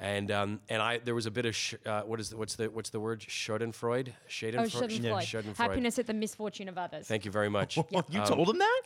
And 0.02 0.30
um, 0.30 0.60
and 0.70 0.80
I 0.80 0.98
there 0.98 1.14
was 1.14 1.26
a 1.26 1.30
bit 1.30 1.44
of 1.46 1.54
sh- 1.54 1.74
uh, 1.84 2.02
what 2.02 2.20
is 2.20 2.30
the, 2.30 2.36
what's 2.38 2.56
the 2.56 2.70
what's 2.70 2.88
the 2.90 3.00
word 3.00 3.20
Schadenfreude 3.20 4.08
Oh, 4.08 4.12
Schadenfreude 4.28 4.68
Schadenfreude. 4.70 5.22
Schadenfreude. 5.22 5.56
Happiness 5.56 5.98
at 5.98 6.06
the 6.06 6.14
misfortune 6.14 6.68
of 6.70 6.78
others. 6.78 7.06
Thank 7.06 7.24
you 7.26 7.30
very 7.30 7.50
much. 7.50 7.76
You 8.08 8.20
Um, 8.20 8.26
told 8.26 8.48
him 8.48 8.58
that? 8.58 8.82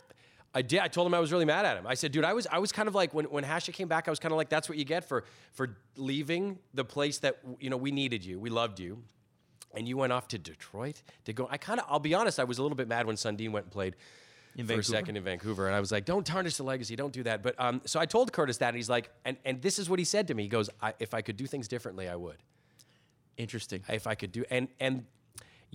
I 0.55 0.61
did. 0.61 0.79
I 0.79 0.87
told 0.87 1.05
him 1.05 1.13
I 1.13 1.19
was 1.19 1.33
really 1.33 1.45
mad 1.45 1.65
at 1.65 1.75
him. 1.77 1.85
I 1.85 1.95
said, 1.95 2.13
dude, 2.13 2.23
I 2.23 2.31
was 2.31 2.47
I 2.49 2.59
was 2.59 2.71
kind 2.71 2.87
of 2.87 2.95
like 2.95 3.13
when 3.13 3.25
when 3.25 3.43
Hasek 3.43 3.73
came 3.73 3.89
back, 3.89 4.07
I 4.07 4.11
was 4.11 4.19
kind 4.19 4.31
of 4.31 4.37
like, 4.37 4.47
that's 4.47 4.69
what 4.69 4.77
you 4.77 4.85
get 4.85 5.03
for 5.03 5.25
for 5.51 5.75
leaving 5.97 6.57
the 6.73 6.85
place 6.85 7.19
that 7.19 7.39
you 7.59 7.69
know 7.69 7.77
we 7.77 7.91
needed 7.91 8.23
you, 8.23 8.39
we 8.39 8.49
loved 8.49 8.79
you, 8.79 9.03
and 9.73 9.85
you 9.85 9.97
went 9.97 10.13
off 10.13 10.29
to 10.29 10.37
Detroit 10.39 11.03
to 11.25 11.33
go. 11.33 11.47
I 11.51 11.57
kind 11.57 11.81
of, 11.81 11.85
I'll 11.89 11.99
be 11.99 12.13
honest, 12.13 12.39
I 12.39 12.45
was 12.45 12.57
a 12.57 12.61
little 12.61 12.77
bit 12.77 12.87
mad 12.87 13.05
when 13.05 13.17
Sundin 13.17 13.51
went 13.51 13.65
and 13.65 13.71
played. 13.71 13.95
In 14.57 14.65
for 14.65 14.75
a 14.75 14.83
second 14.85 15.17
in 15.17 15.23
Vancouver, 15.25 15.67
and 15.67 15.75
I 15.75 15.81
was 15.81 15.91
like, 15.91 16.05
"Don't 16.05 16.25
tarnish 16.25 16.55
the 16.55 16.63
legacy. 16.63 16.95
Don't 16.95 17.11
do 17.11 17.23
that." 17.23 17.43
But 17.43 17.55
um, 17.59 17.81
so 17.83 17.99
I 17.99 18.05
told 18.05 18.31
Curtis 18.31 18.55
that, 18.59 18.69
and 18.69 18.77
he's 18.77 18.89
like, 18.89 19.09
and 19.25 19.35
and 19.43 19.61
this 19.61 19.77
is 19.77 19.89
what 19.89 19.99
he 19.99 20.05
said 20.05 20.29
to 20.29 20.33
me. 20.33 20.43
He 20.43 20.49
goes, 20.49 20.69
I, 20.81 20.93
"If 20.97 21.13
I 21.13 21.21
could 21.21 21.35
do 21.35 21.45
things 21.45 21.67
differently, 21.67 22.07
I 22.07 22.15
would." 22.15 22.37
Interesting. 23.35 23.83
if 23.89 24.07
I 24.07 24.15
could 24.15 24.31
do 24.31 24.45
and 24.49 24.69
and 24.79 25.05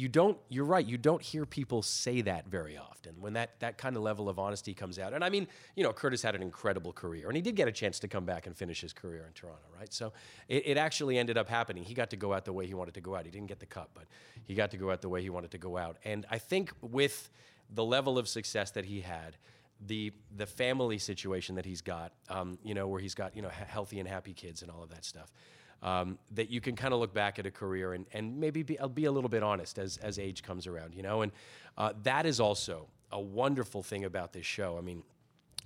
you 0.00 0.08
don't 0.08 0.38
you're 0.48 0.64
right 0.64 0.86
you 0.86 0.96
don't 0.96 1.20
hear 1.20 1.44
people 1.44 1.82
say 1.82 2.22
that 2.22 2.48
very 2.48 2.76
often 2.78 3.14
when 3.20 3.34
that 3.34 3.60
that 3.60 3.76
kind 3.76 3.96
of 3.96 4.02
level 4.02 4.30
of 4.30 4.38
honesty 4.38 4.72
comes 4.72 4.98
out. 4.98 5.12
And 5.12 5.22
I 5.22 5.28
mean 5.28 5.46
you 5.76 5.84
know 5.84 5.92
Curtis 5.92 6.22
had 6.22 6.34
an 6.34 6.42
incredible 6.42 6.92
career 6.92 7.26
and 7.28 7.36
he 7.36 7.42
did 7.42 7.54
get 7.54 7.68
a 7.68 7.72
chance 7.72 7.98
to 8.00 8.08
come 8.08 8.24
back 8.24 8.46
and 8.46 8.56
finish 8.56 8.80
his 8.80 8.94
career 8.94 9.26
in 9.26 9.34
Toronto 9.34 9.66
right? 9.78 9.92
So 9.92 10.12
it, 10.48 10.62
it 10.66 10.76
actually 10.78 11.18
ended 11.18 11.36
up 11.36 11.48
happening. 11.48 11.82
He 11.82 11.92
got 11.92 12.10
to 12.10 12.16
go 12.16 12.32
out 12.32 12.46
the 12.46 12.52
way 12.52 12.66
he 12.66 12.72
wanted 12.72 12.94
to 12.94 13.02
go 13.02 13.14
out. 13.14 13.26
He 13.26 13.30
didn't 13.30 13.48
get 13.48 13.60
the 13.60 13.66
cup 13.66 13.90
but 13.94 14.04
he 14.44 14.54
got 14.54 14.70
to 14.70 14.78
go 14.78 14.90
out 14.90 15.02
the 15.02 15.10
way 15.10 15.20
he 15.20 15.30
wanted 15.30 15.50
to 15.50 15.58
go 15.58 15.76
out. 15.76 15.98
And 16.04 16.24
I 16.30 16.38
think 16.38 16.72
with 16.80 17.30
the 17.68 17.84
level 17.84 18.18
of 18.18 18.26
success 18.26 18.70
that 18.72 18.86
he 18.86 19.02
had 19.02 19.36
the 19.86 20.12
the 20.36 20.46
family 20.46 20.98
situation 20.98 21.54
that 21.54 21.64
he's 21.64 21.80
got, 21.80 22.12
um, 22.28 22.58
you 22.62 22.74
know, 22.74 22.86
where 22.86 23.00
he's 23.00 23.14
got 23.14 23.34
you 23.36 23.42
know 23.42 23.48
healthy 23.48 23.98
and 23.98 24.08
happy 24.08 24.34
kids 24.34 24.62
and 24.62 24.70
all 24.70 24.82
of 24.82 24.90
that 24.90 25.04
stuff, 25.04 25.32
um, 25.82 26.18
that 26.32 26.50
you 26.50 26.60
can 26.60 26.76
kind 26.76 26.92
of 26.92 27.00
look 27.00 27.14
back 27.14 27.38
at 27.38 27.46
a 27.46 27.50
career 27.50 27.94
and, 27.94 28.06
and 28.12 28.38
maybe 28.38 28.62
be, 28.62 28.78
I'll 28.78 28.88
be 28.88 29.06
a 29.06 29.12
little 29.12 29.30
bit 29.30 29.42
honest 29.42 29.78
as 29.78 29.96
as 29.98 30.18
age 30.18 30.42
comes 30.42 30.66
around, 30.66 30.94
you 30.94 31.02
know, 31.02 31.22
and 31.22 31.32
uh, 31.78 31.92
that 32.02 32.26
is 32.26 32.40
also 32.40 32.86
a 33.12 33.20
wonderful 33.20 33.82
thing 33.82 34.04
about 34.04 34.32
this 34.32 34.46
show. 34.46 34.76
I 34.78 34.82
mean, 34.82 35.02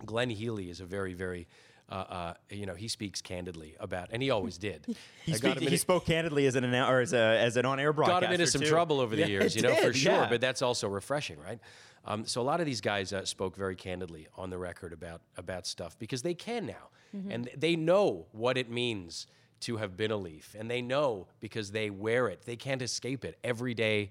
Glenn 0.04 0.30
Healy 0.30 0.70
is 0.70 0.80
a 0.80 0.86
very 0.86 1.14
very 1.14 1.46
uh, 1.90 1.94
uh, 1.94 2.34
you 2.48 2.64
know, 2.64 2.74
he 2.74 2.88
speaks 2.88 3.20
candidly 3.20 3.76
about, 3.78 4.08
and 4.10 4.22
he 4.22 4.30
always 4.30 4.56
did. 4.56 4.86
He, 5.26 5.32
speak, 5.34 5.58
he 5.60 5.74
a- 5.74 5.78
spoke 5.78 6.04
candidly 6.06 6.46
as 6.46 6.54
an 6.54 6.64
or 6.74 7.00
as 7.00 7.12
a 7.14 7.18
as 7.38 7.56
an 7.56 7.64
on-air 7.64 7.92
broadcaster. 7.94 8.20
got 8.20 8.28
him 8.34 8.40
into 8.40 8.46
some 8.50 8.60
too. 8.60 8.68
trouble 8.68 9.00
over 9.00 9.14
the 9.16 9.22
Yeah, 9.22 9.26
years, 9.28 9.56
you 9.56 9.62
know, 9.62 9.74
for 9.74 9.92
sure. 9.92 10.12
yeah. 10.12 10.28
But 10.28 10.40
that's 10.42 10.60
also 10.62 10.86
refreshing, 10.88 11.38
right? 11.40 11.58
Um, 12.06 12.26
so 12.26 12.42
a 12.42 12.44
lot 12.44 12.60
of 12.60 12.66
these 12.66 12.82
guys 12.82 13.12
uh, 13.12 13.24
spoke 13.24 13.56
very 13.56 13.74
candidly 13.74 14.26
on 14.36 14.50
the 14.50 14.58
record 14.58 14.92
about 14.92 15.22
about 15.38 15.66
stuff 15.66 15.98
because 15.98 16.20
they 16.22 16.34
can 16.34 16.66
now, 16.66 16.88
and 17.30 17.48
they 17.56 17.74
know 17.76 18.26
what 18.32 18.58
it 18.58 18.68
means 18.70 19.26
to 19.64 19.76
have 19.76 19.96
been 19.96 20.10
a 20.10 20.16
Leaf, 20.16 20.54
and 20.58 20.70
they 20.70 20.82
know 20.82 21.26
because 21.40 21.70
they 21.70 21.90
wear 21.90 22.28
it. 22.28 22.42
They 22.44 22.56
can't 22.56 22.82
escape 22.82 23.24
it 23.24 23.38
every 23.42 23.74
day, 23.74 24.10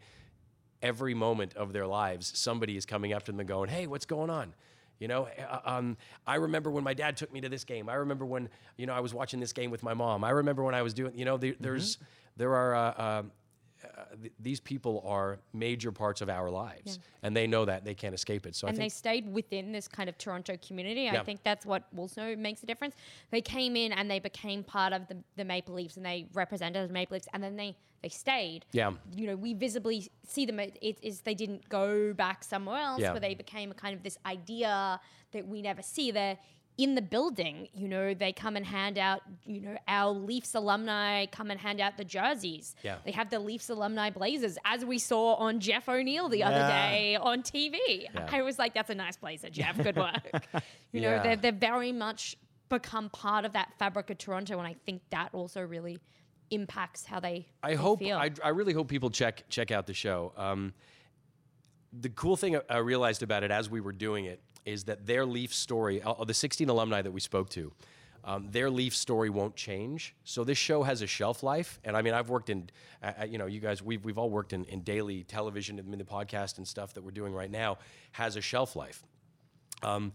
every 0.82 1.14
moment 1.14 1.56
of 1.56 1.74
their 1.74 1.88
lives. 1.88 2.32
Somebody 2.38 2.78
is 2.78 2.86
coming 2.86 3.14
up 3.14 3.24
to 3.24 3.32
them 3.32 3.40
and 3.40 3.48
going, 3.48 3.70
"Hey, 3.70 3.88
what's 3.88 4.06
going 4.06 4.30
on?" 4.30 4.54
You 5.00 5.08
know, 5.08 5.28
uh, 5.50 5.60
um, 5.66 5.98
I 6.26 6.36
remember 6.36 6.72
when 6.72 6.84
my 6.84 6.94
dad 6.94 7.18
took 7.18 7.32
me 7.34 7.42
to 7.42 7.50
this 7.50 7.64
game. 7.64 7.90
I 7.90 7.96
remember 7.96 8.26
when 8.26 8.50
you 8.78 8.86
know 8.86 8.94
I 8.94 9.00
was 9.00 9.14
watching 9.14 9.40
this 9.40 9.54
game 9.54 9.70
with 9.72 9.84
my 9.84 9.94
mom. 9.94 10.24
I 10.24 10.30
remember 10.30 10.64
when 10.64 10.76
I 10.76 10.82
was 10.82 10.94
doing. 10.94 11.18
You 11.18 11.26
know, 11.26 11.38
there, 11.38 11.56
there's 11.60 11.98
there 12.38 12.56
are. 12.56 12.76
Uh, 12.76 12.92
uh, 12.92 13.24
th- 14.22 14.34
these 14.40 14.60
people 14.60 15.04
are 15.06 15.40
major 15.54 15.92
parts 15.92 16.22
of 16.22 16.30
our 16.30 16.50
lives, 16.50 17.00
and 17.22 17.36
they 17.36 17.48
know 17.48 17.66
that 17.66 17.84
they 17.86 17.94
can't 17.94 18.14
escape 18.16 18.46
it. 18.46 18.56
So 18.56 18.68
I 18.68 18.70
and 18.72 18.78
they 18.78 18.90
stayed 18.90 19.32
within 19.32 19.72
this 19.72 19.88
kind 19.88 20.10
of 20.10 20.18
Toronto 20.18 20.58
community. 20.66 21.02
Yeah. 21.04 21.20
I 21.22 21.24
think 21.24 21.44
that's 21.44 21.66
what 21.66 21.84
also 21.98 22.36
makes 22.36 22.64
a 22.64 22.66
difference. 22.66 22.96
They 23.32 23.42
came 23.42 23.76
in 23.76 23.92
and 23.94 24.10
they 24.10 24.20
became 24.20 24.64
part 24.64 24.94
of 24.94 25.08
the, 25.08 25.18
the 25.36 25.46
Maple 25.46 25.76
Leafs 25.76 25.98
and 25.98 26.06
they 26.06 26.28
represented 26.34 26.88
the 26.90 26.94
Maple 26.94 27.16
Leafs 27.16 27.28
and 27.34 27.44
then 27.44 27.56
they, 27.56 27.76
they 28.02 28.10
stayed. 28.10 28.66
Yeah. 28.72 28.92
You 29.16 29.28
know, 29.28 29.36
we 29.36 29.54
visibly 29.54 30.10
see 30.28 30.46
them. 30.46 30.60
It 30.60 30.78
it 30.82 30.98
is 31.02 31.22
they 31.22 31.36
didn't 31.36 31.68
go 31.70 32.14
back 32.14 32.44
somewhere 32.44 32.80
else 32.82 33.02
Yeah. 33.02 33.12
where 33.12 33.20
they 33.22 33.36
became 33.36 33.72
a 33.72 33.76
kind 33.76 33.96
of 33.96 34.04
this 34.04 34.18
idea 34.26 35.00
that 35.32 35.48
we 35.48 35.62
never 35.62 35.82
see. 35.82 36.12
They're 36.12 36.38
in 36.78 36.96
the 36.96 37.02
building, 37.02 37.68
you 37.74 37.88
know, 37.88 38.14
they 38.16 38.34
come 38.34 38.56
and 38.56 38.66
hand 38.66 38.98
out, 38.98 39.22
you 39.46 39.62
know, 39.62 39.78
our 39.88 40.12
Leafs 40.12 40.56
alumni 40.56 41.28
come 41.28 41.52
and 41.52 41.60
hand 41.60 41.80
out 41.80 41.98
the 41.98 42.04
jerseys. 42.04 42.76
Yeah. 42.82 42.98
They 43.06 43.12
have 43.12 43.30
the 43.30 43.40
Leafs 43.40 43.70
alumni 43.70 44.10
blazers, 44.10 44.58
as 44.66 44.84
we 44.84 44.98
saw 44.98 45.36
on 45.36 45.60
Jeff 45.60 45.88
O'Neill 45.88 46.30
the 46.30 46.42
other 46.44 46.68
day 46.68 47.16
on 47.16 47.44
TV. 47.44 47.78
Yeah. 48.14 48.28
I 48.32 48.42
was 48.42 48.58
like, 48.58 48.74
that's 48.74 48.90
a 48.90 48.96
nice 48.96 49.18
blazer, 49.18 49.50
Jeff. 49.52 49.82
Good 49.82 49.96
work. 50.08 50.32
you 50.92 51.02
know, 51.02 51.10
Yeah. 51.12 51.24
they're, 51.24 51.36
they're 51.36 51.52
very 51.52 51.92
much 51.92 52.36
become 52.70 53.10
part 53.12 53.46
of 53.46 53.54
that 53.54 53.72
fabric 53.78 54.10
of 54.10 54.18
Toronto. 54.18 54.58
And 54.58 54.68
I 54.68 54.76
think 54.86 55.04
that 55.12 55.30
also 55.34 55.62
really 55.62 56.00
impacts 56.50 57.06
how 57.06 57.20
they, 57.20 57.46
I 57.62 57.72
they 57.72 57.76
hope 57.76 58.00
feel. 58.00 58.18
I, 58.18 58.32
I 58.44 58.50
really 58.50 58.74
hope 58.74 58.88
people 58.88 59.12
check 59.12 59.44
check 59.50 59.70
out 59.70 59.86
the 59.86 59.94
show. 59.94 60.34
Um, 60.38 60.74
the 61.92 62.10
cool 62.10 62.36
thing 62.36 62.60
I 62.68 62.78
realized 62.78 63.22
about 63.22 63.44
it 63.44 63.52
as 63.52 63.70
we 63.70 63.80
were 63.80 63.92
doing 63.92 64.26
it 64.26 64.42
is 64.66 64.86
that 64.86 65.06
their 65.06 65.26
Leaf 65.26 65.54
story, 65.54 66.02
uh, 66.02 66.24
the 66.24 66.34
16 66.34 66.70
alumni 66.70 67.02
that 67.02 67.12
we 67.12 67.20
spoke 67.20 67.50
to, 67.52 67.72
um, 68.26 68.48
their 68.52 68.70
Leaf 68.70 68.96
story 68.96 69.30
won't 69.30 69.56
change. 69.56 70.16
So 70.24 70.44
this 70.44 70.58
show 70.58 70.84
has 70.84 71.02
a 71.02 71.08
shelf 71.08 71.44
life, 71.44 71.80
and 71.84 71.98
I 71.98 72.02
mean, 72.02 72.14
I've 72.14 72.30
worked 72.30 72.50
in, 72.50 72.70
uh, 73.02 73.12
uh, 73.22 73.26
you 73.26 73.38
know, 73.38 73.48
you 73.48 73.60
guys, 73.60 73.82
we've 73.82 74.04
we've 74.06 74.18
all 74.18 74.30
worked 74.30 74.54
in, 74.54 74.64
in 74.66 74.82
daily 74.82 75.24
television, 75.24 75.78
I 75.78 75.82
mean, 75.82 75.98
the 75.98 76.06
podcast 76.06 76.58
and 76.58 76.68
stuff 76.68 76.94
that 76.94 77.04
we're 77.04 77.12
doing 77.12 77.34
right 77.34 77.52
now 77.52 77.80
has 78.14 78.38
a 78.38 78.42
shelf 78.42 78.76
life. 78.76 79.04
Um, 79.82 80.14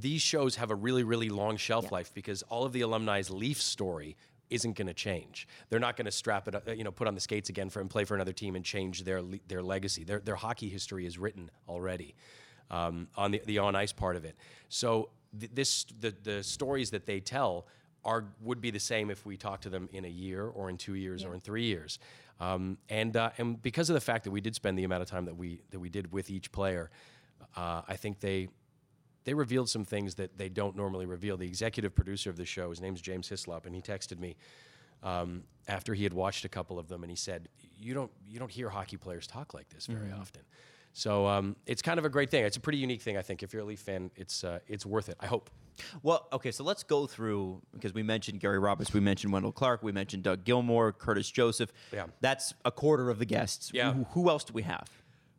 these 0.00 0.22
shows 0.22 0.56
have 0.56 0.70
a 0.70 0.74
really, 0.74 1.02
really 1.02 1.30
long 1.30 1.56
shelf 1.56 1.90
life 1.90 2.12
because 2.14 2.42
all 2.42 2.64
of 2.64 2.72
the 2.72 2.82
alumni's 2.82 3.30
Leaf 3.30 3.60
story 3.60 4.16
isn't 4.50 4.76
going 4.76 4.86
to 4.86 4.94
change. 4.94 5.48
They're 5.68 5.80
not 5.80 5.96
going 5.96 6.04
to 6.06 6.12
strap 6.12 6.46
it, 6.46 6.54
uh, 6.54 6.72
you 6.72 6.84
know, 6.84 6.92
put 6.92 7.08
on 7.08 7.14
the 7.14 7.20
skates 7.20 7.48
again 7.48 7.70
for 7.70 7.80
and 7.80 7.90
play 7.90 8.04
for 8.04 8.14
another 8.14 8.32
team 8.32 8.54
and 8.54 8.64
change 8.64 9.02
their 9.02 9.20
their 9.48 9.62
legacy. 9.62 10.04
Their 10.04 10.20
their 10.20 10.36
hockey 10.36 10.68
history 10.68 11.06
is 11.06 11.18
written 11.18 11.50
already 11.68 12.14
um, 12.70 13.08
on 13.16 13.30
the 13.30 13.42
the 13.46 13.58
on 13.58 13.74
ice 13.74 13.92
part 13.92 14.16
of 14.16 14.24
it. 14.24 14.36
So 14.68 15.10
th- 15.38 15.52
this 15.54 15.84
the 16.00 16.14
the 16.22 16.42
stories 16.42 16.90
that 16.90 17.06
they 17.06 17.20
tell 17.20 17.66
are 18.04 18.24
would 18.40 18.60
be 18.60 18.70
the 18.70 18.80
same 18.80 19.10
if 19.10 19.26
we 19.26 19.36
talked 19.36 19.64
to 19.64 19.70
them 19.70 19.88
in 19.92 20.04
a 20.04 20.08
year 20.08 20.46
or 20.46 20.70
in 20.70 20.76
two 20.76 20.94
years 20.94 21.24
or 21.24 21.34
in 21.34 21.40
three 21.40 21.64
years. 21.64 21.98
Um, 22.40 22.78
and 22.88 23.16
uh, 23.16 23.30
and 23.38 23.60
because 23.60 23.90
of 23.90 23.94
the 23.94 24.00
fact 24.00 24.24
that 24.24 24.30
we 24.30 24.40
did 24.40 24.54
spend 24.54 24.78
the 24.78 24.84
amount 24.84 25.02
of 25.02 25.10
time 25.10 25.24
that 25.24 25.36
we 25.36 25.60
that 25.70 25.80
we 25.80 25.88
did 25.88 26.12
with 26.12 26.30
each 26.30 26.52
player, 26.52 26.90
uh, 27.56 27.82
I 27.88 27.96
think 27.96 28.20
they 28.20 28.48
they 29.24 29.34
revealed 29.34 29.68
some 29.68 29.84
things 29.84 30.14
that 30.14 30.38
they 30.38 30.48
don't 30.48 30.76
normally 30.76 31.04
reveal. 31.04 31.36
The 31.36 31.46
executive 31.46 31.94
producer 31.94 32.30
of 32.30 32.36
the 32.36 32.46
show, 32.46 32.70
his 32.70 32.80
name's 32.80 33.00
James 33.00 33.28
Hislop, 33.28 33.66
and 33.66 33.74
he 33.74 33.82
texted 33.82 34.18
me 34.18 34.36
um, 35.02 35.42
after 35.66 35.94
he 35.94 36.04
had 36.04 36.14
watched 36.14 36.44
a 36.44 36.48
couple 36.48 36.78
of 36.78 36.88
them, 36.88 37.02
and 37.02 37.10
he 37.10 37.16
said, 37.16 37.48
"You 37.78 37.92
don't 37.92 38.10
you 38.26 38.38
don't 38.38 38.50
hear 38.50 38.70
hockey 38.70 38.96
players 38.96 39.26
talk 39.26 39.52
like 39.52 39.68
this 39.70 39.86
very 39.86 40.12
often." 40.12 40.42
So 40.98 41.28
um, 41.28 41.54
it's 41.64 41.80
kind 41.80 42.00
of 42.00 42.04
a 42.04 42.08
great 42.08 42.28
thing. 42.28 42.44
It's 42.44 42.56
a 42.56 42.60
pretty 42.60 42.78
unique 42.78 43.02
thing, 43.02 43.16
I 43.16 43.22
think. 43.22 43.44
If 43.44 43.52
you're 43.52 43.62
a 43.62 43.64
Leaf 43.64 43.78
fan, 43.78 44.10
it's 44.16 44.42
uh, 44.42 44.58
it's 44.66 44.84
worth 44.84 45.08
it. 45.08 45.16
I 45.20 45.26
hope. 45.26 45.48
Well, 46.02 46.26
okay, 46.32 46.50
so 46.50 46.64
let's 46.64 46.82
go 46.82 47.06
through 47.06 47.62
because 47.72 47.94
we 47.94 48.02
mentioned 48.02 48.40
Gary 48.40 48.58
Roberts, 48.58 48.92
we 48.92 48.98
mentioned 48.98 49.32
Wendel 49.32 49.52
Clark, 49.52 49.84
we 49.84 49.92
mentioned 49.92 50.24
Doug 50.24 50.42
Gilmour, 50.42 50.90
Curtis 50.90 51.30
Joseph. 51.30 51.72
Yeah. 51.92 52.06
That's 52.20 52.52
a 52.64 52.72
quarter 52.72 53.10
of 53.10 53.20
the 53.20 53.26
guests. 53.26 53.70
Yeah. 53.72 53.92
Who, 53.92 54.04
who 54.10 54.28
else 54.28 54.42
do 54.42 54.52
we 54.52 54.62
have? 54.62 54.88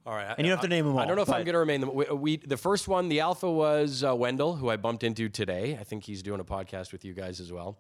All 0.05 0.16
right, 0.16 0.34
And 0.38 0.47
you 0.47 0.51
don't 0.51 0.60
have 0.60 0.64
to 0.64 0.70
name 0.70 0.86
them 0.86 0.95
all. 0.95 1.01
I 1.01 1.05
don't 1.05 1.18
know 1.18 1.24
if 1.24 1.30
I'm 1.30 1.43
going 1.43 1.53
to 1.53 1.60
remain 1.60 1.82
them. 1.82 1.93
We, 1.93 2.05
we 2.05 2.38
the 2.38 2.55
first 2.55 2.88
one, 2.88 3.10
the 3.10 3.20
alpha 3.20 3.51
was 3.51 4.01
uh, 4.01 4.16
Wendel, 4.16 4.55
who 4.55 4.70
I 4.70 4.78
bumped 4.78 5.03
into 5.03 5.28
today. 5.28 5.78
I 5.78 5.84
think 5.84 6.05
he's 6.05 6.24
doing 6.24 6.39
a 6.39 6.45
podcast 6.45 6.93
with 6.93 7.03
you 7.03 7.14
guys 7.14 7.41
as 7.41 7.51
well. 7.51 7.78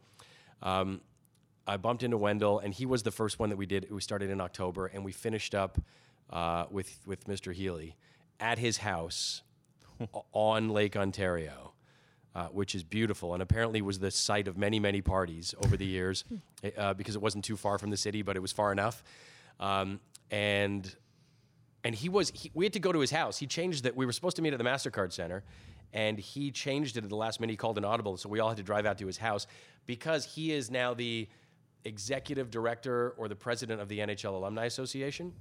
Um, 0.61 0.99
I 1.65 1.77
bumped 1.77 2.03
into 2.03 2.17
Wendel, 2.17 2.59
and 2.59 2.73
he 2.73 2.85
was 2.85 3.03
the 3.03 3.11
first 3.11 3.39
one 3.39 3.49
that 3.49 3.55
we 3.55 3.65
did. 3.65 3.89
We 3.89 4.01
started 4.01 4.29
in 4.29 4.41
October, 4.41 4.87
and 4.87 5.05
we 5.05 5.13
finished 5.13 5.55
up 5.55 5.79
uh, 6.29 6.65
with 6.69 6.99
with 7.05 7.25
Mr. 7.25 7.53
Healy 7.53 7.95
at 8.39 8.57
his 8.57 8.77
house 8.77 9.41
on 10.33 10.69
Lake 10.69 10.95
Ontario. 10.95 11.73
Uh, 12.35 12.45
which 12.49 12.75
is 12.75 12.83
beautiful 12.83 13.33
and 13.33 13.41
apparently 13.41 13.81
was 13.81 13.97
the 13.97 14.11
site 14.11 14.47
of 14.47 14.55
many, 14.55 14.79
many 14.79 15.01
parties 15.01 15.55
over 15.65 15.75
the 15.75 15.85
years 15.85 16.23
uh, 16.77 16.93
because 16.93 17.15
it 17.15 17.21
wasn't 17.21 17.43
too 17.43 17.57
far 17.57 17.79
from 17.79 17.89
the 17.89 17.97
city, 17.97 18.21
but 18.21 18.35
it 18.35 18.39
was 18.39 18.51
far 18.51 18.71
enough. 18.71 19.03
Um, 19.59 19.99
and 20.31 20.95
and 21.83 21.95
he 21.95 22.09
was 22.09 22.31
he, 22.33 22.51
we 22.53 22.65
had 22.65 22.73
to 22.73 22.79
go 22.79 22.91
to 22.91 22.99
his 22.99 23.11
house 23.11 23.37
he 23.37 23.47
changed 23.47 23.83
that 23.83 23.95
we 23.95 24.05
were 24.05 24.11
supposed 24.11 24.35
to 24.35 24.41
meet 24.41 24.53
at 24.53 24.59
the 24.59 24.65
mastercard 24.65 25.11
center 25.11 25.43
and 25.93 26.19
he 26.19 26.51
changed 26.51 26.97
it 26.97 27.03
at 27.03 27.09
the 27.09 27.15
last 27.15 27.39
minute 27.39 27.51
he 27.51 27.57
called 27.57 27.77
an 27.77 27.85
audible 27.85 28.17
so 28.17 28.29
we 28.29 28.39
all 28.39 28.49
had 28.49 28.57
to 28.57 28.63
drive 28.63 28.85
out 28.85 28.97
to 28.97 29.07
his 29.07 29.17
house 29.17 29.47
because 29.85 30.25
he 30.25 30.51
is 30.51 30.69
now 30.69 30.93
the 30.93 31.27
executive 31.85 32.51
director 32.51 33.11
or 33.17 33.27
the 33.27 33.35
president 33.35 33.81
of 33.81 33.87
the 33.87 33.99
nhl 33.99 34.33
alumni 34.33 34.65
association 34.65 35.33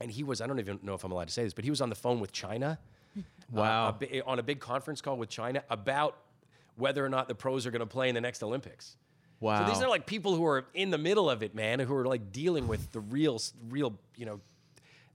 and 0.00 0.10
he 0.10 0.22
was 0.22 0.40
i 0.40 0.46
don't 0.46 0.58
even 0.60 0.78
know 0.82 0.94
if 0.94 1.04
i'm 1.04 1.12
allowed 1.12 1.28
to 1.28 1.32
say 1.34 1.44
this 1.44 1.54
but 1.54 1.64
he 1.64 1.70
was 1.70 1.80
on 1.80 1.88
the 1.88 1.94
phone 1.94 2.20
with 2.20 2.32
china 2.32 2.78
Wow. 3.50 3.88
uh, 4.02 4.06
a 4.10 4.20
on 4.22 4.38
a 4.38 4.42
big 4.42 4.60
conference 4.60 5.00
call 5.00 5.16
with 5.16 5.28
china 5.28 5.62
about 5.70 6.16
whether 6.76 7.04
or 7.04 7.08
not 7.08 7.28
the 7.28 7.34
pros 7.34 7.66
are 7.66 7.70
going 7.70 7.80
to 7.80 7.86
play 7.86 8.08
in 8.08 8.14
the 8.14 8.20
next 8.20 8.42
olympics 8.42 8.96
Wow. 9.40 9.66
so 9.66 9.72
these 9.72 9.82
are 9.82 9.88
like 9.88 10.04
people 10.06 10.34
who 10.36 10.44
are 10.46 10.66
in 10.74 10.90
the 10.90 10.98
middle 10.98 11.30
of 11.30 11.42
it, 11.42 11.54
man, 11.54 11.80
who 11.80 11.94
are 11.96 12.04
like 12.04 12.30
dealing 12.30 12.68
with 12.68 12.92
the 12.92 13.00
real, 13.00 13.40
real, 13.70 13.98
you 14.14 14.26
know, 14.26 14.38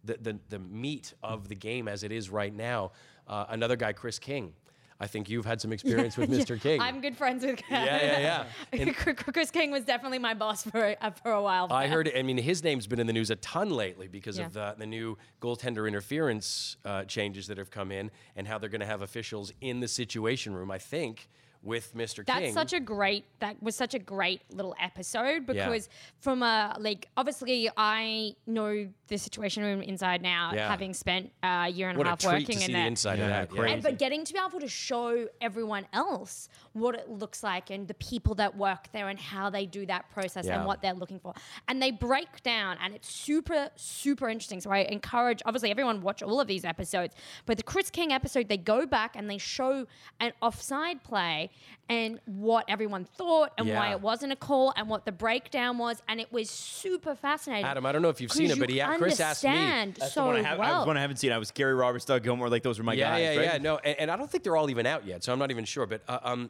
the 0.03 0.17
the, 0.19 0.39
the 0.49 0.57
meat 0.57 1.13
of 1.21 1.47
the 1.47 1.53
game 1.53 1.87
as 1.87 2.01
it 2.01 2.11
is 2.11 2.31
right 2.31 2.51
now. 2.51 2.91
Uh, 3.27 3.45
another 3.49 3.75
guy, 3.75 3.93
Kris 3.93 4.17
King. 4.17 4.53
I 4.99 5.07
think 5.07 5.29
you've 5.29 5.45
had 5.45 5.59
some 5.59 5.73
experience 5.77 6.15
with 6.17 6.29
Mr. 6.29 6.59
King. 6.59 6.79
I'm 6.81 7.01
good 7.01 7.17
friends 7.17 7.43
with 7.45 7.61
yeah, 7.69 7.85
yeah, 8.19 8.45
yeah. 8.73 8.91
Kris 8.93 9.51
King 9.51 9.71
was 9.71 9.83
definitely 9.83 10.19
my 10.19 10.33
boss 10.33 10.63
for 10.63 10.95
uh, 11.01 11.11
for 11.11 11.31
a 11.31 11.41
while. 11.41 11.67
I 11.71 11.87
heard. 11.87 12.09
I 12.15 12.21
mean, 12.21 12.37
his 12.37 12.63
name's 12.63 12.87
been 12.87 12.99
in 12.99 13.07
the 13.07 13.13
news 13.13 13.29
a 13.29 13.35
ton 13.37 13.69
lately 13.69 14.07
because 14.07 14.37
Yeah. 14.39 14.45
of 14.45 14.53
the, 14.53 14.75
the 14.77 14.85
new 14.85 15.17
goaltender 15.41 15.87
interference 15.87 16.77
uh, 16.85 17.03
changes 17.03 17.47
that 17.47 17.57
have 17.57 17.71
come 17.71 17.91
in, 17.91 18.09
and 18.35 18.47
how 18.47 18.57
they're 18.57 18.69
going 18.69 18.79
to 18.81 18.85
have 18.87 19.01
officials 19.01 19.51
in 19.61 19.79
the 19.81 19.87
situation 19.87 20.53
room. 20.53 20.71
I 20.71 20.77
think 20.77 21.27
with 21.65 21.93
Mr. 21.95 22.25
That's 22.25 22.39
King. 22.39 22.53
such 22.53 22.73
a 22.73 22.79
great. 22.79 23.25
That 23.39 23.61
was 23.61 23.75
such 23.75 23.93
a 23.95 23.99
great 23.99 24.41
little 24.51 24.75
episode 24.79 25.43
Yeah. 25.51 25.65
because 25.67 25.89
from 26.19 26.43
a 26.43 26.75
like 26.79 27.09
obviously 27.17 27.69
I 27.75 28.35
know 28.45 28.87
the 29.07 29.17
situation 29.17 29.63
room 29.63 29.81
inside 29.81 30.21
now, 30.21 30.51
Yeah. 30.53 30.67
having 30.69 30.93
spent 30.93 31.31
a 31.43 31.67
year 31.69 31.89
and 31.89 31.97
what 31.97 32.05
a 32.07 32.09
a 32.09 32.11
half 32.11 32.19
treat 32.19 32.31
working 32.31 32.45
to 32.45 32.53
see 32.53 32.65
in 32.65 32.71
the 32.71 32.77
there. 32.77 32.87
inside 32.87 33.17
Yeah, 33.19 33.23
of 33.25 33.29
that. 33.29 33.49
crazy. 33.49 33.73
And, 33.73 33.83
but 33.83 33.97
getting 33.99 34.23
to 34.25 34.33
be 34.33 34.39
able 34.47 34.59
to 34.59 34.67
show 34.67 35.27
everyone 35.41 35.85
else 35.93 36.49
what 36.73 36.95
it 36.95 37.09
looks 37.09 37.43
like 37.43 37.69
and 37.69 37.87
the 37.87 37.93
people 37.95 38.35
that 38.35 38.55
work 38.55 38.91
there 38.93 39.09
and 39.09 39.19
how 39.19 39.49
they 39.49 39.65
do 39.65 39.85
that 39.87 40.09
process 40.11 40.45
Yeah. 40.45 40.57
and 40.57 40.65
what 40.65 40.81
they're 40.81 40.93
looking 40.93 41.19
for. 41.19 41.33
And 41.67 41.81
they 41.81 41.91
break 41.91 42.41
down 42.43 42.77
and 42.81 42.93
it's 42.95 43.09
super, 43.09 43.69
super 43.75 44.29
interesting. 44.29 44.61
So 44.61 44.71
I 44.71 44.79
encourage, 44.79 45.41
obviously, 45.45 45.71
everyone 45.71 46.01
watch 46.01 46.21
all 46.23 46.39
of 46.39 46.47
these 46.47 46.65
episodes. 46.65 47.15
But 47.45 47.57
the 47.57 47.63
Kris 47.63 47.89
King 47.89 48.11
episode, 48.11 48.49
they 48.49 48.57
go 48.57 48.85
back 48.85 49.15
and 49.15 49.29
they 49.29 49.37
show 49.37 49.87
an 50.19 50.33
offside 50.41 51.03
play 51.03 51.49
and 51.89 52.19
what 52.25 52.65
everyone 52.67 53.05
thought 53.05 53.51
and 53.57 53.69
why 53.69 53.91
it 53.91 54.01
wasn't 54.01 54.31
a 54.31 54.35
call 54.35 54.73
and 54.75 54.89
what 54.89 55.05
the 55.05 55.11
breakdown 55.11 55.77
was. 55.77 56.01
And 56.07 56.19
it 56.19 56.31
was 56.31 56.49
super 56.49 57.15
fascinating. 57.15 57.65
Adam, 57.65 57.85
I 57.85 57.91
don't 57.91 58.01
know 58.01 58.09
if 58.09 58.19
you've 58.19 58.31
seen 58.31 58.49
it, 58.49 58.59
but 58.59 58.69
you 58.69 58.83
he, 58.83 58.97
Kris 58.97 59.19
asked 59.19 59.43
me. 59.43 59.51
That's 59.51 60.13
so 60.13 60.21
the 60.21 60.27
one 60.27 60.35
I, 60.37 60.41
have, 60.41 60.57
well. 60.59 60.83
I, 60.83 60.87
one 60.87 60.97
I 60.97 61.01
haven't 61.01 61.17
seen. 61.17 61.31
I 61.31 61.37
was 61.37 61.51
Gary 61.51 61.75
Roberts, 61.75 62.05
Doug 62.05 62.23
Gilmour. 62.23 62.49
Like 62.49 62.63
those 62.63 62.79
were 62.79 62.83
my 62.83 62.93
yeah, 62.93 63.11
guys. 63.11 63.21
yeah, 63.21 63.29
right? 63.29 63.45
yeah. 63.53 63.57
No, 63.59 63.77
and, 63.77 63.99
and 63.99 64.11
I 64.11 64.15
don't 64.15 64.29
think 64.29 64.43
they're 64.43 64.57
all 64.57 64.69
even 64.69 64.85
out 64.85 65.05
yet, 65.05 65.23
so 65.23 65.31
I'm 65.31 65.39
not 65.39 65.51
even 65.51 65.65
sure. 65.65 65.85
But 65.85 66.01
uh, 66.07 66.19
um, 66.23 66.49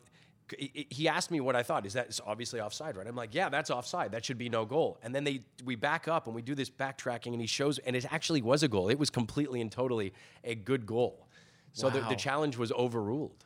he- 0.58 0.88
he 0.90 1.08
asked 1.10 1.32
me 1.32 1.42
what 1.42 1.56
I 1.56 1.64
thought. 1.64 1.86
Is 1.86 1.94
that 1.94 2.06
it's 2.06 2.22
obviously 2.26 2.62
offside, 2.62 2.96
right? 2.96 3.06
I'm 3.06 3.16
like, 3.16 3.36
yeah, 3.36 3.50
that's 3.50 3.70
offside. 3.70 4.12
That 4.14 4.24
should 4.24 4.38
be 4.38 4.48
no 4.48 4.64
goal. 4.64 5.00
And 5.04 5.14
then 5.14 5.26
they 5.26 5.42
we 5.66 5.76
back 5.76 6.08
up 6.08 6.28
and 6.28 6.36
we 6.36 6.44
do 6.44 6.56
this 6.56 6.70
backtracking, 6.70 7.34
and 7.34 7.42
he 7.42 7.48
shows, 7.48 7.78
and 7.80 7.96
it 7.96 8.06
actually 8.10 8.42
was 8.42 8.64
a 8.64 8.70
goal. 8.70 8.90
It 8.90 9.00
was 9.00 9.10
completely 9.10 9.60
and 9.60 9.70
totally 9.70 10.14
a 10.46 10.56
good 10.56 10.86
goal. 10.86 11.28
So 11.74 11.90
the, 11.90 12.00
the 12.08 12.16
challenge 12.16 12.56
was 12.56 12.72
overruled 12.72 13.44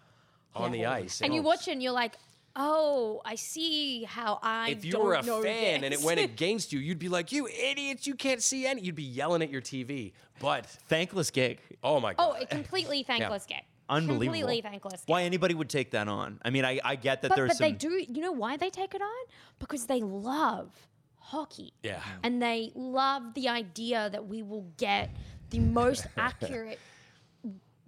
on 0.55 0.71
the 0.71 0.85
ice. 0.85 1.21
and 1.21 1.33
you 1.33 1.41
watch 1.41 1.67
it 1.67 1.71
and 1.71 1.83
you're 1.83 1.91
like, 1.91 2.15
oh, 2.55 3.21
I 3.23 3.35
see 3.35 4.03
how 4.03 4.39
I 4.41 4.69
If 4.71 4.83
you 4.85 4.91
don't 4.91 5.05
were 5.05 5.13
a 5.13 5.21
know 5.21 5.41
fan 5.41 5.83
and 5.83 5.93
it 5.93 6.01
went 6.01 6.19
against 6.31 6.73
you, 6.73 6.79
you'd 6.79 6.99
be 6.99 7.09
like, 7.09 7.31
"You 7.31 7.47
idiots! 7.47 8.07
You 8.07 8.15
can't 8.15 8.41
see 8.41 8.65
any." 8.65 8.81
You'd 8.81 8.95
be 8.95 9.03
yelling 9.03 9.41
at 9.41 9.49
your 9.49 9.61
TV. 9.61 10.13
But 10.39 10.65
Thankless 10.65 11.31
gig. 11.31 11.59
oh 11.83 11.99
my 11.99 12.13
god. 12.13 12.23
oh, 12.29 12.33
god! 12.33 12.43
a 12.43 12.45
completely 12.47 13.03
thankless 13.07 13.45
gig. 13.45 13.61
Unbelievable. 13.87 14.25
Completely 14.39 14.61
thankless. 14.61 15.03
Why 15.07 15.23
anybody 15.23 15.55
would 15.55 15.69
take 15.69 15.91
that 15.91 16.07
on? 16.07 16.39
I 16.45 16.51
mean, 16.51 16.63
I, 16.63 16.79
I 16.83 16.95
get 16.95 17.23
that 17.23 17.29
But, 17.29 17.35
there's 17.35 17.49
but 17.49 17.57
some. 17.57 17.67
they 17.69 17.71
do. 17.71 17.89
You 18.07 18.21
know 18.21 18.31
why 18.31 18.55
they 18.55 18.69
take 18.69 18.93
it 18.93 19.01
on? 19.01 19.25
Because 19.57 19.87
they 19.87 20.01
love 20.01 20.71
hockey. 21.17 21.73
Yeah. 21.81 22.01
And 22.23 22.39
they 22.41 22.71
love 22.75 23.33
the 23.33 23.49
idea 23.49 24.09
that 24.11 24.27
we 24.27 24.43
will 24.43 24.67
get 24.77 25.09
the 25.49 25.59
most 25.59 26.05
accurate 26.17 26.77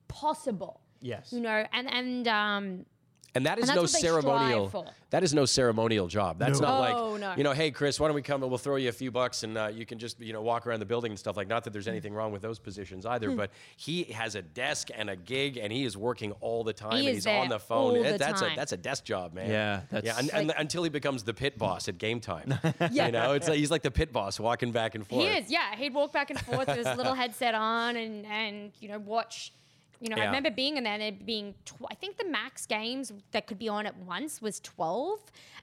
possible. 0.07 0.80
Yes. 1.01 1.33
You 1.33 1.41
know, 1.41 1.65
and 1.73 1.89
and 1.91 2.27
um, 2.27 2.85
And 3.33 3.45
that 3.45 3.59
is 3.59 3.67
that's 3.67 3.75
no 3.75 3.81
what 3.83 3.91
they 3.91 3.99
strive 3.99 4.23
ceremonial. 4.23 4.85
That 5.11 5.23
is 5.23 5.33
no 5.33 5.45
ceremonial 5.45 6.07
job. 6.07 6.37
That's 6.39 6.59
not 6.61 6.77
Oh, 6.77 7.09
like 7.11 7.19
no. 7.21 7.33
you 7.35 7.43
know, 7.43 7.51
hey 7.53 7.71
Kris, 7.71 7.99
why 7.99 8.07
don't 8.07 8.15
we 8.15 8.21
come 8.21 8.43
and 8.43 8.49
we'll 8.51 8.57
throw 8.57 8.75
you 8.77 8.87
a 8.87 8.93
few 8.93 9.11
bucks 9.11 9.43
and 9.43 9.57
uh, 9.57 9.67
you 9.73 9.85
can 9.85 9.99
just 9.99 10.19
you 10.21 10.31
know 10.31 10.41
walk 10.41 10.65
around 10.67 10.79
the 10.79 10.85
building 10.85 11.11
and 11.11 11.19
stuff 11.19 11.35
like. 11.37 11.47
Not 11.49 11.63
that 11.63 11.69
Hmm. 11.69 11.73
there's 11.73 11.87
anything 11.87 12.13
wrong 12.13 12.31
with 12.31 12.41
those 12.41 12.59
positions 12.59 13.05
either, 13.05 13.31
but 13.31 13.51
he 13.77 14.03
has 14.03 14.35
a 14.35 14.41
desk 14.41 14.89
and 14.95 15.09
a 15.09 15.15
gig 15.17 15.57
and 15.57 15.71
he 15.73 15.83
is 15.85 15.97
working 15.97 16.31
all 16.41 16.63
the 16.63 16.71
time 16.73 16.93
He 16.93 16.99
and 16.99 17.09
is 17.09 17.15
he's 17.15 17.23
there 17.25 17.39
on 17.41 17.49
the 17.49 17.59
phone. 17.59 17.77
all 17.77 17.95
It- 17.95 18.11
the 18.13 18.17
that's 18.17 18.41
a 18.41 18.51
that's 18.55 18.71
a 18.73 18.77
desk 18.77 19.03
job, 19.05 19.33
man. 19.33 19.49
Yeah, 19.49 19.81
that's- 19.89 20.03
yeah, 20.13 20.19
and, 20.19 20.29
and 20.33 20.47
Like- 20.49 20.59
until 20.59 20.83
he 20.83 20.89
becomes 20.89 21.23
the 21.23 21.33
pit 21.33 21.57
boss 21.57 21.87
at 21.87 21.97
game 21.97 22.19
time. 22.21 22.53
Yeah. 22.91 23.05
you 23.07 23.11
know, 23.13 23.33
it's 23.33 23.47
like, 23.49 23.57
he's 23.57 23.71
like 23.71 23.81
the 23.83 23.91
pit 23.91 24.11
boss 24.13 24.39
walking 24.39 24.71
back 24.71 24.95
and 24.95 25.05
forth. 25.07 25.23
He 25.25 25.29
is, 25.37 25.49
yeah. 25.51 25.75
He'd 25.77 25.93
walk 25.93 26.11
back 26.13 26.29
and 26.29 26.39
forth 26.39 26.67
with 26.67 26.77
his 26.77 26.97
little 26.97 27.13
headset 27.21 27.53
on 27.55 27.95
and, 27.95 28.25
and 28.25 28.71
you 28.79 28.87
know, 28.89 28.99
watch. 28.99 29.53
You 30.01 30.09
know, 30.09 30.15
I 30.19 30.25
remember 30.25 30.49
being 30.49 30.77
in 30.77 30.83
there 30.83 30.93
and 30.93 31.03
it 31.03 31.25
being, 31.27 31.53
tw- 31.63 31.85
I 31.89 31.93
think 31.93 32.17
the 32.17 32.25
max 32.25 32.65
games 32.65 33.13
that 33.31 33.45
could 33.45 33.59
be 33.59 33.69
on 33.69 33.85
at 33.85 33.95
once 33.97 34.41
was 34.41 34.59
12. 34.61 35.19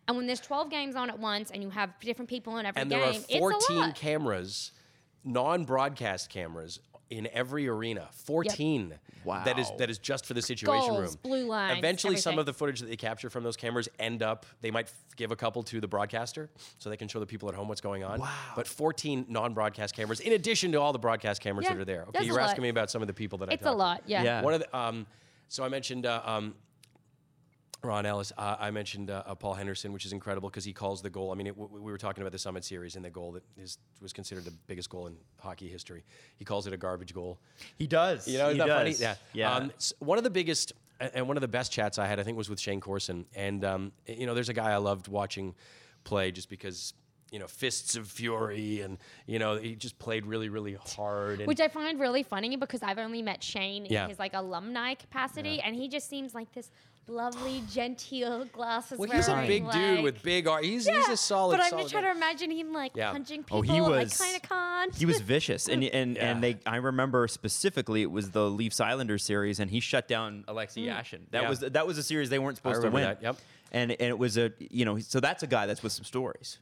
And 0.06 0.16
when 0.16 0.26
there's 0.26 0.40
12 0.40 0.70
games 0.70 0.94
on 0.94 1.10
at 1.10 1.18
once 1.18 1.50
and 1.50 1.60
you 1.60 1.70
have 1.70 1.90
different 2.00 2.28
people 2.28 2.56
in 2.58 2.64
every 2.64 2.80
and 2.80 2.88
game, 2.88 3.00
there 3.00 3.08
are 3.08 3.14
it's 3.14 3.26
a 3.28 3.38
14 3.38 3.92
cameras, 3.94 4.70
non-broadcast 5.24 6.30
cameras 6.30 6.78
in 7.10 7.28
every 7.32 7.68
arena. 7.68 8.08
14. 8.12 8.88
That 8.90 8.94
is 8.94 9.00
Wow. 9.24 9.44
That 9.44 9.58
is 9.58 9.70
that 9.78 9.90
is 9.90 9.98
just 9.98 10.24
for 10.26 10.32
the 10.32 10.40
situation 10.40 10.88
Goals, 10.88 11.00
room. 11.00 11.14
blue 11.22 11.44
lines, 11.44 11.76
Eventually, 11.78 12.16
some 12.16 12.38
of 12.38 12.46
the 12.46 12.54
footage 12.54 12.80
that 12.80 12.86
they 12.86 12.96
capture 12.96 13.28
from 13.28 13.42
those 13.44 13.56
cameras 13.56 13.88
end 13.98 14.22
up. 14.22 14.46
They 14.62 14.70
might 14.70 14.86
f- 14.86 14.94
give 15.16 15.32
a 15.32 15.36
couple 15.36 15.62
to 15.64 15.80
the 15.80 15.88
broadcaster, 15.88 16.48
so 16.78 16.88
they 16.88 16.96
can 16.96 17.08
show 17.08 17.18
the 17.20 17.26
people 17.26 17.48
at 17.48 17.54
home 17.54 17.68
what's 17.68 17.80
going 17.80 18.04
on. 18.04 18.20
Wow. 18.20 18.30
But 18.56 18.66
14 18.68 19.26
non-broadcast 19.28 19.94
cameras, 19.94 20.20
in 20.20 20.32
addition 20.32 20.72
to 20.72 20.80
all 20.80 20.92
the 20.92 20.98
broadcast 20.98 21.42
cameras 21.42 21.64
Yeah, 21.64 21.74
that 21.74 21.80
are 21.80 21.84
there. 21.84 22.04
Okay, 22.08 22.24
you're 22.24 22.36
were 22.36 22.40
lot. 22.40 22.48
asking 22.50 22.62
me 22.62 22.68
about 22.70 22.90
some 22.90 23.02
of 23.02 23.08
the 23.08 23.12
people 23.12 23.38
that 23.38 23.50
I 23.50 23.54
It's 23.54 23.66
a 23.66 23.72
lot, 23.72 24.02
yeah. 24.06 24.22
Yeah. 24.22 24.42
One 24.42 24.54
of 24.54 24.60
the 24.60 24.74
um, 24.78 25.06
so 25.48 25.64
I 25.64 25.68
mentioned 25.68 26.06
uh, 26.06 26.22
um, 26.24 26.54
Ron 27.82 28.06
Ellis. 28.06 28.32
Uh, 28.36 28.56
I 28.58 28.70
mentioned 28.70 29.10
uh, 29.10 29.22
uh, 29.24 29.34
Paul 29.34 29.54
Henderson, 29.54 29.92
which 29.92 30.04
is 30.04 30.12
incredible 30.12 30.48
because 30.50 30.64
he 30.64 30.72
calls 30.72 31.00
the 31.00 31.10
goal. 31.10 31.30
I 31.30 31.34
mean, 31.36 31.46
it, 31.46 31.56
w- 31.58 31.80
we 31.82 31.92
were 31.92 31.98
talking 31.98 32.22
about 32.22 32.32
the 32.32 32.38
Summit 32.38 32.64
Series 32.64 32.96
and 32.96 33.04
the 33.04 33.10
goal 33.10 33.32
that 33.32 33.44
is 33.56 33.78
was 34.02 34.12
considered 34.12 34.44
the 34.44 34.52
biggest 34.66 34.90
goal 34.90 35.06
in 35.06 35.16
hockey 35.38 35.68
history. 35.68 36.04
He 36.36 36.44
calls 36.44 36.66
it 36.66 36.72
a 36.72 36.76
garbage 36.76 37.14
goal. 37.14 37.38
He 37.78 37.86
does. 37.86 38.26
You 38.26 38.38
know, 38.38 38.46
he 38.46 38.54
isn't 38.56 38.66
that 38.66 38.84
does. 38.84 39.00
funny? 39.00 39.16
Yeah. 39.32 39.54
Um, 39.54 39.72
s- 39.76 39.92
one 40.00 40.18
of 40.18 40.24
the 40.24 40.30
biggest 40.30 40.72
and 41.00 41.28
one 41.28 41.36
of 41.36 41.40
the 41.40 41.48
best 41.48 41.70
chats 41.70 41.98
I 41.98 42.06
had, 42.06 42.18
I 42.18 42.24
think, 42.24 42.36
was 42.36 42.50
with 42.50 42.58
Shayne 42.58 42.80
Corson. 42.80 43.24
And 43.36 43.64
um, 43.64 43.92
you 44.06 44.26
know, 44.26 44.34
there's 44.34 44.48
a 44.48 44.54
guy 44.54 44.72
I 44.72 44.78
loved 44.78 45.08
watching 45.08 45.54
play 46.04 46.32
just 46.32 46.48
because. 46.50 46.94
You 47.30 47.38
know, 47.38 47.46
fists 47.46 47.94
of 47.94 48.08
fury, 48.08 48.80
and 48.80 48.96
you 49.26 49.38
know 49.38 49.58
he 49.58 49.74
just 49.74 49.98
played 49.98 50.24
really, 50.24 50.48
really 50.48 50.78
hard. 50.96 51.40
And 51.40 51.46
Which 51.46 51.60
I 51.60 51.68
find 51.68 52.00
really 52.00 52.22
funny 52.22 52.56
because 52.56 52.82
I've 52.82 52.96
only 52.96 53.20
met 53.20 53.42
Shayne 53.44 53.84
Yeah. 53.84 54.04
in 54.04 54.08
his 54.08 54.18
like 54.18 54.32
alumni 54.32 54.94
capacity, 54.94 55.60
and 55.60 55.76
he 55.76 55.88
just 55.88 56.08
seems 56.08 56.34
like 56.34 56.50
this 56.52 56.70
lovely, 57.08 57.62
genteel 57.70 58.44
glasses. 58.46 58.98
well, 58.98 59.10
he's 59.10 59.28
a 59.28 59.32
wearing, 59.32 59.46
big 59.48 59.70
dude 59.70 60.02
with 60.02 60.22
big 60.22 60.46
arms. 60.46 60.66
He's, 60.66 60.86
he's 60.86 61.08
a 61.08 61.16
solid. 61.16 61.56
But 61.56 61.64
I'm 61.64 61.70
solid 61.70 61.82
just 61.82 61.92
trying 61.92 62.04
guy. 62.04 62.10
to 62.12 62.16
imagine 62.16 62.50
him 62.50 62.72
like 62.72 62.92
Yeah. 62.94 63.12
punching 63.12 63.44
people. 63.44 63.58
Oh, 63.58 63.62
he 63.62 63.80
was- 63.80 64.20
I 64.20 64.24
kind 64.24 64.36
of 64.36 64.42
can't. 64.48 64.94
He 64.94 65.06
was 65.06 65.20
vicious, 65.20 65.68
and 65.68 65.82
and 65.92 66.16
Yeah. 66.16 66.30
and 66.30 66.42
they. 66.42 66.58
I 66.66 66.76
remember 66.76 67.26
specifically 67.28 68.02
it 68.02 68.10
was 68.10 68.30
the 68.30 68.48
Leafs 68.50 68.80
Islanders 68.80 69.24
series, 69.24 69.60
and 69.60 69.70
he 69.70 69.80
shut 69.80 70.08
down 70.08 70.44
Alexei 70.48 70.82
Mm. 70.82 70.96
Yashin. 70.96 71.20
That 71.30 71.42
Yeah. 71.42 71.48
was 71.48 71.60
that 71.60 71.86
was 71.86 71.98
a 71.98 72.02
series 72.02 72.30
they 72.30 72.38
weren't 72.38 72.56
supposed 72.56 72.82
to 72.82 72.90
win. 72.90 73.02
that, 73.04 73.22
yep. 73.22 73.36
And 73.72 73.90
and 73.92 74.00
it 74.08 74.18
was 74.18 74.36
a 74.38 74.52
you 74.58 74.84
know 74.84 74.98
so 74.98 75.20
that's 75.20 75.42
a 75.42 75.46
guy 75.46 75.66
that's 75.66 75.82
with 75.82 75.92
some 75.92 76.04
stories. 76.04 76.58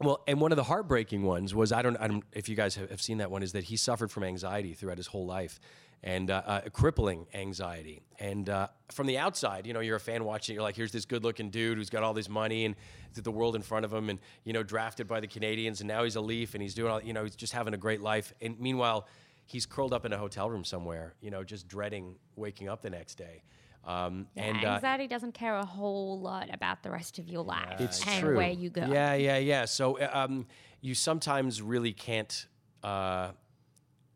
Well, 0.00 0.24
and 0.26 0.40
one 0.40 0.50
of 0.50 0.56
the 0.56 0.64
heartbreaking 0.64 1.22
ones 1.22 1.54
was 1.54 1.70
I 1.70 1.80
don't, 1.80 1.96
I 1.98 2.08
don't 2.08 2.24
if 2.32 2.48
you 2.48 2.56
guys 2.56 2.74
have, 2.74 2.90
have 2.90 3.00
seen 3.00 3.18
that 3.18 3.30
one 3.30 3.44
is 3.44 3.52
that 3.52 3.62
he 3.64 3.76
suffered 3.76 4.10
from 4.10 4.24
anxiety 4.24 4.72
throughout 4.74 4.96
his 4.96 5.06
whole 5.06 5.24
life, 5.24 5.60
and 6.04 6.30
uh, 6.30 6.42
uh, 6.46 6.60
crippling 6.70 7.26
anxiety. 7.32 8.02
And 8.20 8.48
uh, 8.50 8.68
from 8.92 9.06
the 9.06 9.16
outside, 9.16 9.66
you 9.66 9.72
know, 9.72 9.80
you're 9.80 9.96
a 9.96 10.00
fan 10.00 10.22
watching. 10.22 10.54
You're 10.54 10.62
like, 10.62 10.76
here's 10.76 10.92
this 10.92 11.06
good-looking 11.06 11.48
dude 11.48 11.78
who's 11.78 11.88
got 11.88 12.02
all 12.02 12.12
this 12.12 12.28
money 12.28 12.66
and 12.66 12.76
the 13.14 13.30
world 13.30 13.56
in 13.56 13.62
front 13.62 13.84
of 13.84 13.92
him, 13.92 14.10
and 14.10 14.18
you 14.44 14.52
know, 14.52 14.62
drafted 14.62 15.06
by 15.06 15.20
the 15.20 15.28
Canadiens, 15.28 15.80
and 15.80 15.88
now 15.88 16.04
he's 16.04 16.16
a 16.16 16.20
Leaf, 16.20 16.54
and 16.54 16.62
he's 16.62 16.74
doing 16.74 16.90
all, 16.90 17.02
you 17.02 17.12
know, 17.12 17.24
he's 17.24 17.36
just 17.36 17.52
having 17.52 17.72
a 17.72 17.76
great 17.76 18.00
life. 18.00 18.32
And 18.42 18.58
meanwhile, 18.60 19.06
he's 19.46 19.66
curled 19.66 19.94
up 19.94 20.04
in 20.04 20.12
a 20.12 20.18
hotel 20.18 20.50
room 20.50 20.64
somewhere, 20.64 21.14
you 21.20 21.30
know, 21.30 21.42
just 21.42 21.68
dreading 21.68 22.16
waking 22.36 22.68
up 22.68 22.82
the 22.82 22.90
next 22.90 23.14
day. 23.14 23.42
Um, 23.86 24.26
and 24.36 24.64
uh, 24.64 24.74
anxiety 24.74 25.06
doesn't 25.06 25.32
care 25.32 25.56
a 25.56 25.64
whole 25.64 26.18
lot 26.20 26.52
about 26.52 26.82
the 26.82 26.90
rest 26.90 27.18
of 27.18 27.28
your 27.28 27.44
life 27.44 27.80
it's 27.80 28.06
and 28.06 28.20
true. 28.20 28.36
where 28.36 28.50
you 28.50 28.68
go. 28.68 28.86
Yeah, 28.86 29.14
yeah, 29.14 29.38
yeah. 29.38 29.64
So 29.64 29.98
uh, 29.98 30.10
um, 30.12 30.46
you 30.80 30.94
sometimes 30.94 31.62
really 31.62 31.92
can't. 31.92 32.46
Uh, 32.82 33.30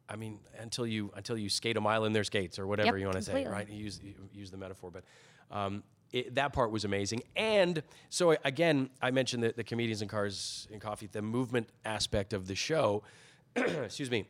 I 0.08 0.16
mean, 0.16 0.38
until 0.58 0.86
you 0.86 1.12
until 1.16 1.36
you 1.36 1.48
skate 1.48 1.76
a 1.76 1.80
mile 1.80 2.04
in 2.04 2.12
their 2.12 2.24
skates 2.24 2.58
or 2.58 2.66
whatever 2.66 2.96
Yep, 2.96 3.00
you 3.00 3.06
want 3.06 3.16
to 3.18 3.22
say, 3.22 3.46
right? 3.46 3.68
You 3.68 3.84
use 3.84 4.00
you 4.02 4.14
use 4.32 4.50
the 4.50 4.58
metaphor, 4.58 4.90
but. 4.90 5.04
Um, 5.50 5.82
it, 6.10 6.36
that 6.36 6.54
part 6.54 6.70
was 6.70 6.86
amazing, 6.86 7.22
and 7.36 7.82
so 8.08 8.34
again, 8.42 8.88
I 9.02 9.10
mentioned 9.10 9.42
the, 9.42 9.52
the 9.54 9.64
comedians 9.64 10.00
in 10.00 10.08
cars 10.08 10.66
and 10.72 10.80
coffee, 10.80 11.06
the 11.06 11.20
movement 11.20 11.68
aspect 11.84 12.32
of 12.32 12.46
the 12.46 12.54
show. 12.54 13.02
excuse 13.56 14.10
me. 14.10 14.24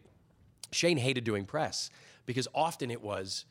Shayne 0.72 0.98
hated 0.98 1.24
doing 1.24 1.44
press 1.44 1.90
because 2.26 2.48
often 2.54 2.90
it 2.90 3.00
was 3.00 3.44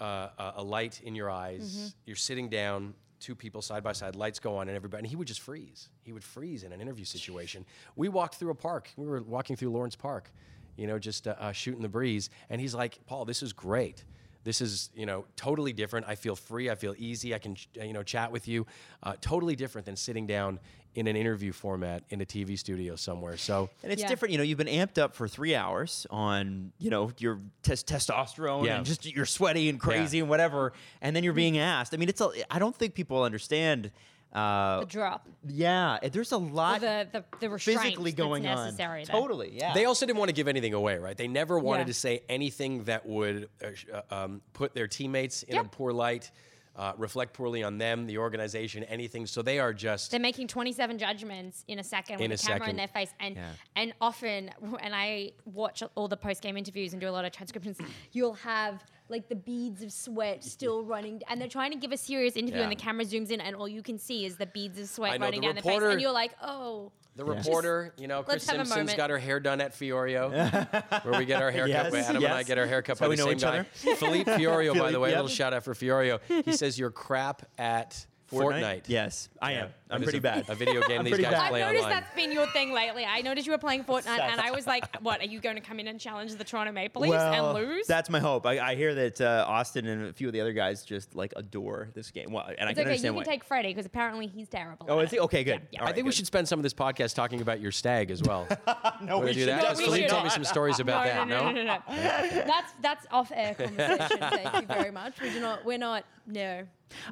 uh, 0.00 0.28
a, 0.38 0.52
a 0.56 0.62
light 0.62 1.00
in 1.02 1.14
your 1.14 1.30
eyes. 1.30 1.76
Mm-hmm. 1.76 1.88
You're 2.06 2.16
sitting 2.16 2.48
down, 2.48 2.94
two 3.18 3.34
people 3.34 3.62
side 3.62 3.82
by 3.82 3.92
side, 3.92 4.16
lights 4.16 4.38
go 4.38 4.56
on, 4.56 4.68
and 4.68 4.76
everybody, 4.76 5.00
and 5.00 5.06
he 5.06 5.16
would 5.16 5.28
just 5.28 5.40
freeze. 5.40 5.88
He 6.02 6.12
would 6.12 6.24
freeze 6.24 6.62
in 6.62 6.72
an 6.72 6.80
interview 6.80 7.04
situation. 7.04 7.64
We 7.96 8.08
walked 8.08 8.36
through 8.36 8.50
a 8.50 8.54
park. 8.54 8.90
We 8.96 9.06
were 9.06 9.22
walking 9.22 9.56
through 9.56 9.70
Lawrence 9.70 9.96
Park, 9.96 10.32
you 10.80 10.86
know, 10.86 10.98
just 10.98 11.28
uh, 11.28 11.34
uh, 11.38 11.52
shooting 11.52 11.82
the 11.82 11.88
breeze. 11.88 12.30
And 12.48 12.60
he's 12.60 12.74
like, 12.74 12.98
Paul, 13.06 13.24
this 13.26 13.42
is 13.42 13.52
great. 13.52 14.02
This 14.42 14.62
is, 14.62 14.88
you 14.94 15.04
know, 15.04 15.26
totally 15.36 15.74
different. 15.74 16.06
I 16.08 16.14
feel 16.14 16.34
free. 16.34 16.70
I 16.70 16.74
feel 16.74 16.94
easy. 16.96 17.34
I 17.34 17.38
can, 17.38 17.54
ch- 17.56 17.68
uh, 17.78 17.84
you 17.84 17.92
know, 17.92 18.02
chat 18.02 18.32
with 18.32 18.48
you. 18.48 18.66
Uh, 19.02 19.12
totally 19.20 19.54
different 19.54 19.84
than 19.84 19.96
sitting 19.96 20.26
down 20.26 20.58
in 20.94 21.06
an 21.06 21.14
interview 21.14 21.52
format 21.52 22.02
in 22.08 22.22
a 22.22 22.24
TV 22.24 22.58
studio 22.58 22.96
somewhere. 22.96 23.36
So, 23.36 23.68
And 23.82 23.92
it's 23.92 24.00
Yeah. 24.02 24.08
different, 24.08 24.32
you 24.32 24.38
know. 24.38 24.44
You've 24.44 24.56
been 24.58 24.66
amped 24.66 24.96
up 24.96 25.14
for 25.14 25.28
three 25.28 25.54
hours 25.54 26.06
on, 26.10 26.72
you 26.78 26.88
know, 26.88 27.12
your 27.18 27.38
tes- 27.62 27.84
testosterone 27.84 28.64
Yeah. 28.64 28.78
and 28.78 28.86
just 28.86 29.04
you're 29.04 29.26
sweaty 29.26 29.68
and 29.68 29.78
crazy 29.78 30.18
and 30.20 30.28
whatever, 30.30 30.72
and 31.02 31.14
then 31.14 31.22
you're 31.22 31.34
being 31.34 31.58
asked. 31.58 31.92
I 31.94 31.98
mean, 31.98 32.08
it's 32.08 32.20
a. 32.22 32.30
I 32.50 32.58
don't 32.58 32.74
think 32.74 32.94
people 32.94 33.22
understand. 33.22 33.92
Uh, 34.32 34.80
The 34.80 34.86
drop. 34.86 35.26
yeah, 35.48 35.98
there's 36.12 36.30
a 36.32 36.36
Or 36.36 36.40
lot 36.40 36.80
the, 36.80 37.08
the, 37.12 37.24
the 37.40 37.50
restraint 37.50 37.80
physically 37.80 38.12
going 38.12 38.44
that's 38.44 38.60
on. 38.60 38.64
necessary. 38.66 39.04
Totally, 39.04 39.50
yeah. 39.56 39.74
They 39.74 39.86
also 39.86 40.06
didn't 40.06 40.18
want 40.18 40.28
to 40.28 40.34
give 40.34 40.46
anything 40.46 40.72
away, 40.74 40.98
right? 40.98 41.16
They 41.16 41.26
never 41.28 41.58
wanted 41.58 41.82
Yeah. 41.82 41.86
to 41.86 41.94
say 41.94 42.22
anything 42.28 42.84
that 42.84 43.06
would 43.06 43.48
uh, 43.62 43.68
uh, 44.10 44.14
um, 44.24 44.40
put 44.52 44.72
their 44.74 44.86
teammates 44.86 45.42
in 45.42 45.56
a 45.58 45.64
poor 45.64 45.92
light, 45.92 46.30
uh, 46.80 46.94
reflect 46.96 47.34
poorly 47.34 47.62
on 47.62 47.76
them, 47.76 48.06
the 48.06 48.16
organization, 48.16 48.82
anything. 48.84 49.26
So 49.26 49.42
they 49.42 49.58
are 49.58 49.74
just. 49.74 50.10
They're 50.10 50.18
making 50.18 50.48
27 50.48 50.96
judgments 50.96 51.62
in 51.68 51.78
a 51.78 51.84
second 51.84 52.20
In 52.22 52.30
with 52.30 52.40
a 52.40 52.42
a 52.42 52.46
camera 52.46 52.60
second. 52.60 52.70
in 52.70 52.76
their 52.76 52.88
face. 52.88 53.12
And 53.20 53.36
Yeah. 53.36 53.50
and 53.76 53.92
often, 54.00 54.50
and 54.80 54.94
I 54.94 55.32
watch 55.44 55.82
all 55.94 56.08
the 56.08 56.16
post 56.16 56.40
game 56.42 56.56
interviews 56.56 56.92
and 56.94 57.00
do 57.00 57.06
a 57.08 57.10
lot 57.10 57.26
of 57.26 57.32
transcriptions, 57.32 57.76
you'll 58.12 58.32
have 58.34 58.82
like 59.10 59.28
the 59.28 59.34
beads 59.34 59.82
of 59.82 59.92
sweat 59.92 60.42
still 60.42 60.82
running. 60.82 61.20
And 61.28 61.38
they're 61.38 61.48
trying 61.48 61.72
to 61.72 61.76
give 61.76 61.92
a 61.92 61.98
serious 61.98 62.34
interview, 62.34 62.62
and 62.62 62.72
the 62.72 62.76
camera 62.76 63.04
zooms 63.04 63.30
in, 63.30 63.42
and 63.42 63.54
all 63.54 63.68
you 63.68 63.82
can 63.82 63.98
see 63.98 64.24
is 64.24 64.36
the 64.36 64.46
beads 64.46 64.78
of 64.78 64.84
I 64.84 64.86
sweat 64.86 65.20
know, 65.20 65.26
running 65.26 65.40
the 65.42 65.46
down 65.48 65.56
the 65.56 65.62
face. 65.62 65.82
And 65.82 66.00
you're 66.00 66.12
like, 66.12 66.32
oh. 66.42 66.92
The 67.16 67.24
reporter, 67.24 67.92
you 67.98 68.06
know, 68.08 68.22
Chris 68.22 68.46
let's 68.46 68.46
have 68.46 68.54
a 68.56 68.58
Simpson's 68.60 68.76
moment. 68.76 68.96
got 68.96 69.10
her 69.10 69.18
hair 69.18 69.40
done 69.40 69.60
at 69.60 69.72
Fiorio, 69.74 70.30
where 71.04 71.18
we 71.18 71.26
get 71.26 71.42
our 71.42 71.50
haircut. 71.50 71.70
Yes, 71.70 71.92
where 71.92 72.02
Adam 72.02 72.24
and 72.24 72.32
I 72.32 72.42
get 72.42 72.58
our 72.58 72.66
haircut 72.66 72.98
That's 72.98 73.00
by 73.00 73.04
how 73.04 73.08
the 73.08 73.10
we 73.10 73.16
know 73.16 73.24
same 73.26 73.36
each 73.36 73.42
guy. 73.42 73.88
other. 73.88 73.96
Philippe 73.96 74.32
Fiorio, 74.32 74.78
by 74.78 74.92
the 74.92 75.00
way, 75.00 75.08
a 75.08 75.12
yep. 75.12 75.18
little 75.18 75.28
shout 75.28 75.52
out 75.52 75.64
for 75.64 75.74
Fiorio. 75.74 76.20
He 76.44 76.52
says 76.52 76.78
you're 76.78 76.90
crap 76.90 77.42
at 77.58 78.06
Fortnite. 78.30 78.82
Yes, 78.86 79.28
I 79.40 79.52
am. 79.52 79.68
I'm 79.90 80.02
is 80.02 80.06
pretty 80.06 80.18
a, 80.18 80.20
bad. 80.20 80.48
A 80.48 80.54
video 80.54 80.80
game 80.86 81.02
these 81.04 81.10
pretty 81.10 81.24
guys 81.24 81.32
bad. 81.32 81.42
I've 81.42 81.50
play 81.50 81.60
noticed 81.60 81.84
online. 81.84 82.00
that's 82.00 82.14
been 82.14 82.32
your 82.32 82.46
thing 82.48 82.72
lately. 82.72 83.04
I 83.04 83.22
noticed 83.22 83.46
you 83.46 83.52
were 83.52 83.58
playing 83.58 83.84
Fortnite, 83.84 84.20
and 84.20 84.40
I 84.40 84.50
was 84.52 84.66
like, 84.66 84.96
"What? 85.02 85.20
Are 85.20 85.24
you 85.24 85.40
going 85.40 85.56
to 85.56 85.60
come 85.60 85.80
in 85.80 85.88
and 85.88 85.98
challenge 85.98 86.34
the 86.34 86.44
Toronto 86.44 86.72
Maple 86.72 87.02
Leafs 87.02 87.14
and 87.14 87.52
lose?" 87.52 87.86
That's 87.86 88.08
my 88.08 88.20
hope. 88.20 88.46
I, 88.46 88.58
I 88.60 88.74
hear 88.76 88.94
that 88.94 89.20
uh, 89.20 89.46
Auston 89.48 89.88
and 89.88 90.06
a 90.06 90.12
few 90.12 90.28
of 90.28 90.32
the 90.32 90.40
other 90.40 90.52
guys 90.52 90.84
just 90.84 91.16
like 91.16 91.32
adore 91.36 91.88
this 91.94 92.10
game. 92.10 92.30
Well, 92.30 92.44
and 92.46 92.68
I 92.68 92.70
it's 92.70 92.78
can 92.78 92.80
okay. 92.80 92.80
You 92.80 92.86
understand 92.90 93.14
can 93.14 93.16
why. 93.16 93.24
take 93.24 93.44
Freddie 93.44 93.68
because 93.70 93.86
apparently 93.86 94.26
he's 94.28 94.48
terrible. 94.48 94.86
oh, 94.88 95.00
is 95.00 95.10
he? 95.10 95.18
Okay, 95.18 95.42
good. 95.42 95.62
Yeah, 95.72 95.80
All 95.80 95.84
I 95.84 95.88
right, 95.88 95.94
think 95.94 96.06
we 96.06 96.12
should 96.12 96.26
spend 96.26 96.46
some 96.46 96.58
of 96.58 96.62
this 96.62 96.74
podcast 96.74 97.14
talking 97.14 97.40
about 97.40 97.60
your 97.60 97.72
stag 97.72 98.10
as 98.10 98.22
well. 98.22 98.46
No, 99.02 99.16
Wanna 99.16 99.28
we 99.28 99.32
do 99.32 99.40
should 99.40 99.48
that? 99.48 99.62
not. 99.62 99.62
Because 99.62 99.78
we 99.78 99.84
Philippe 99.84 100.08
told 100.08 100.24
me 100.24 100.30
some 100.30 100.44
stories 100.44 100.78
about 100.78 101.04
that. 101.04 101.26
no, 101.26 101.50
no, 101.50 101.52
no, 101.52 101.62
no, 101.62 101.78
no. 101.88 102.44
that's 102.46 102.72
that's 102.82 103.06
off 103.10 103.32
air 103.34 103.54
conversation. 103.54 104.18
Thank 104.18 104.60
you 104.60 104.66
very 104.66 104.90
much. 104.90 105.20
We 105.20 105.30
do 105.30 105.40
not. 105.40 105.64
We're 105.64 105.78
not. 105.78 106.04
No. 106.26 106.64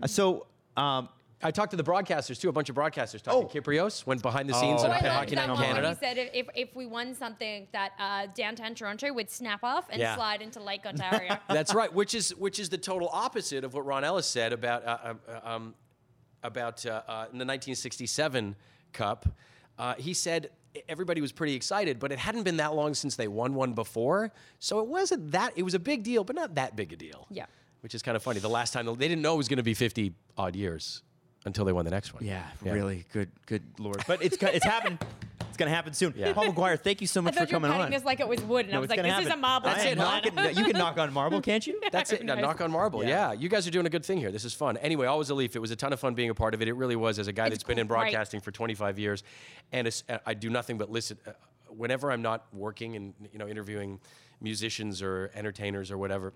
Uh, 0.02 0.06
so, 0.06 0.46
um, 0.78 1.08
I 1.40 1.52
talked 1.52 1.70
to 1.70 1.76
the 1.76 1.84
broadcasters 1.84 2.40
too. 2.40 2.48
A 2.48 2.52
bunch 2.52 2.68
of 2.68 2.74
broadcasters 2.74 3.22
talking. 3.22 3.48
to 3.48 3.60
Kypreos, 3.62 4.04
went 4.06 4.22
behind 4.22 4.48
the 4.48 4.54
scenes 4.54 4.80
Oh, 4.82 4.86
on 4.86 4.90
Oh, 4.90 4.96
okay. 4.96 5.08
Hockey 5.08 5.36
Night 5.36 5.48
in 5.48 5.56
Canada. 5.56 5.90
he 5.90 5.94
said 6.04 6.18
if, 6.18 6.30
if, 6.34 6.46
if 6.56 6.74
we 6.74 6.84
won 6.86 7.14
something 7.14 7.68
that 7.72 7.92
uh, 7.98 8.26
downtown 8.34 8.74
Toronto 8.74 9.12
would 9.12 9.30
snap 9.30 9.62
off 9.62 9.86
and 9.90 10.00
Yeah. 10.00 10.16
slide 10.16 10.42
into 10.42 10.60
Lake 10.60 10.84
Ontario. 10.92 11.38
That's 11.48 11.72
right, 11.72 11.92
which 11.92 12.12
is 12.14 12.34
which 12.34 12.58
is 12.58 12.70
the 12.70 12.78
total 12.78 13.08
opposite 13.12 13.62
of 13.62 13.72
what 13.72 13.86
Ron 13.86 14.02
Ellis 14.02 14.26
said 14.26 14.52
about 14.52 14.84
uh, 14.84 15.14
uh, 15.28 15.40
um, 15.44 15.74
about 16.42 16.84
uh, 16.84 17.02
uh, 17.06 17.26
in 17.32 17.38
the 17.38 17.44
1967 17.44 18.56
Cup. 18.92 19.28
Uh, 19.78 19.94
he 19.94 20.14
said 20.14 20.50
everybody 20.88 21.20
was 21.20 21.30
pretty 21.30 21.54
excited, 21.54 22.00
but 22.00 22.10
it 22.10 22.18
hadn't 22.18 22.42
been 22.42 22.56
that 22.56 22.74
long 22.74 22.94
since 22.94 23.14
they 23.14 23.28
won 23.28 23.54
one 23.54 23.74
before, 23.74 24.32
so 24.58 24.80
it 24.80 24.86
wasn't 24.88 25.30
that. 25.30 25.52
It 25.56 25.62
was 25.62 25.74
a 25.74 25.78
big 25.78 26.02
deal, 26.02 26.24
but 26.24 26.34
not 26.34 26.56
that 26.56 26.74
big 26.74 26.92
a 26.92 26.96
deal. 26.96 27.26
Yeah. 27.30 27.46
Which 27.80 27.94
is 27.94 28.02
kind 28.02 28.16
of 28.16 28.22
funny. 28.22 28.40
The 28.40 28.48
last 28.48 28.72
time 28.72 28.86
they 28.86 29.08
didn't 29.08 29.22
know 29.22 29.34
it 29.34 29.38
was 29.38 29.48
going 29.48 29.58
to 29.58 29.62
be 29.62 29.74
50 29.74 30.12
odd 30.36 30.56
years 30.56 31.02
until 31.44 31.64
they 31.64 31.72
won 31.72 31.84
the 31.84 31.90
next 31.90 32.12
one. 32.14 32.24
Yeah, 32.24 32.42
really 32.62 33.04
good, 33.12 33.30
good 33.46 33.62
lord. 33.78 34.02
But 34.06 34.22
it's 34.22 34.36
it's 34.40 34.64
happening. 34.64 34.98
It's 35.48 35.56
gonna 35.56 35.70
happen 35.74 35.92
soon. 35.92 36.14
Yeah. 36.16 36.32
Paul 36.34 36.52
McGuire, 36.52 36.78
thank 36.78 37.00
you 37.00 37.06
so 37.08 37.20
I 37.20 37.24
much 37.24 37.34
for 37.34 37.40
thought 37.40 37.50
you 37.50 37.56
were 37.56 37.60
coming 37.62 37.70
cutting 37.70 37.84
on. 37.86 37.90
this 37.90 38.04
like 38.04 38.20
it 38.20 38.28
was 38.28 38.40
wood, 38.42 38.66
and 38.66 38.74
I 38.76 38.78
was 38.78 38.90
like, 38.90 38.98
gonna 38.98 39.16
"This 39.16 39.26
is 39.26 39.32
a 39.32 39.36
marble." 39.36 39.68
That's 39.70 39.84
it. 39.84 39.96
Knock 39.98 40.24
it- 40.26 40.56
you 40.56 40.64
can 40.64 40.76
knock 40.78 40.98
on 40.98 41.12
marble, 41.12 41.40
can't 41.50 41.66
you? 41.66 41.80
That's 41.90 42.12
it. 42.12 42.24
Now, 42.24 42.34
Nice. 42.34 42.42
knock 42.42 42.60
on 42.60 42.70
marble. 42.70 43.02
Yeah. 43.02 43.08
Yeah. 43.08 43.32
you 43.32 43.48
guys 43.48 43.66
are 43.66 43.70
doing 43.72 43.86
a 43.86 43.90
good 43.90 44.04
thing 44.04 44.18
here. 44.18 44.30
This 44.30 44.44
is 44.44 44.52
fun. 44.54 44.76
Anyway, 44.76 45.06
always 45.06 45.30
a 45.30 45.34
leaf. 45.34 45.56
It 45.56 45.60
was 45.60 45.70
a 45.72 45.76
ton 45.76 45.92
of 45.92 45.98
fun 45.98 46.14
being 46.14 46.30
a 46.30 46.34
part 46.34 46.54
of 46.54 46.62
it. 46.62 46.68
It 46.68 46.74
really 46.74 46.94
was. 46.96 47.18
As 47.18 47.26
a 47.28 47.32
guy 47.32 47.46
It's 47.46 47.54
that's 47.54 47.64
been 47.64 47.78
in 47.78 47.86
great. 47.88 47.98
broadcasting 48.12 48.40
for 48.40 48.50
25 48.52 48.98
years, 48.98 49.24
and 49.72 49.86
it's, 49.88 50.04
uh, 50.08 50.18
I 50.26 50.34
do 50.34 50.50
nothing 50.50 50.76
but 50.78 50.90
listen. 50.90 51.18
Uh, 51.26 51.32
whenever 51.70 52.12
I'm 52.12 52.22
not 52.22 52.46
working 52.52 52.94
and 52.96 53.14
you 53.32 53.38
know 53.38 53.48
interviewing 53.48 54.00
musicians 54.40 55.02
or 55.02 55.30
entertainers 55.34 55.90
or 55.90 55.98
whatever, 55.98 56.32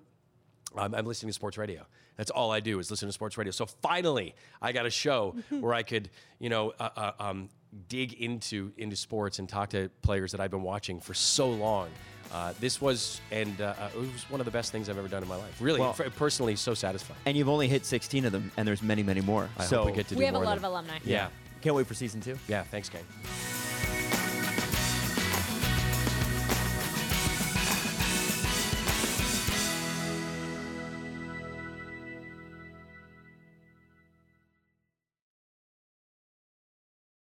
I'm, 0.77 0.95
I'm 0.95 1.07
listening 1.07 1.29
to 1.29 1.35
sports 1.35 1.59
radio. 1.59 1.87
That's 2.17 2.31
all 2.31 2.51
I 2.51 2.61
do 2.61 2.79
is 2.79 2.91
listen 2.91 3.09
to 3.09 3.13
sports 3.13 3.37
radio. 3.39 3.51
So 3.51 3.67
finally, 3.67 4.35
I 4.61 4.73
got 4.73 4.87
a 4.87 4.91
show 4.91 5.35
where 5.51 5.75
I 5.75 5.83
could, 5.83 6.11
you 6.39 6.49
know, 6.51 6.73
uh, 6.79 6.89
uh, 6.97 7.13
um, 7.21 7.49
dig 7.89 8.13
into 8.15 8.73
into 8.77 8.97
sports 8.97 9.39
and 9.39 9.49
talk 9.49 9.71
to 9.71 9.91
players 10.03 10.33
that 10.33 10.41
I've 10.41 10.51
been 10.51 10.63
watching 10.63 11.01
for 11.01 11.15
so 11.15 11.49
long. 11.51 11.89
Uh, 12.33 12.55
this 12.61 12.81
was, 12.81 13.21
and 13.31 13.61
uh, 13.61 13.75
uh, 13.79 13.89
it 13.95 13.99
was 13.99 14.25
one 14.31 14.41
of 14.41 14.47
the 14.47 14.51
best 14.51 14.73
things 14.73 14.89
I've 14.89 14.97
ever 14.97 15.09
done 15.09 15.23
in 15.23 15.29
my 15.29 15.37
life. 15.37 15.61
Really, 15.61 15.81
Well- 15.81 15.95
f- 15.99 16.17
personally, 16.17 16.57
so 16.57 16.73
satisfying. 16.73 17.19
And 17.27 17.37
you've 17.37 17.49
only 17.51 17.69
hit 17.69 17.85
16 17.85 18.25
of 18.25 18.33
them, 18.33 18.51
and 18.57 18.67
there's 18.67 18.83
many, 18.83 19.03
many 19.03 19.21
more. 19.21 19.51
I 19.59 19.65
so 19.65 19.79
hope 19.79 19.87
we 19.87 19.93
get 19.93 20.09
to 20.09 20.15
do 20.15 20.19
We 20.19 20.25
have 20.25 20.35
a 20.35 20.39
lot 20.39 20.51
than- 20.57 20.59
of 20.59 20.65
alumni. 20.65 20.99
Yeah, 21.05 21.29
can't 21.61 21.77
wait 21.77 21.87
for 21.87 21.95
season 21.95 22.21
two. 22.23 22.39
yeah. 22.49 22.63
Thanks, 22.65 22.89
gang. 22.89 23.05